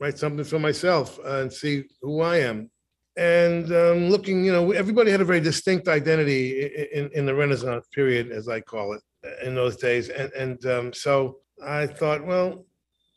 write 0.00 0.18
something 0.18 0.44
for 0.44 0.58
myself 0.58 1.18
and 1.24 1.52
see 1.52 1.84
who 2.02 2.20
I 2.20 2.38
am. 2.38 2.70
And 3.16 3.72
um, 3.72 4.10
looking, 4.10 4.44
you 4.44 4.52
know, 4.52 4.70
everybody 4.70 5.10
had 5.10 5.20
a 5.20 5.24
very 5.24 5.40
distinct 5.40 5.88
identity 5.88 6.62
in, 6.62 7.06
in, 7.06 7.10
in 7.14 7.26
the 7.26 7.34
Renaissance 7.34 7.86
period, 7.92 8.30
as 8.30 8.48
I 8.48 8.60
call 8.60 8.92
it, 8.92 9.02
in 9.42 9.54
those 9.54 9.76
days. 9.76 10.08
And, 10.08 10.30
and 10.32 10.66
um, 10.66 10.92
so 10.92 11.38
I 11.64 11.86
thought, 11.86 12.24
well, 12.24 12.64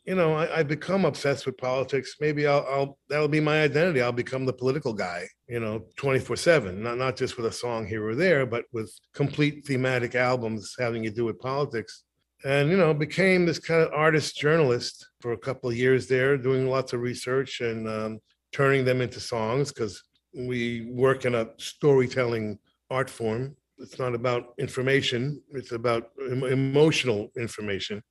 you 0.04 0.16
know, 0.16 0.34
I, 0.34 0.58
I 0.58 0.62
become 0.62 1.04
obsessed 1.04 1.46
with 1.46 1.56
politics. 1.56 2.16
Maybe 2.20 2.46
I'll, 2.46 2.66
I'll, 2.68 2.98
that'll 3.08 3.28
be 3.28 3.40
my 3.40 3.62
identity. 3.62 4.02
I'll 4.02 4.10
become 4.10 4.44
the 4.44 4.52
political 4.52 4.92
guy, 4.92 5.28
you 5.48 5.60
know, 5.60 5.84
24 5.96 6.36
seven, 6.36 6.82
not, 6.82 6.98
not 6.98 7.16
just 7.16 7.36
with 7.36 7.46
a 7.46 7.52
song 7.52 7.86
here 7.86 8.06
or 8.06 8.14
there, 8.16 8.44
but 8.44 8.64
with 8.72 8.92
complete 9.14 9.64
thematic 9.64 10.14
albums 10.14 10.74
having 10.78 11.04
to 11.04 11.10
do 11.10 11.24
with 11.24 11.38
politics. 11.38 12.02
And, 12.44 12.70
you 12.70 12.76
know, 12.76 12.92
became 12.92 13.46
this 13.46 13.60
kind 13.60 13.82
of 13.82 13.92
artist 13.92 14.36
journalist 14.36 15.06
for 15.20 15.32
a 15.32 15.38
couple 15.38 15.70
of 15.70 15.76
years 15.76 16.08
there, 16.08 16.36
doing 16.36 16.68
lots 16.68 16.92
of 16.92 17.00
research 17.00 17.60
and 17.60 17.88
um, 17.88 18.18
turning 18.50 18.84
them 18.84 19.00
into 19.00 19.20
songs 19.20 19.72
because 19.72 20.02
we 20.34 20.90
work 20.90 21.24
in 21.24 21.36
a 21.36 21.50
storytelling 21.58 22.58
art 22.90 23.08
form. 23.08 23.54
It's 23.78 24.00
not 24.00 24.16
about 24.16 24.54
information, 24.58 25.40
it's 25.52 25.70
about 25.70 26.10
emotional 26.18 27.30
information 27.36 28.02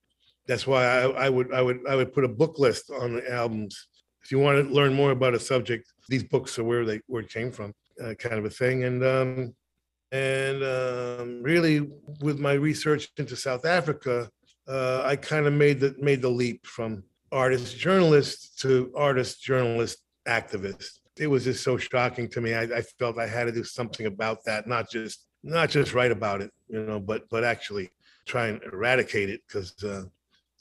that's 0.52 0.68
why 0.68 0.84
I, 0.84 1.28
I 1.28 1.30
would 1.30 1.54
I 1.54 1.62
would 1.62 1.80
I 1.88 1.95
would 1.95 2.12
put 2.12 2.26
a 2.26 2.28
book 2.28 2.60
list 2.60 2.91
on 2.91 3.16
the 3.16 3.32
albums. 3.32 3.88
If 4.22 4.34
you 4.34 4.39
want 4.39 4.68
to 4.68 4.74
learn 4.74 4.93
more 4.93 5.12
about 5.12 5.34
a 5.34 5.39
subject, 5.39 5.93
these 6.10 6.26
books 6.26 6.60
are 6.60 6.66
where 6.66 6.84
they 6.84 6.99
where 7.08 7.22
it 7.22 7.30
came 7.30 7.54
from, 7.54 7.74
uh, 8.04 8.16
kind 8.16 8.36
of 8.36 8.43
a 8.43 8.49
thing. 8.49 8.84
And 8.84 9.02
um, 9.02 9.56
and 10.12 10.62
um, 10.62 11.41
really, 11.41 11.89
with 12.20 12.38
my 12.38 12.52
research 12.52 13.08
into 13.16 13.38
South 13.38 13.66
Africa, 13.66 14.30
uh, 14.68 15.04
I 15.06 15.16
kind 15.16 15.45
of 15.45 15.54
made 15.54 15.80
the 15.80 15.95
made 15.99 16.22
the 16.22 16.30
leap 16.30 16.68
from 16.68 17.06
artist 17.32 17.78
journalist 17.78 18.60
to 18.60 18.91
artist 18.93 19.41
journalist 19.41 19.99
activist. 20.28 20.99
It 21.18 21.28
was 21.28 21.45
just 21.45 21.64
so 21.64 21.78
shocking 21.78 22.28
to 22.28 22.41
me. 22.41 22.56
I, 22.56 22.64
I 22.64 22.82
felt 22.99 23.18
I 23.18 23.28
had 23.28 23.45
to 23.45 23.54
do 23.54 23.64
something 23.64 24.06
about 24.06 24.43
that, 24.47 24.68
not 24.68 24.91
just 24.91 25.28
not 25.43 25.70
just 25.70 25.93
write 25.93 26.12
about 26.12 26.41
it, 26.41 26.52
you 26.68 26.84
know, 26.84 26.99
but 26.99 27.30
but 27.30 27.45
actually 27.45 27.89
try 28.26 28.47
and 28.47 28.62
eradicate 28.64 29.30
it 29.30 29.41
because 29.47 29.82
uh, 29.86 30.04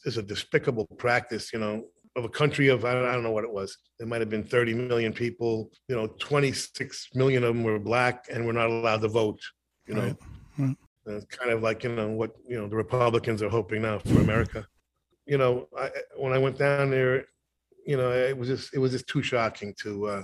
is 0.05 0.17
a 0.17 0.23
despicable 0.23 0.87
practice, 0.99 1.53
you 1.53 1.59
know, 1.59 1.85
of 2.17 2.25
a 2.25 2.29
country 2.29 2.69
of 2.69 2.85
I 2.85 2.95
don't 2.95 3.23
know 3.23 3.31
what 3.31 3.45
it 3.45 3.53
was. 3.53 3.77
There 3.99 4.09
might 4.09 4.21
have 4.21 4.31
been 4.31 4.45
30 4.45 4.75
million 4.75 5.13
people. 5.13 5.71
You 5.89 5.97
know, 5.97 6.09
26 6.19 7.09
million 7.15 7.45
of 7.45 7.55
them 7.55 7.63
were 7.63 7.79
black 7.79 8.27
and 8.31 8.47
were 8.47 8.53
not 8.53 8.71
allowed 8.71 9.03
to 9.03 9.09
vote. 9.09 9.41
You 9.87 9.95
know, 9.95 10.17
right. 10.59 10.77
It's 11.07 11.27
kind 11.27 11.51
of 11.51 11.63
like 11.63 11.83
you 11.85 11.91
know 11.95 12.09
what 12.09 12.33
you 12.47 12.61
know 12.61 12.69
the 12.69 12.77
Republicans 12.77 13.43
are 13.43 13.49
hoping 13.49 13.83
now 13.83 13.99
for 13.99 14.21
America. 14.21 14.67
You 15.27 15.39
know, 15.39 15.69
I, 15.79 15.91
when 16.17 16.33
I 16.33 16.39
went 16.39 16.59
down 16.59 16.91
there, 16.91 17.27
you 17.87 17.97
know, 17.97 18.11
it 18.13 18.37
was 18.37 18.49
just 18.49 18.75
it 18.75 18.79
was 18.79 18.93
just 18.93 19.07
too 19.07 19.23
shocking 19.23 19.75
to 19.83 20.07
uh, 20.07 20.23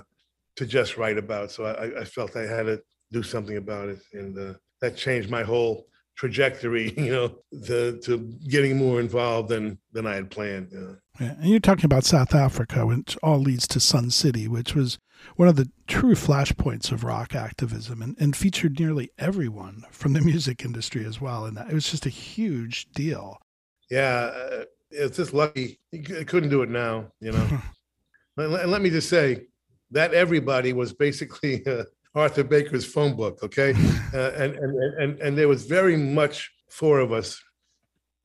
to 0.55 0.65
just 0.65 0.97
write 0.97 1.17
about. 1.17 1.51
So 1.51 1.65
I, 1.65 2.01
I 2.01 2.03
felt 2.05 2.35
I 2.35 2.43
had 2.43 2.63
to 2.67 2.81
do 3.11 3.23
something 3.23 3.57
about 3.57 3.89
it, 3.89 3.99
and 4.13 4.37
uh, 4.37 4.53
that 4.81 4.95
changed 4.95 5.29
my 5.29 5.43
whole 5.43 5.87
trajectory, 6.17 6.93
you 6.97 7.11
know, 7.11 7.35
to, 7.65 7.99
to 7.99 8.17
getting 8.49 8.77
more 8.77 8.99
involved 8.99 9.49
than, 9.49 9.79
than 9.93 10.05
I 10.05 10.15
had 10.15 10.29
planned. 10.29 10.71
You 10.71 10.79
know. 10.79 10.95
yeah, 11.19 11.35
and 11.39 11.49
you're 11.49 11.59
talking 11.59 11.85
about 11.85 12.03
South 12.03 12.35
Africa, 12.35 12.85
which 12.85 13.17
all 13.23 13.39
leads 13.39 13.67
to 13.69 13.79
Sun 13.79 14.09
City, 14.11 14.47
which 14.47 14.75
was 14.75 14.97
one 15.35 15.47
of 15.47 15.55
the 15.55 15.69
true 15.87 16.13
flashpoints 16.13 16.91
of 16.91 17.03
rock 17.03 17.33
activism 17.33 18.01
and, 18.01 18.15
and 18.19 18.35
featured 18.35 18.79
nearly 18.79 19.09
everyone 19.17 19.83
from 19.91 20.13
the 20.13 20.21
music 20.25 20.65
industry 20.65 21.05
as 21.05 21.21
well. 21.21 21.45
And 21.45 21.55
that, 21.55 21.69
it 21.69 21.73
was 21.73 21.89
just 21.89 22.05
a 22.05 22.09
huge 22.09 22.87
deal. 22.91 23.37
Yeah, 23.89 24.31
uh, 24.35 24.63
it's 24.91 25.17
just 25.17 25.33
lucky. 25.33 25.79
You 25.91 26.25
couldn't 26.25 26.49
do 26.49 26.61
it 26.61 26.69
now, 26.69 27.11
you 27.21 27.31
know. 27.31 27.47
and 28.37 28.71
let 28.71 28.81
me 28.81 28.89
just 28.89 29.09
say 29.09 29.47
that 29.91 30.13
everybody 30.13 30.73
was 30.73 30.93
basically 30.93 31.65
uh, 31.65 31.83
Arthur 32.15 32.43
Baker's 32.43 32.85
phone 32.85 33.15
book, 33.15 33.39
okay? 33.43 33.73
Uh, 34.13 34.31
and, 34.37 34.55
and, 34.55 34.93
and, 35.01 35.19
and 35.19 35.37
there 35.37 35.49
was 35.49 35.65
very 35.65 35.97
much 35.97 36.49
four 36.69 36.99
of 36.99 37.11
us. 37.11 37.43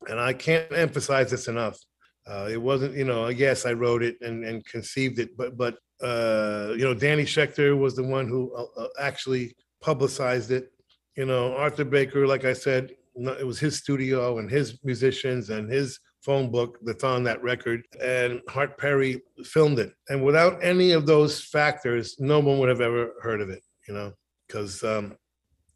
And 0.08 0.20
I 0.20 0.32
can't 0.32 0.72
emphasize 0.72 1.28
this 1.28 1.48
enough. 1.48 1.76
Uh, 2.24 2.48
it 2.50 2.62
wasn't, 2.62 2.94
you 2.94 3.04
know, 3.04 3.28
yes, 3.28 3.66
I 3.66 3.72
wrote 3.72 4.02
it 4.02 4.16
and, 4.20 4.44
and 4.44 4.64
conceived 4.64 5.18
it, 5.18 5.36
but, 5.36 5.56
but 5.56 5.78
uh, 6.00 6.72
you 6.76 6.84
know, 6.84 6.94
Danny 6.94 7.24
Schechter 7.24 7.76
was 7.76 7.96
the 7.96 8.04
one 8.04 8.28
who 8.28 8.54
uh, 8.54 8.80
uh 8.80 8.88
actually 9.00 9.56
publicized 9.80 10.52
it. 10.52 10.72
You 11.16 11.26
know, 11.26 11.54
Arthur 11.56 11.84
Baker, 11.84 12.26
like 12.26 12.44
I 12.44 12.52
said, 12.52 12.92
it 13.16 13.46
was 13.46 13.58
his 13.58 13.76
studio 13.76 14.38
and 14.38 14.48
his 14.48 14.78
musicians 14.84 15.50
and 15.50 15.70
his 15.70 15.98
phone 16.22 16.50
book 16.50 16.78
that's 16.82 17.04
on 17.04 17.24
that 17.24 17.42
record. 17.42 17.82
And 18.00 18.40
Hart 18.48 18.78
Perry 18.78 19.20
filmed 19.44 19.80
it. 19.80 19.92
And 20.08 20.24
without 20.24 20.62
any 20.62 20.92
of 20.92 21.06
those 21.06 21.42
factors, 21.42 22.16
no 22.20 22.38
one 22.38 22.58
would 22.60 22.68
have 22.68 22.80
ever 22.80 23.14
heard 23.20 23.40
of 23.40 23.50
it 23.50 23.62
you 23.86 23.94
know, 23.94 24.12
because 24.46 24.82
um, 24.84 25.16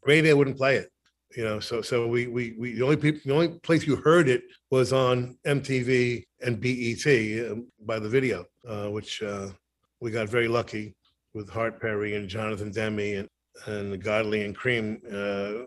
radio 0.03 0.35
wouldn't 0.35 0.57
play 0.57 0.75
it, 0.77 0.89
you 1.35 1.43
know. 1.43 1.59
So 1.59 1.81
so 1.81 2.07
we 2.07 2.27
we 2.27 2.55
we 2.57 2.73
the 2.73 2.83
only 2.83 2.97
people 2.97 3.21
the 3.25 3.33
only 3.33 3.59
place 3.59 3.85
you 3.85 3.95
heard 3.97 4.29
it 4.29 4.43
was 4.71 4.93
on 4.93 5.37
MTV 5.45 6.23
and 6.41 6.59
BET 6.59 7.51
um, 7.51 7.67
by 7.85 7.99
the 7.99 8.09
video, 8.09 8.45
uh, 8.67 8.87
which 8.87 9.21
uh, 9.21 9.49
we 10.01 10.11
got 10.11 10.29
very 10.29 10.47
lucky 10.47 10.95
with 11.33 11.49
Hart 11.49 11.81
Perry 11.81 12.15
and 12.15 12.29
Jonathan 12.29 12.71
Demme 12.71 12.99
and 12.99 13.29
and 13.65 14.01
Godley 14.01 14.45
and 14.45 14.55
Creme 14.55 15.01
uh, 15.11 15.65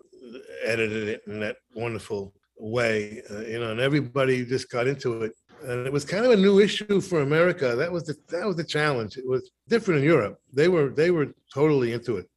edited 0.64 1.09
it 1.09 1.22
in 1.26 1.41
that 1.41 1.57
wonderful 1.74 2.32
way, 2.57 3.22
uh, 3.30 3.41
you 3.41 3.59
know, 3.59 3.72
and 3.72 3.80
everybody 3.80 4.45
just 4.45 4.70
got 4.70 4.86
into 4.86 5.22
it 5.22 5.32
and 5.62 5.86
it 5.86 5.93
was 5.93 6.05
kind 6.05 6.24
of 6.24 6.32
a 6.32 6.36
new 6.36 6.61
issue 6.61 7.01
for 7.01 7.20
America. 7.20 7.74
That 7.76 7.93
was 7.93 8.05
the 8.05 8.16
that 8.28 8.47
was 8.47 8.57
the 8.57 8.64
challenge. 8.64 9.16
It 9.16 9.26
was 9.26 9.51
different 9.68 10.01
in 10.01 10.07
Europe. 10.07 10.38
They 10.53 10.68
were 10.68 10.91
they 10.91 11.11
were 11.11 11.28
totally 11.53 11.93
into 11.93 12.16
it. 12.16 12.28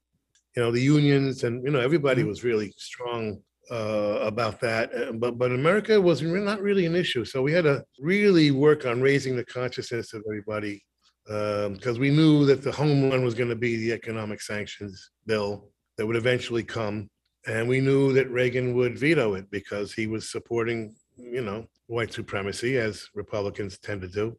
You 0.55 0.63
know, 0.63 0.71
the 0.71 0.81
unions 0.81 1.43
and 1.43 1.63
you 1.63 1.71
know 1.71 1.79
everybody 1.79 2.21
mm-hmm. 2.21 2.29
was 2.29 2.43
really 2.43 2.73
strong 2.77 3.41
uh, 3.71 4.19
about 4.21 4.59
that. 4.61 4.93
Uh, 4.93 5.11
but 5.13 5.37
but 5.37 5.51
America 5.51 5.99
was 5.99 6.21
not 6.21 6.61
really 6.61 6.85
an 6.85 6.95
issue. 6.95 7.25
So 7.25 7.41
we 7.41 7.53
had 7.53 7.63
to 7.63 7.83
really 7.99 8.51
work 8.51 8.85
on 8.85 9.01
raising 9.01 9.35
the 9.35 9.45
consciousness 9.45 10.13
of 10.13 10.23
everybody 10.27 10.83
because 11.25 11.95
um, 11.95 11.99
we 11.99 12.09
knew 12.09 12.45
that 12.45 12.61
the 12.61 12.71
home 12.71 13.09
run 13.09 13.23
was 13.23 13.33
going 13.33 13.49
to 13.49 13.55
be 13.55 13.77
the 13.77 13.93
economic 13.93 14.41
sanctions 14.41 15.11
bill 15.25 15.69
that 15.97 16.05
would 16.05 16.17
eventually 16.17 16.63
come, 16.63 17.09
and 17.47 17.67
we 17.67 17.79
knew 17.79 18.11
that 18.13 18.29
Reagan 18.29 18.75
would 18.75 18.97
veto 18.97 19.35
it 19.35 19.49
because 19.49 19.93
he 19.93 20.07
was 20.07 20.31
supporting 20.31 20.95
you 21.15 21.41
know 21.41 21.65
white 21.87 22.13
supremacy, 22.13 22.77
as 22.77 23.07
Republicans 23.15 23.79
tend 23.79 24.01
to 24.01 24.07
do. 24.07 24.37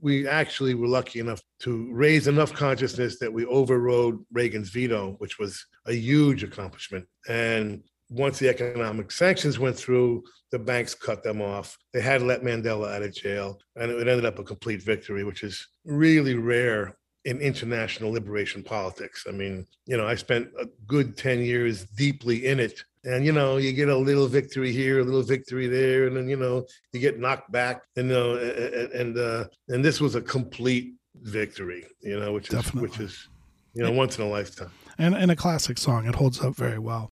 We 0.00 0.28
actually 0.28 0.74
were 0.74 0.88
lucky 0.88 1.20
enough 1.20 1.40
to 1.60 1.92
raise 1.92 2.28
enough 2.28 2.52
consciousness 2.52 3.18
that 3.18 3.32
we 3.32 3.46
overrode 3.46 4.24
Reagan's 4.32 4.70
veto, 4.70 5.16
which 5.18 5.38
was 5.38 5.64
a 5.86 5.92
huge 5.94 6.42
accomplishment. 6.42 7.06
And 7.28 7.82
once 8.10 8.38
the 8.38 8.48
economic 8.48 9.10
sanctions 9.10 9.58
went 9.58 9.76
through, 9.76 10.22
the 10.52 10.58
banks 10.58 10.94
cut 10.94 11.22
them 11.22 11.42
off. 11.42 11.76
They 11.92 12.00
had 12.00 12.22
let 12.22 12.42
Mandela 12.42 12.94
out 12.94 13.02
of 13.02 13.14
jail, 13.14 13.58
and 13.74 13.90
it 13.90 14.06
ended 14.06 14.24
up 14.24 14.38
a 14.38 14.44
complete 14.44 14.82
victory, 14.82 15.24
which 15.24 15.42
is 15.42 15.66
really 15.84 16.34
rare 16.34 16.96
in 17.26 17.40
international 17.40 18.12
liberation 18.12 18.62
politics. 18.62 19.26
I 19.28 19.32
mean, 19.32 19.66
you 19.84 19.96
know, 19.96 20.06
I 20.06 20.14
spent 20.14 20.48
a 20.58 20.66
good 20.86 21.16
10 21.16 21.40
years 21.40 21.84
deeply 21.84 22.46
in 22.46 22.60
it. 22.60 22.82
And 23.04 23.24
you 23.24 23.30
know 23.30 23.56
you 23.56 23.72
get 23.72 23.88
a 23.88 23.96
little 23.96 24.26
victory 24.26 24.72
here 24.72 24.98
a 24.98 25.04
little 25.04 25.22
victory 25.22 25.68
there 25.68 26.08
and 26.08 26.16
then 26.16 26.28
you 26.28 26.34
know 26.34 26.66
you 26.92 26.98
get 26.98 27.20
knocked 27.20 27.52
back 27.52 27.82
and 27.94 28.08
you 28.08 28.14
know 28.14 28.34
and 28.34 28.92
and, 28.92 29.16
uh, 29.16 29.44
and 29.68 29.84
this 29.84 30.00
was 30.00 30.16
a 30.16 30.20
complete 30.20 30.94
victory 31.22 31.86
you 32.00 32.18
know 32.18 32.32
which 32.32 32.48
is 32.48 32.54
Definitely. 32.56 32.88
which 32.88 32.98
is 32.98 33.28
you 33.74 33.84
know 33.84 33.92
once 33.92 34.18
in 34.18 34.24
a 34.24 34.28
lifetime. 34.28 34.72
And 34.98 35.14
and 35.14 35.30
a 35.30 35.36
classic 35.36 35.78
song. 35.78 36.08
It 36.08 36.16
holds 36.16 36.40
up 36.40 36.56
very 36.56 36.80
well. 36.80 37.10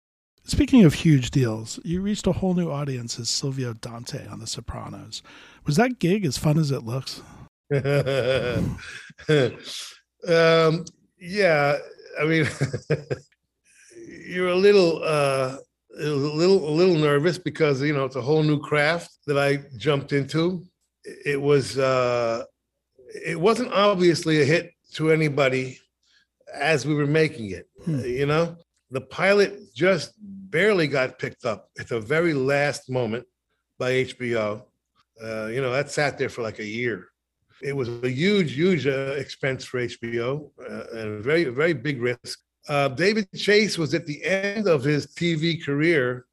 Speaking 0.43 0.83
of 0.83 0.93
huge 0.93 1.31
deals 1.31 1.79
you 1.85 2.01
reached 2.01 2.27
a 2.27 2.33
whole 2.33 2.55
new 2.55 2.69
audience 2.69 3.21
as 3.21 3.31
silvio 3.31 3.73
dante 3.73 4.27
on 4.27 4.41
the 4.41 4.49
sopranos. 4.49 5.23
Was 5.67 5.77
that 5.77 6.01
gig 6.01 6.27
as 6.27 6.37
fun 6.37 6.59
as 6.59 6.73
it 6.73 6.83
looks 6.83 7.23
um, 10.29 10.85
yeah, 11.19 11.79
I 12.21 12.25
mean, 12.25 12.47
you're 14.27 14.49
a 14.49 14.57
little, 14.57 15.03
uh, 15.03 15.57
a 15.99 16.05
little, 16.05 16.69
a 16.69 16.71
little 16.71 16.97
nervous 16.97 17.39
because 17.39 17.83
you 17.83 17.95
know 17.95 18.05
it's 18.05 18.17
a 18.17 18.21
whole 18.21 18.43
new 18.43 18.61
craft 18.61 19.11
that 19.27 19.39
I 19.39 19.65
jumped 19.77 20.13
into. 20.13 20.65
It 21.05 21.41
was, 21.41 21.79
uh, 21.79 22.45
it 23.25 23.41
wasn't 23.41 23.73
obviously 23.73 24.43
a 24.43 24.45
hit 24.45 24.73
to 24.95 25.13
anybody 25.13 25.79
as 26.53 26.87
we 26.87 26.95
were 26.95 27.07
making 27.07 27.51
it. 27.51 27.69
Hmm. 27.85 28.01
You 28.01 28.27
know, 28.27 28.57
the 28.91 29.01
pilot 29.01 29.75
just 29.75 30.13
barely 30.21 30.87
got 30.87 31.19
picked 31.19 31.45
up 31.45 31.71
at 31.79 31.89
the 31.89 32.01
very 32.01 32.35
last 32.35 32.91
moment 32.91 33.27
by 33.79 33.93
HBO. 33.93 34.63
Uh, 35.23 35.47
you 35.47 35.61
know, 35.61 35.73
that 35.73 35.91
sat 35.91 36.19
there 36.19 36.29
for 36.29 36.43
like 36.43 36.59
a 36.59 36.65
year. 36.65 37.09
It 37.63 37.75
was 37.75 37.89
a 37.89 38.11
huge, 38.11 38.55
huge 38.55 38.87
uh, 38.87 39.15
expense 39.17 39.65
for 39.65 39.81
HBO 39.81 40.51
uh, 40.61 40.99
and 40.99 41.19
a 41.19 41.23
very, 41.23 41.45
very 41.45 41.73
big 41.73 42.01
risk. 42.03 42.39
Uh, 42.69 42.89
David 42.89 43.29
Chase 43.35 43.79
was 43.79 43.95
at 43.95 44.07
the 44.07 44.23
end 44.25 44.69
of 44.69 44.83
his 44.83 45.07
TV 45.09 45.65
career 45.65 46.27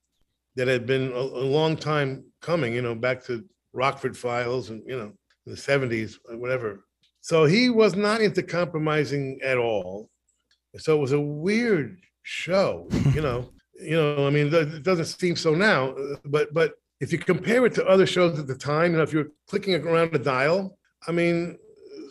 that 0.55 0.67
had 0.67 0.86
been 0.86 1.11
a, 1.11 1.15
a, 1.15 1.45
long 1.45 1.76
time 1.76 2.24
coming, 2.41 2.74
you 2.74 2.82
know, 2.82 2.95
back 2.95 3.24
to 3.26 3.45
Rockford 3.71 4.17
Files 4.17 4.69
and, 4.69 4.84
you 4.86 4.97
know, 4.97 5.11
the 5.45 5.53
70s, 5.53 6.17
whatever. 6.32 6.86
So 7.21 7.45
he 7.45 7.69
was 7.69 7.95
not 7.95 8.21
into 8.21 8.43
compromising 8.43 9.39
at 9.43 9.57
all. 9.57 10.09
So 10.78 10.97
it 10.97 10.99
was 10.99 11.11
a 11.11 11.19
weird 11.19 11.99
show, 12.24 12.88
you 13.13 13.21
know. 13.21 13.49
you 13.80 13.95
know, 13.95 14.28
I 14.28 14.30
mean, 14.30 14.53
it 14.53 14.84
doesn't 14.84 15.05
seem 15.05 15.36
so 15.36 15.53
now, 15.53 15.95
but 16.26 16.53
but 16.53 16.74
if 16.99 17.11
you 17.11 17.17
compare 17.17 17.65
it 17.65 17.74
to 17.76 17.86
other 17.86 18.05
shows 18.05 18.39
at 18.39 18.47
the 18.47 18.55
time, 18.55 18.91
you 18.91 18.97
know, 18.97 19.03
if 19.03 19.11
you're 19.11 19.30
clicking 19.47 19.76
around 19.76 20.13
the 20.13 20.19
dial, 20.19 20.78
I 21.08 21.12
mean, 21.12 21.58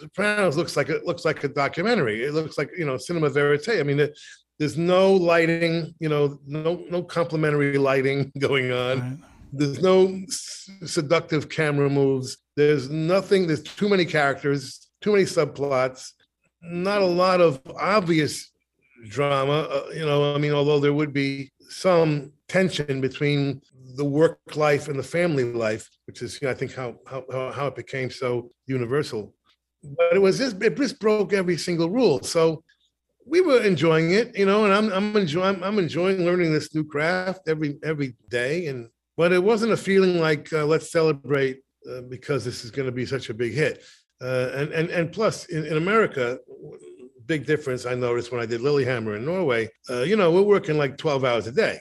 Sopranos 0.01 0.57
looks 0.57 0.76
like 0.76 0.88
it 0.88 1.05
looks 1.05 1.24
like 1.24 1.45
a 1.45 1.49
documentary. 1.49 2.24
It 2.24 2.32
looks 2.32 2.59
like 2.59 2.70
you 2.76 2.84
know 2.84 2.97
cinema 2.97 3.30
verite. 3.30 3.80
I 3.80 3.82
mean, 3.82 4.01
it, 4.01 4.18
there's 4.59 4.76
no 4.76 5.12
lighting, 5.14 5.95
you 6.01 6.09
know, 6.09 6.38
no 6.47 6.84
no 6.90 7.03
complimentary 7.03 7.78
lighting 7.78 8.32
going 8.38 8.72
on. 8.72 9.01
Right. 9.01 9.18
There's 9.53 9.82
no 9.82 10.24
seductive 10.28 11.49
camera 11.49 11.90
moves. 11.90 12.38
There's 12.57 12.88
nothing. 12.88 13.47
There's 13.47 13.62
too 13.62 13.88
many 13.88 14.05
characters, 14.05 14.88
too 15.01 15.12
many 15.12 15.24
subplots. 15.24 16.12
Not 16.62 17.03
a 17.03 17.07
lot 17.07 17.40
of 17.40 17.61
obvious 17.76 18.51
drama. 19.09 19.68
Uh, 19.70 19.84
you 19.95 20.07
know, 20.07 20.34
I 20.34 20.38
mean, 20.38 20.53
although 20.53 20.80
there 20.80 20.95
would 20.95 21.12
be 21.12 21.51
some 21.68 22.32
tension 22.49 23.01
between 23.01 23.61
the 23.97 24.05
work 24.05 24.38
life 24.55 24.88
and 24.88 24.99
the 24.99 25.03
family 25.03 25.45
life, 25.45 25.88
which 26.07 26.22
is, 26.22 26.40
you 26.40 26.47
know, 26.47 26.53
I 26.53 26.55
think 26.55 26.74
how 26.74 26.97
how 27.07 27.53
how 27.53 27.66
it 27.66 27.74
became 27.74 28.11
so 28.11 28.51
universal. 28.66 29.34
But 29.82 30.14
it 30.14 30.20
was 30.20 30.38
just 30.38 30.62
it 30.62 30.76
just 30.76 31.01
broke 31.01 31.32
every 31.32 31.57
single 31.57 31.90
rule. 31.90 32.22
So 32.22 32.62
we 33.26 33.40
were 33.40 33.62
enjoying 33.62 34.12
it, 34.12 34.36
you 34.36 34.47
know, 34.47 34.64
and 34.64 34.72
I'm 34.72 34.93
I'm 34.93 35.16
enjoying 35.16 35.62
I'm 35.62 35.78
enjoying 35.78 36.24
learning 36.24 36.53
this 36.53 36.74
new 36.74 36.84
craft 36.84 37.49
every 37.49 37.78
every 37.84 38.16
day. 38.28 38.66
And 38.66 38.88
but 39.16 39.32
it 39.32 39.43
wasn't 39.43 39.72
a 39.72 39.76
feeling 39.76 40.18
like 40.20 40.53
uh, 40.53 40.64
let's 40.64 40.90
celebrate 40.90 41.61
uh, 41.90 42.03
because 42.03 42.45
this 42.45 42.64
is 42.64 42.70
going 42.70 42.86
to 42.86 42.93
be 42.93 43.07
such 43.07 43.30
a 43.30 43.34
big 43.34 43.55
hit. 43.55 43.82
Uh, 44.20 44.51
and 44.55 44.72
and 44.72 44.90
and 44.90 45.12
plus 45.12 45.47
in, 45.47 45.66
in 45.66 45.76
America, 45.76 46.38
big 47.26 47.47
difference 47.47 47.86
I 47.86 47.95
noticed 47.95 48.30
when 48.30 48.40
I 48.40 48.47
did 48.47 48.61
Lilyhammer 48.61 49.16
in 49.16 49.24
Norway. 49.24 49.68
Uh, 49.90 50.03
you 50.03 50.16
know, 50.16 50.30
we're 50.30 50.43
working 50.43 50.78
like 50.78 50.97
12 50.97 51.24
hours 51.24 51.47
a 51.47 51.53
day. 51.53 51.80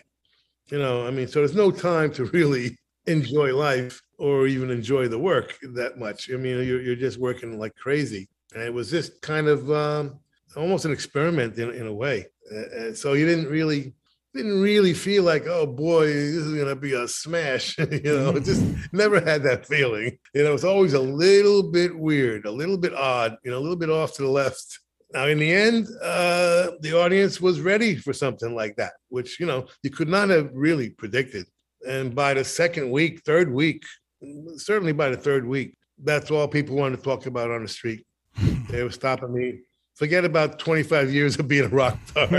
You 0.72 0.80
know, 0.80 1.06
I 1.06 1.12
mean, 1.12 1.28
so 1.28 1.40
there's 1.40 1.56
no 1.56 1.70
time 1.70 2.12
to 2.14 2.26
really 2.26 2.78
enjoy 3.06 3.56
life 3.56 4.02
or 4.18 4.48
even 4.48 4.70
enjoy 4.70 5.08
the 5.08 5.20
work 5.20 5.58
that 5.74 5.98
much. 5.98 6.32
I 6.32 6.38
mean, 6.38 6.66
you're, 6.66 6.82
you're 6.82 6.96
just 6.96 7.20
working 7.20 7.60
like 7.60 7.76
crazy. 7.76 8.30
And 8.54 8.64
it 8.64 8.74
was 8.74 8.90
just 8.90 9.22
kind 9.22 9.48
of 9.48 9.70
um, 9.72 10.20
almost 10.56 10.86
an 10.86 10.92
experiment 10.92 11.58
in, 11.58 11.72
in 11.72 11.88
a 11.88 11.94
way. 11.94 12.28
Uh, 12.54 12.94
so 12.94 13.14
you 13.14 13.26
didn't 13.26 13.48
really 13.48 13.94
didn't 14.34 14.62
really 14.62 14.94
feel 14.94 15.24
like, 15.24 15.46
oh 15.48 15.66
boy, 15.66 16.06
this 16.06 16.36
is 16.36 16.58
gonna 16.58 16.76
be 16.76 16.94
a 16.94 17.08
smash. 17.08 17.78
you 17.92 18.02
know, 18.04 18.40
just 18.40 18.64
never 18.94 19.20
had 19.20 19.44
that 19.44 19.68
feeling. 19.68 20.18
You 20.34 20.44
know, 20.44 20.54
it's 20.54 20.64
always 20.64 20.94
a 20.94 21.00
little 21.02 21.64
bit 21.64 21.98
weird, 21.98 22.46
a 22.46 22.52
little 22.52 22.78
bit 22.78 22.94
odd, 22.94 23.38
you 23.44 23.52
know, 23.52 23.58
a 23.58 23.60
little 23.60 23.76
bit 23.76 23.90
off 23.90 24.14
to 24.16 24.22
the 24.22 24.30
left. 24.30 24.80
Now, 25.14 25.28
in 25.28 25.40
the 25.40 25.52
end, 25.52 25.88
uh, 26.02 26.72
the 26.80 26.94
audience 26.94 27.42
was 27.42 27.60
ready 27.60 27.96
for 27.96 28.14
something 28.14 28.56
like 28.56 28.76
that, 28.78 28.94
which 29.10 29.40
you 29.40 29.46
know 29.46 29.68
you 29.84 29.90
could 29.90 30.08
not 30.08 30.30
have 30.30 30.50
really 30.54 30.90
predicted. 30.90 31.46
And 31.88 32.16
by 32.16 32.34
the 32.34 32.44
second 32.44 32.90
week, 32.92 33.22
third 33.26 33.52
week, 33.52 33.84
certainly 34.56 34.94
by 34.94 35.10
the 35.10 35.18
third 35.18 35.46
week, 35.46 35.76
that's 36.04 36.32
all 36.32 36.48
people 36.48 36.76
wanted 36.76 36.98
to 36.98 37.04
talk 37.04 37.26
about 37.26 37.52
on 37.52 37.64
the 37.64 37.68
street. 37.68 38.06
They 38.70 38.84
were 38.84 38.92
stopping 38.92 39.34
me 39.34 39.60
forget 40.02 40.26
about 40.26 40.58
25 40.58 41.14
years 41.14 41.38
of 41.38 41.48
being 41.48 41.66
a 41.66 41.68
rock 41.68 41.96
star. 42.08 42.26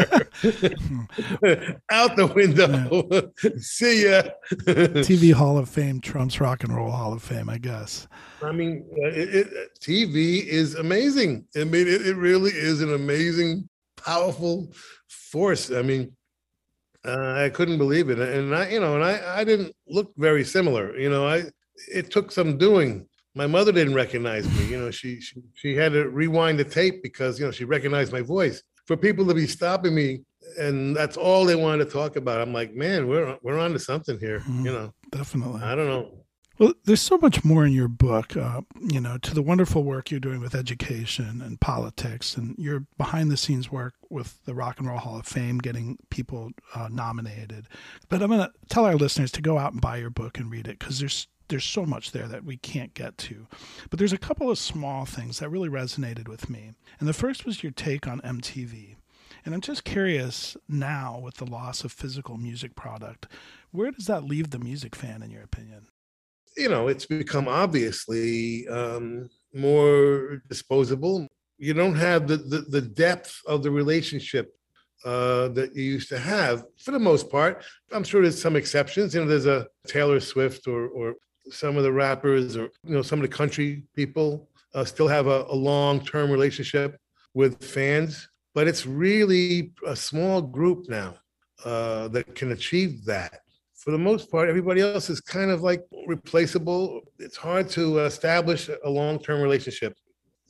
Out 1.93 2.17
the 2.17 2.27
window. 2.35 3.31
See 3.61 4.07
ya. 4.07 4.23
TV 4.67 5.33
Hall 5.33 5.57
of 5.59 5.69
Fame 5.69 6.01
trumps 6.01 6.41
Rock 6.41 6.65
and 6.65 6.75
Roll 6.75 6.91
Hall 6.91 7.13
of 7.13 7.23
Fame, 7.23 7.49
I 7.49 7.59
guess. 7.59 8.09
I 8.43 8.51
mean, 8.51 8.85
uh, 9.01 9.07
it, 9.07 9.29
it, 9.33 9.79
TV 9.79 10.45
is 10.45 10.75
amazing. 10.75 11.47
I 11.55 11.63
mean, 11.63 11.87
it, 11.87 12.05
it, 12.05 12.17
really 12.17 12.51
is 12.51 12.83
an 12.83 12.95
amazing, 12.95 13.69
powerful 13.97 14.75
force. 15.07 15.71
I 15.71 15.83
mean, 15.83 16.17
uh, 17.05 17.45
I 17.45 17.49
couldn't 17.51 17.79
believe 17.79 18.11
it, 18.11 18.19
and 18.19 18.57
I, 18.57 18.71
you 18.71 18.81
know, 18.81 18.97
and 18.97 19.05
I, 19.05 19.39
I 19.39 19.45
didn't 19.45 19.73
look 19.87 20.13
very 20.17 20.45
similar. 20.45 20.99
You 20.99 21.11
know, 21.11 21.29
I, 21.29 21.45
it 21.87 22.11
took 22.11 22.33
some 22.33 22.59
doing 22.59 23.07
my 23.35 23.47
mother 23.47 23.73
didn't 23.73 23.95
recognize 23.95 24.47
me. 24.47 24.67
You 24.67 24.79
know, 24.79 24.91
she, 24.91 25.21
she 25.21 25.43
she 25.55 25.75
had 25.75 25.93
to 25.93 26.09
rewind 26.09 26.59
the 26.59 26.65
tape 26.65 27.03
because 27.03 27.39
you 27.39 27.47
know 27.47 27.53
she 27.53 27.65
recognized 27.65 28.13
my 28.13 28.23
voice. 28.23 28.63
For 28.87 28.97
people 28.97 29.27
to 29.27 29.35
be 29.35 29.47
stopping 29.47 29.95
me 29.95 30.21
and 30.59 30.95
that's 30.95 31.17
all 31.17 31.45
they 31.45 31.55
wanted 31.57 31.85
to 31.85 31.91
talk 31.91 32.17
about, 32.17 32.41
I'm 32.41 32.53
like, 32.53 32.75
man, 32.75 33.09
we're 33.09 33.39
we're 33.43 33.59
on 33.59 33.73
to 33.73 33.79
something 33.79 34.19
here. 34.19 34.41
Mm, 34.41 34.65
you 34.65 34.73
know, 34.73 34.93
definitely. 35.11 35.63
I 35.63 35.75
don't 35.75 35.87
know. 35.87 36.11
Well, 36.59 36.75
there's 36.85 37.01
so 37.01 37.19
much 37.19 37.45
more 37.45 37.65
in 37.65 37.73
your 37.73 37.89
book, 37.89 38.37
uh, 38.37 38.61
you 38.79 39.01
know, 39.01 39.17
to 39.19 39.35
the 39.35 39.43
wonderful 39.43 39.83
work 39.83 40.11
you're 40.11 40.21
doing 40.21 40.41
with 40.41 40.55
education 40.55 41.41
and 41.43 41.61
politics, 41.61 42.37
and 42.37 42.55
your 42.59 42.85
behind 42.99 43.31
the 43.31 43.37
scenes 43.37 43.73
work 43.73 43.95
with 44.11 44.39
the 44.45 44.55
Rock 44.55 44.79
and 44.79 44.87
Roll 44.87 44.99
Hall 44.99 45.19
of 45.19 45.27
Fame, 45.27 45.59
getting 45.59 45.99
people 46.11 46.51
uh, 46.75 46.89
nominated. 46.91 47.69
But 48.09 48.23
I'm 48.23 48.29
going 48.29 48.43
to 48.43 48.53
tell 48.69 48.85
our 48.85 48.97
listeners 48.97 49.33
to 49.33 49.43
go 49.43 49.59
out 49.59 49.73
and 49.73 49.81
buy 49.81 49.97
your 49.97 50.11
book 50.11 50.39
and 50.39 50.51
read 50.51 50.69
it 50.69 50.79
because 50.79 51.01
there's 51.01 51.27
there's 51.53 51.65
so 51.65 51.85
much 51.85 52.13
there 52.13 52.27
that 52.29 52.45
we 52.45 52.57
can't 52.57 52.95
get 52.95 53.19
to. 53.19 53.47
But 53.91 53.99
there's 53.99 54.15
a 54.15 54.19
couple 54.19 54.51
of 54.51 54.59
small 54.59 55.05
things 55.05 55.39
that 55.39 55.51
really 55.51 55.69
resonated 55.69 56.27
with 56.27 56.49
me. 56.49 56.73
And 56.99 57.07
the 57.07 57.13
first 57.13 57.45
was 57.45 57.63
your 57.63 57.73
take 57.73 58.09
on 58.09 58.23
MTV. 58.23 58.97
And 59.45 59.55
I'm 59.55 59.61
just 59.61 59.85
curious 59.85 60.57
now 60.67 61.21
with 61.23 61.35
the 61.37 61.45
loss 61.45 61.85
of 61.85 61.93
physical 61.93 62.39
music 62.39 62.75
product, 62.75 63.29
where 63.71 63.91
does 63.91 64.07
that 64.07 64.25
leave 64.25 64.51
the 64.51 64.59
music 64.59 64.97
fan 64.97 65.23
in 65.23 65.31
your 65.31 65.43
opinion? 65.43 65.89
You 66.57 66.71
know, 66.71 66.89
it's 66.89 67.05
become 67.05 67.49
obviously 67.49 68.67
um, 68.69 69.29
more 69.55 70.43
disposable. 70.49 71.29
You 71.59 71.75
don't 71.75 71.97
have 71.97 72.29
the, 72.29 72.39
the, 72.39 72.61
the 72.61 72.81
depth 72.81 73.41
of 73.47 73.63
the 73.63 73.71
relationship 73.71 74.55
uh, 75.05 75.49
that 75.49 75.75
you 75.75 75.83
used 75.83 76.09
to 76.11 76.19
have 76.19 76.65
for 76.79 76.93
the 76.93 76.99
most 76.99 77.31
part. 77.31 77.63
I'm 77.93 78.05
sure 78.05 78.23
there's 78.23 78.41
some 78.41 78.57
exceptions. 78.57 79.15
You 79.15 79.21
know, 79.21 79.29
there's 79.29 79.47
a 79.47 79.67
Taylor 79.87 80.21
Swift 80.21 80.67
or, 80.67 80.89
or 80.89 81.15
some 81.51 81.77
of 81.77 81.83
the 81.83 81.93
rappers 81.93 82.57
or 82.57 82.71
you 82.85 82.95
know 82.95 83.03
some 83.03 83.19
of 83.19 83.29
the 83.29 83.37
country 83.37 83.85
people 83.95 84.49
uh, 84.75 84.85
still 84.85 85.09
have 85.09 85.27
a, 85.27 85.45
a 85.49 85.55
long-term 85.55 86.31
relationship 86.31 86.99
with 87.35 87.63
fans 87.63 88.29
but 88.55 88.69
it's 88.69 88.87
really 88.87 89.73
a 89.87 89.97
small 89.97 90.43
group 90.43 90.89
now 90.89 91.15
uh, 91.65 92.09
that 92.09 92.35
can 92.35 92.53
achieve 92.53 93.05
that. 93.05 93.41
For 93.75 93.91
the 93.91 93.99
most 93.99 94.31
part 94.31 94.49
everybody 94.49 94.81
else 94.81 95.11
is 95.11 95.21
kind 95.21 95.51
of 95.51 95.63
like 95.63 95.83
replaceable. 96.07 97.01
It's 97.19 97.37
hard 97.37 97.69
to 97.71 98.01
establish 98.01 98.71
a 98.85 98.91
long-term 98.91 99.41
relationship. 99.41 99.97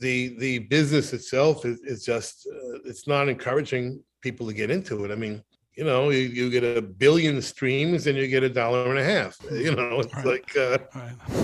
The 0.00 0.36
the 0.38 0.58
business 0.60 1.12
itself 1.12 1.64
is, 1.64 1.80
is 1.80 2.04
just 2.04 2.46
uh, 2.46 2.78
it's 2.84 3.06
not 3.06 3.28
encouraging 3.28 4.02
people 4.20 4.46
to 4.48 4.52
get 4.52 4.70
into 4.70 5.04
it. 5.04 5.10
I 5.10 5.14
mean 5.14 5.42
you 5.76 5.84
know, 5.84 6.10
you, 6.10 6.20
you 6.20 6.50
get 6.50 6.64
a 6.64 6.82
billion 6.82 7.40
streams 7.40 8.06
and 8.06 8.16
you 8.18 8.26
get 8.28 8.42
a 8.42 8.48
dollar 8.48 8.90
and 8.90 8.98
a 8.98 9.04
half. 9.04 9.36
You 9.50 9.74
know, 9.74 10.00
it's 10.00 10.14
right. 10.14 10.26
like, 10.26 10.56
uh, 10.56 10.78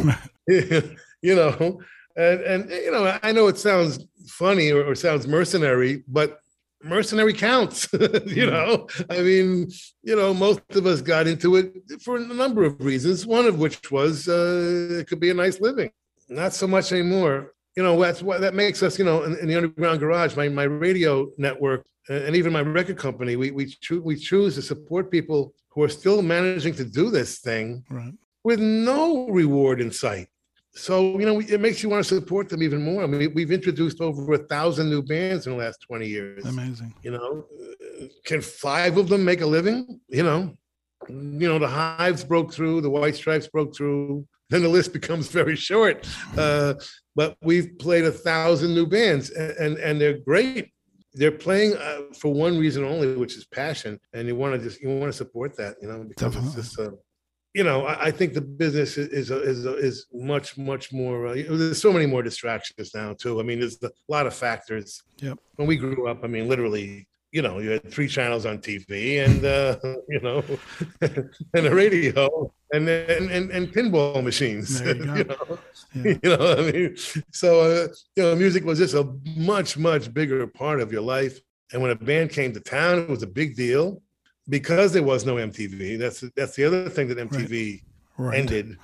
right. 0.04 0.18
you 1.22 1.34
know, 1.34 1.80
and, 2.16 2.40
and, 2.40 2.70
you 2.70 2.90
know, 2.90 3.18
I 3.22 3.32
know 3.32 3.46
it 3.46 3.58
sounds 3.58 4.04
funny 4.26 4.70
or, 4.70 4.84
or 4.84 4.94
sounds 4.94 5.26
mercenary, 5.26 6.04
but 6.08 6.40
mercenary 6.82 7.32
counts. 7.32 7.88
you 8.26 8.50
know, 8.50 8.86
I 9.08 9.22
mean, 9.22 9.70
you 10.02 10.16
know, 10.16 10.34
most 10.34 10.60
of 10.70 10.86
us 10.86 11.00
got 11.00 11.26
into 11.26 11.56
it 11.56 11.74
for 12.02 12.16
a 12.16 12.20
number 12.20 12.64
of 12.64 12.80
reasons, 12.84 13.26
one 13.26 13.46
of 13.46 13.58
which 13.58 13.90
was 13.90 14.28
uh, 14.28 14.98
it 15.00 15.06
could 15.06 15.20
be 15.20 15.30
a 15.30 15.34
nice 15.34 15.60
living. 15.60 15.90
Not 16.28 16.52
so 16.52 16.66
much 16.66 16.92
anymore. 16.92 17.54
You 17.76 17.82
know, 17.82 17.98
that's 18.00 18.22
what 18.22 18.40
that 18.40 18.54
makes 18.54 18.82
us, 18.82 18.98
you 18.98 19.04
know, 19.04 19.22
in, 19.22 19.36
in 19.38 19.48
the 19.48 19.56
underground 19.56 20.00
garage, 20.00 20.36
my, 20.36 20.48
my 20.48 20.64
radio 20.64 21.30
network 21.38 21.86
and 22.08 22.34
even 22.36 22.52
my 22.52 22.62
record 22.62 22.96
company, 22.96 23.36
we 23.36 23.50
we, 23.50 23.66
cho- 23.66 24.00
we 24.00 24.16
choose 24.16 24.54
to 24.54 24.62
support 24.62 25.10
people 25.10 25.54
who 25.68 25.82
are 25.82 25.88
still 25.88 26.22
managing 26.22 26.74
to 26.74 26.84
do 26.84 27.10
this 27.10 27.38
thing 27.38 27.84
right. 27.90 28.12
with 28.44 28.60
no 28.60 29.28
reward 29.28 29.80
in 29.80 29.90
sight. 29.92 30.28
so 30.74 31.18
you 31.18 31.26
know 31.26 31.40
it 31.40 31.60
makes 31.60 31.82
you 31.82 31.88
want 31.88 32.04
to 32.04 32.14
support 32.14 32.48
them 32.48 32.62
even 32.62 32.82
more. 32.82 33.02
I 33.02 33.06
mean, 33.06 33.32
we've 33.34 33.52
introduced 33.52 34.00
over 34.00 34.32
a 34.32 34.38
thousand 34.38 34.90
new 34.90 35.02
bands 35.02 35.46
in 35.46 35.52
the 35.52 35.58
last 35.58 35.78
twenty 35.86 36.06
years. 36.06 36.44
Amazing. 36.44 36.94
You 37.02 37.12
know, 37.12 37.46
can 38.24 38.40
five 38.40 38.96
of 38.96 39.08
them 39.08 39.24
make 39.24 39.40
a 39.40 39.46
living? 39.46 40.00
You 40.08 40.22
know, 40.22 40.54
you 41.08 41.48
know 41.48 41.58
the 41.58 41.68
Hives 41.68 42.24
broke 42.24 42.52
through, 42.52 42.80
the 42.80 42.90
White 42.90 43.16
Stripes 43.16 43.48
broke 43.48 43.74
through. 43.76 44.26
Then 44.50 44.62
the 44.62 44.68
list 44.68 44.92
becomes 44.92 45.28
very 45.40 45.56
short. 45.56 46.06
Uh, 46.36 46.74
but 47.14 47.36
we've 47.42 47.78
played 47.78 48.04
a 48.04 48.12
thousand 48.12 48.74
new 48.74 48.86
bands, 48.86 49.30
and 49.30 49.52
and, 49.52 49.78
and 49.78 50.00
they're 50.00 50.18
great. 50.18 50.72
They're 51.18 51.32
playing 51.32 51.76
uh, 51.76 52.02
for 52.14 52.32
one 52.32 52.58
reason 52.58 52.84
only, 52.84 53.16
which 53.16 53.36
is 53.36 53.44
passion, 53.44 53.98
and 54.12 54.28
you 54.28 54.36
want 54.36 54.54
to 54.54 54.58
just 54.60 54.80
you 54.80 54.88
want 54.88 55.12
to 55.12 55.16
support 55.16 55.56
that, 55.56 55.76
you 55.82 55.88
know, 55.88 56.04
because 56.04 56.34
Definitely. 56.34 56.60
it's 56.60 56.76
just. 56.76 56.80
Uh, 56.80 56.92
you 57.54 57.64
know, 57.64 57.86
I, 57.86 58.04
I, 58.04 58.10
think 58.10 58.34
the 58.34 58.42
business 58.42 58.98
is 58.98 59.08
is 59.08 59.30
is, 59.30 59.64
is 59.64 60.06
much 60.12 60.56
much 60.58 60.92
more. 60.92 61.28
Uh, 61.28 61.42
there's 61.48 61.80
so 61.80 61.92
many 61.92 62.06
more 62.06 62.22
distractions 62.22 62.92
now 62.94 63.14
too. 63.14 63.40
I 63.40 63.42
mean, 63.42 63.58
there's 63.58 63.82
a 63.82 63.90
lot 64.06 64.26
of 64.26 64.34
factors. 64.34 65.02
Yep. 65.20 65.38
When 65.56 65.66
we 65.66 65.76
grew 65.76 66.08
up, 66.08 66.22
I 66.22 66.28
mean, 66.28 66.46
literally, 66.46 67.08
you 67.32 67.42
know, 67.42 67.58
you 67.58 67.70
had 67.70 67.90
three 67.90 68.06
channels 68.06 68.46
on 68.46 68.58
TV 68.58 69.24
and 69.24 69.44
uh, 69.44 69.76
you 70.08 70.20
know, 70.20 70.44
and 71.00 71.66
a 71.66 71.74
radio 71.74 72.52
and 72.72 72.88
and 72.88 73.30
and, 73.30 73.50
and 73.50 73.68
pinball 73.68 74.22
machines. 74.22 74.80
You, 74.80 74.86
you, 74.94 75.24
know, 75.24 75.58
yeah. 75.94 76.14
you 76.22 76.36
know, 76.36 76.54
I 76.58 76.72
mean, 76.72 76.96
so 77.32 77.60
uh, 77.60 77.88
you 78.16 78.22
know, 78.22 78.36
music 78.36 78.64
was 78.64 78.78
just 78.78 78.94
a 78.94 79.12
much 79.36 79.76
much 79.78 80.12
bigger 80.12 80.46
part 80.46 80.80
of 80.80 80.92
your 80.92 81.02
life. 81.02 81.40
And 81.72 81.82
when 81.82 81.90
a 81.90 81.96
band 81.96 82.30
came 82.30 82.52
to 82.54 82.60
town, 82.60 82.98
it 83.00 83.08
was 83.08 83.22
a 83.22 83.26
big 83.26 83.54
deal 83.54 84.02
because 84.48 84.92
there 84.92 85.02
was 85.02 85.26
no 85.26 85.34
MTV. 85.36 85.98
That's 85.98 86.24
that's 86.34 86.56
the 86.56 86.64
other 86.64 86.88
thing 86.88 87.08
that 87.08 87.18
MTV 87.18 87.82
right. 88.16 88.28
Right. 88.30 88.38
ended, 88.38 88.76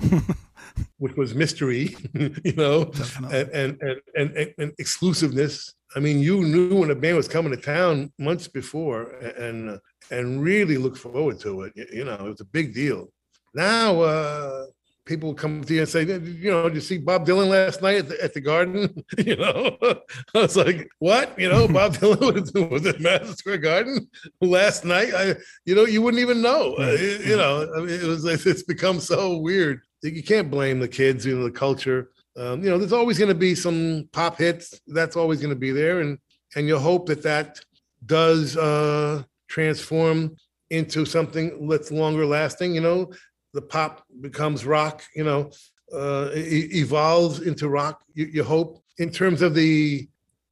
which 0.98 1.16
was 1.16 1.34
mystery, 1.34 1.96
you 2.14 2.52
know, 2.56 2.92
and 3.32 3.48
and, 3.50 3.82
and 3.82 4.00
and 4.16 4.54
and 4.58 4.72
exclusiveness. 4.78 5.74
I 5.96 6.00
mean, 6.00 6.18
you 6.18 6.42
knew 6.42 6.80
when 6.80 6.90
a 6.90 6.94
band 6.94 7.16
was 7.16 7.28
coming 7.28 7.52
to 7.52 7.56
town 7.56 8.12
months 8.18 8.48
before, 8.48 9.10
and 9.38 9.78
and 10.10 10.42
really 10.42 10.76
look 10.76 10.96
forward 10.96 11.40
to 11.40 11.62
it. 11.62 11.72
You 11.92 12.04
know, 12.04 12.14
it 12.14 12.22
was 12.22 12.40
a 12.40 12.46
big 12.46 12.74
deal. 12.74 13.08
Now, 13.54 14.00
uh, 14.00 14.66
people 15.06 15.34
come 15.34 15.62
to 15.62 15.74
you 15.74 15.80
and 15.80 15.88
say, 15.88 16.02
you 16.02 16.50
know, 16.50 16.64
did 16.64 16.76
you 16.76 16.80
see 16.80 16.98
Bob 16.98 17.26
Dylan 17.26 17.48
last 17.48 17.82
night 17.82 17.98
at 17.98 18.08
the, 18.08 18.24
at 18.24 18.34
the 18.34 18.40
Garden? 18.40 19.04
you 19.18 19.36
know, 19.36 19.76
I 20.34 20.38
was 20.38 20.56
like, 20.56 20.88
what? 20.98 21.38
You 21.38 21.48
know, 21.48 21.68
Bob 21.68 21.94
Dylan 21.96 22.34
was, 22.34 22.52
was 22.52 22.86
at 22.86 23.00
Madison 23.00 23.36
Square 23.36 23.58
Garden 23.58 24.08
last 24.40 24.84
night. 24.84 25.12
I, 25.14 25.36
you 25.64 25.74
know, 25.74 25.84
you 25.84 26.02
wouldn't 26.02 26.22
even 26.22 26.40
know. 26.42 26.74
Uh, 26.78 26.92
you 26.92 27.36
know, 27.36 27.70
I 27.76 27.80
mean, 27.80 27.90
it 27.90 28.02
was 28.02 28.24
it's 28.24 28.62
become 28.62 29.00
so 29.00 29.38
weird. 29.38 29.80
You 30.02 30.22
can't 30.22 30.50
blame 30.50 30.80
the 30.80 30.88
kids, 30.88 31.24
you 31.24 31.36
know, 31.36 31.44
the 31.44 31.50
culture. 31.50 32.10
Um, 32.36 32.62
you 32.62 32.70
know, 32.70 32.78
there's 32.78 32.92
always 32.92 33.18
going 33.18 33.28
to 33.28 33.34
be 33.34 33.54
some 33.54 34.08
pop 34.12 34.38
hits. 34.38 34.80
That's 34.88 35.16
always 35.16 35.40
going 35.40 35.54
to 35.54 35.58
be 35.58 35.70
there, 35.70 36.00
and 36.00 36.18
and 36.56 36.66
you 36.66 36.78
hope 36.78 37.06
that 37.06 37.22
that 37.22 37.60
does 38.04 38.56
uh, 38.56 39.22
transform 39.48 40.36
into 40.70 41.04
something 41.04 41.68
that's 41.68 41.92
longer 41.92 42.26
lasting. 42.26 42.74
You 42.74 42.80
know, 42.80 43.12
the 43.54 43.62
pop 43.62 44.04
becomes 44.20 44.66
rock, 44.66 45.02
you 45.14 45.24
know, 45.24 45.50
uh, 45.92 46.30
evolves 46.34 47.40
into 47.40 47.68
rock. 47.68 48.02
You, 48.12 48.26
you, 48.26 48.44
hope 48.44 48.82
in 48.98 49.10
terms 49.10 49.42
of 49.42 49.54
the, 49.54 50.08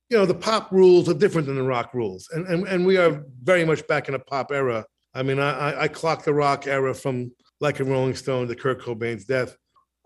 you 0.08 0.16
know, 0.16 0.24
the 0.24 0.34
pop 0.34 0.70
rules 0.70 1.08
are 1.08 1.14
different 1.14 1.48
than 1.48 1.56
the 1.56 1.62
rock 1.62 1.92
rules, 1.92 2.28
and 2.32 2.46
and, 2.46 2.66
and 2.66 2.86
we 2.86 2.96
are 2.96 3.24
very 3.42 3.64
much 3.64 3.86
back 3.88 4.08
in 4.08 4.14
a 4.14 4.18
pop 4.18 4.52
era. 4.52 4.86
I 5.14 5.22
mean, 5.22 5.40
I 5.40 5.82
I 5.82 5.88
clocked 5.88 6.24
the 6.24 6.32
rock 6.32 6.66
era 6.66 6.94
from 6.94 7.32
like 7.60 7.80
a 7.80 7.84
Rolling 7.84 8.14
Stone 8.14 8.48
to 8.48 8.54
Kurt 8.54 8.80
Cobain's 8.80 9.24
death, 9.24 9.56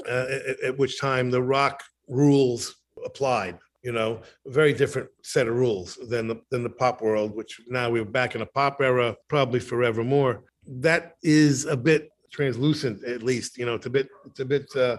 uh, 0.08 0.26
at, 0.48 0.60
at 0.60 0.78
which 0.78 1.00
time 1.00 1.30
the 1.30 1.42
rock 1.42 1.82
rules 2.08 2.74
applied 3.04 3.58
you 3.82 3.92
know, 3.92 4.20
a 4.44 4.50
very 4.50 4.72
different 4.72 5.08
set 5.22 5.46
of 5.46 5.54
rules 5.54 5.96
than 6.08 6.26
the 6.26 6.42
than 6.50 6.64
the 6.64 6.68
pop 6.68 7.00
world, 7.00 7.36
which 7.36 7.60
now 7.68 7.88
we're 7.88 8.04
back 8.04 8.34
in 8.34 8.40
a 8.40 8.46
pop 8.46 8.80
era, 8.80 9.14
probably 9.28 9.60
forevermore. 9.60 10.42
That 10.66 11.14
is 11.22 11.66
a 11.66 11.76
bit 11.76 12.10
translucent 12.30 13.02
at 13.04 13.22
least 13.22 13.58
you 13.58 13.66
know 13.66 13.74
it's 13.74 13.86
a 13.86 13.90
bit 13.90 14.08
it's 14.26 14.40
a 14.40 14.44
bit 14.44 14.66
uh 14.76 14.98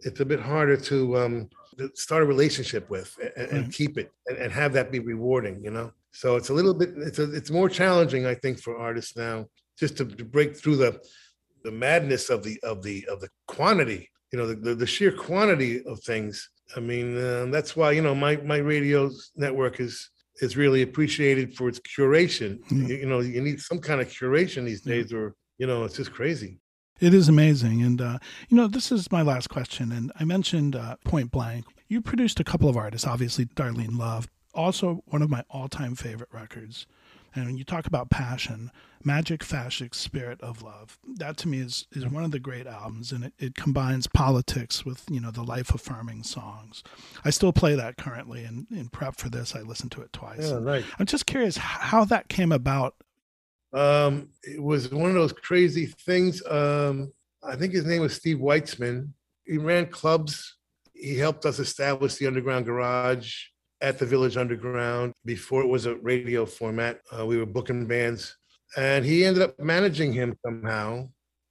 it's 0.00 0.20
a 0.20 0.24
bit 0.24 0.40
harder 0.40 0.76
to 0.76 1.16
um 1.18 1.48
start 1.94 2.22
a 2.22 2.26
relationship 2.26 2.88
with 2.90 3.16
and, 3.36 3.48
and 3.48 3.62
mm-hmm. 3.62 3.70
keep 3.70 3.96
it 3.98 4.10
and, 4.28 4.36
and, 4.38 4.52
have 4.52 4.72
that 4.72 4.92
be 4.92 4.98
rewarding 4.98 5.62
you 5.64 5.70
know 5.70 5.90
so 6.12 6.36
it's 6.36 6.50
a 6.50 6.52
little 6.52 6.74
bit 6.74 6.90
it's 6.96 7.18
a, 7.18 7.32
it's 7.32 7.50
more 7.50 7.68
challenging 7.68 8.26
i 8.26 8.34
think 8.34 8.58
for 8.58 8.76
artists 8.76 9.16
now 9.16 9.46
just 9.78 9.96
to, 9.96 10.04
to 10.04 10.24
break 10.24 10.56
through 10.56 10.76
the 10.76 11.00
the 11.64 11.70
madness 11.70 12.30
of 12.30 12.42
the 12.42 12.58
of 12.62 12.82
the 12.82 13.06
of 13.10 13.20
the 13.20 13.28
quantity 13.46 14.10
you 14.32 14.38
know 14.38 14.46
the, 14.46 14.54
the, 14.54 14.74
the 14.74 14.86
sheer 14.86 15.12
quantity 15.12 15.84
of 15.84 16.00
things 16.00 16.50
i 16.76 16.80
mean 16.80 17.16
uh, 17.16 17.46
that's 17.50 17.76
why 17.76 17.90
you 17.92 18.02
know 18.02 18.14
my 18.14 18.36
my 18.38 18.58
radio 18.58 19.10
network 19.36 19.80
is 19.80 20.10
is 20.36 20.56
really 20.56 20.82
appreciated 20.82 21.54
for 21.54 21.68
its 21.68 21.80
curation 21.80 22.58
mm-hmm. 22.64 22.86
you, 22.86 22.96
you, 22.96 23.06
know 23.06 23.20
you 23.20 23.40
need 23.40 23.60
some 23.60 23.78
kind 23.78 24.00
of 24.00 24.08
curation 24.08 24.64
these 24.64 24.82
days 24.82 25.12
or 25.12 25.34
you 25.60 25.66
know, 25.66 25.84
it's 25.84 25.96
just 25.96 26.12
crazy. 26.12 26.56
It 27.00 27.12
is 27.12 27.28
amazing. 27.28 27.82
And, 27.82 28.00
uh, 28.00 28.18
you 28.48 28.56
know, 28.56 28.66
this 28.66 28.90
is 28.90 29.12
my 29.12 29.20
last 29.20 29.50
question. 29.50 29.92
And 29.92 30.10
I 30.18 30.24
mentioned 30.24 30.74
uh, 30.74 30.96
Point 31.04 31.30
Blank. 31.30 31.66
You 31.86 32.00
produced 32.00 32.40
a 32.40 32.44
couple 32.44 32.68
of 32.70 32.78
artists, 32.78 33.06
obviously, 33.06 33.44
Darlene 33.44 33.98
Love, 33.98 34.26
also 34.54 35.02
one 35.04 35.20
of 35.20 35.28
my 35.28 35.44
all 35.50 35.68
time 35.68 35.94
favorite 35.94 36.30
records. 36.32 36.86
And 37.34 37.44
when 37.44 37.56
you 37.58 37.64
talk 37.64 37.86
about 37.86 38.08
passion, 38.08 38.70
Majek 39.04 39.40
Fashek 39.40 39.94
Spirit 39.94 40.40
of 40.40 40.62
Love, 40.62 40.98
that 41.16 41.36
to 41.38 41.48
me 41.48 41.60
is, 41.60 41.86
is 41.92 42.06
one 42.06 42.24
of 42.24 42.30
the 42.30 42.40
great 42.40 42.66
albums. 42.66 43.12
And 43.12 43.24
it, 43.24 43.34
it 43.38 43.54
combines 43.54 44.06
politics 44.06 44.86
with, 44.86 45.04
you 45.10 45.20
know, 45.20 45.30
the 45.30 45.44
life 45.44 45.74
affirming 45.74 46.22
songs. 46.22 46.82
I 47.22 47.28
still 47.28 47.52
play 47.52 47.74
that 47.74 47.98
currently. 47.98 48.44
And 48.44 48.66
in 48.70 48.88
prep 48.88 49.16
for 49.16 49.28
this, 49.28 49.54
I 49.54 49.60
listened 49.60 49.92
to 49.92 50.00
it 50.00 50.12
twice. 50.14 50.50
Yeah, 50.50 50.58
right. 50.62 50.84
I'm 50.98 51.06
just 51.06 51.26
curious 51.26 51.58
how 51.58 52.06
that 52.06 52.28
came 52.28 52.50
about 52.50 52.94
um, 53.72 54.28
it 54.42 54.62
was 54.62 54.90
one 54.90 55.10
of 55.10 55.14
those 55.14 55.32
crazy 55.32 55.86
things. 55.86 56.44
Um, 56.46 57.12
I 57.42 57.56
think 57.56 57.72
his 57.72 57.86
name 57.86 58.02
was 58.02 58.14
Steve 58.14 58.38
Weitzman. 58.38 59.10
He 59.46 59.58
ran 59.58 59.86
clubs. 59.86 60.56
He 60.92 61.16
helped 61.16 61.46
us 61.46 61.58
establish 61.58 62.16
the 62.16 62.26
Underground 62.26 62.66
Garage 62.66 63.34
at 63.80 63.98
the 63.98 64.06
Village 64.06 64.36
Underground 64.36 65.14
before 65.24 65.62
it 65.62 65.68
was 65.68 65.86
a 65.86 65.96
radio 65.96 66.44
format. 66.44 67.00
Uh, 67.16 67.24
we 67.24 67.38
were 67.38 67.46
booking 67.46 67.86
bands, 67.86 68.36
and 68.76 69.04
he 69.04 69.24
ended 69.24 69.42
up 69.42 69.58
managing 69.58 70.12
him 70.12 70.36
somehow. 70.44 71.08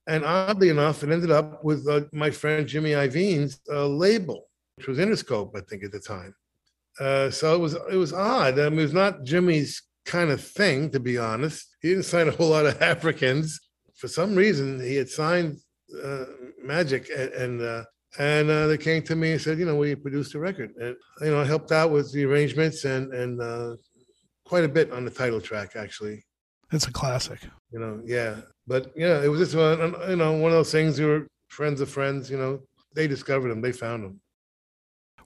And 0.08 0.26
oddly 0.26 0.70
enough, 0.70 1.04
it 1.04 1.12
ended 1.12 1.32
up 1.32 1.64
with 1.64 1.88
uh, 1.88 2.02
my 2.12 2.32
friend 2.32 2.68
Jimmy 2.68 2.92
Iovine's 2.92 3.60
uh, 3.72 3.88
label, 3.88 4.48
which 4.76 4.88
was 4.88 4.98
Interscope, 4.98 5.56
I 5.56 5.62
think, 5.62 5.84
at 5.84 5.92
the 5.92 6.00
time. 6.00 6.36
Uh, 7.00 7.30
so 7.30 7.56
it 7.56 7.60
was 7.60 7.76
it 7.92 7.96
was 7.96 8.14
odd. 8.14 8.60
I 8.60 8.70
mean, 8.70 8.80
it 8.80 8.84
was 8.84 8.94
not 8.94 9.24
Jimmy's 9.24 9.82
kind 10.06 10.30
of 10.30 10.44
thing, 10.44 10.90
to 10.92 11.00
be 11.00 11.18
honest. 11.18 11.76
He 11.82 11.90
didn't 11.90 12.04
sign 12.04 12.28
a 12.28 12.32
whole 12.32 12.50
lot 12.50 12.66
of 12.66 12.82
Africans. 12.82 13.60
For 13.96 14.08
some 14.08 14.36
reason, 14.36 14.80
he 14.80 14.96
had 14.96 15.10
signed 15.10 15.58
uh, 16.04 16.26
Majek, 16.66 17.10
and 17.16 17.34
and, 17.34 17.62
uh, 17.62 17.84
and 18.18 18.50
uh, 18.50 18.68
they 18.68 18.78
came 18.78 19.04
to 19.04 19.16
me 19.16 19.34
and 19.34 19.42
said, 19.42 19.60
you 19.60 19.66
know, 19.66 19.76
we 19.76 19.96
produced 19.96 20.36
a 20.36 20.40
record, 20.40 20.72
and 20.80 20.96
you 21.22 21.32
know, 21.32 21.42
I 21.42 21.46
helped 21.46 21.72
out 21.72 21.92
with 21.92 22.12
the 22.14 22.26
arrangements 22.26 22.86
and 22.86 23.14
and 23.14 23.42
uh, 23.42 23.76
quite 24.46 24.64
a 24.64 24.70
bit 24.70 24.92
on 24.92 25.06
the 25.06 25.12
title 25.12 25.42
track, 25.42 25.76
actually. 25.76 26.24
It's 26.72 26.88
a 26.88 26.92
classic. 26.92 27.40
You 27.72 27.80
know, 27.80 28.02
yeah, 28.06 28.42
but 28.68 28.92
yeah, 28.96 29.24
it 29.24 29.28
was 29.28 29.40
just 29.40 29.56
one, 29.56 29.96
you 30.10 30.16
know, 30.16 30.34
one 30.34 30.52
of 30.52 30.58
those 30.58 30.72
things. 30.72 31.00
We 31.00 31.06
were 31.06 31.28
friends 31.50 31.82
of 31.82 31.90
friends. 31.90 32.30
You 32.30 32.38
know, 32.38 32.60
they 32.96 33.08
discovered 33.08 33.50
them, 33.50 33.62
they 33.62 33.72
found 33.72 34.04
them. 34.04 34.22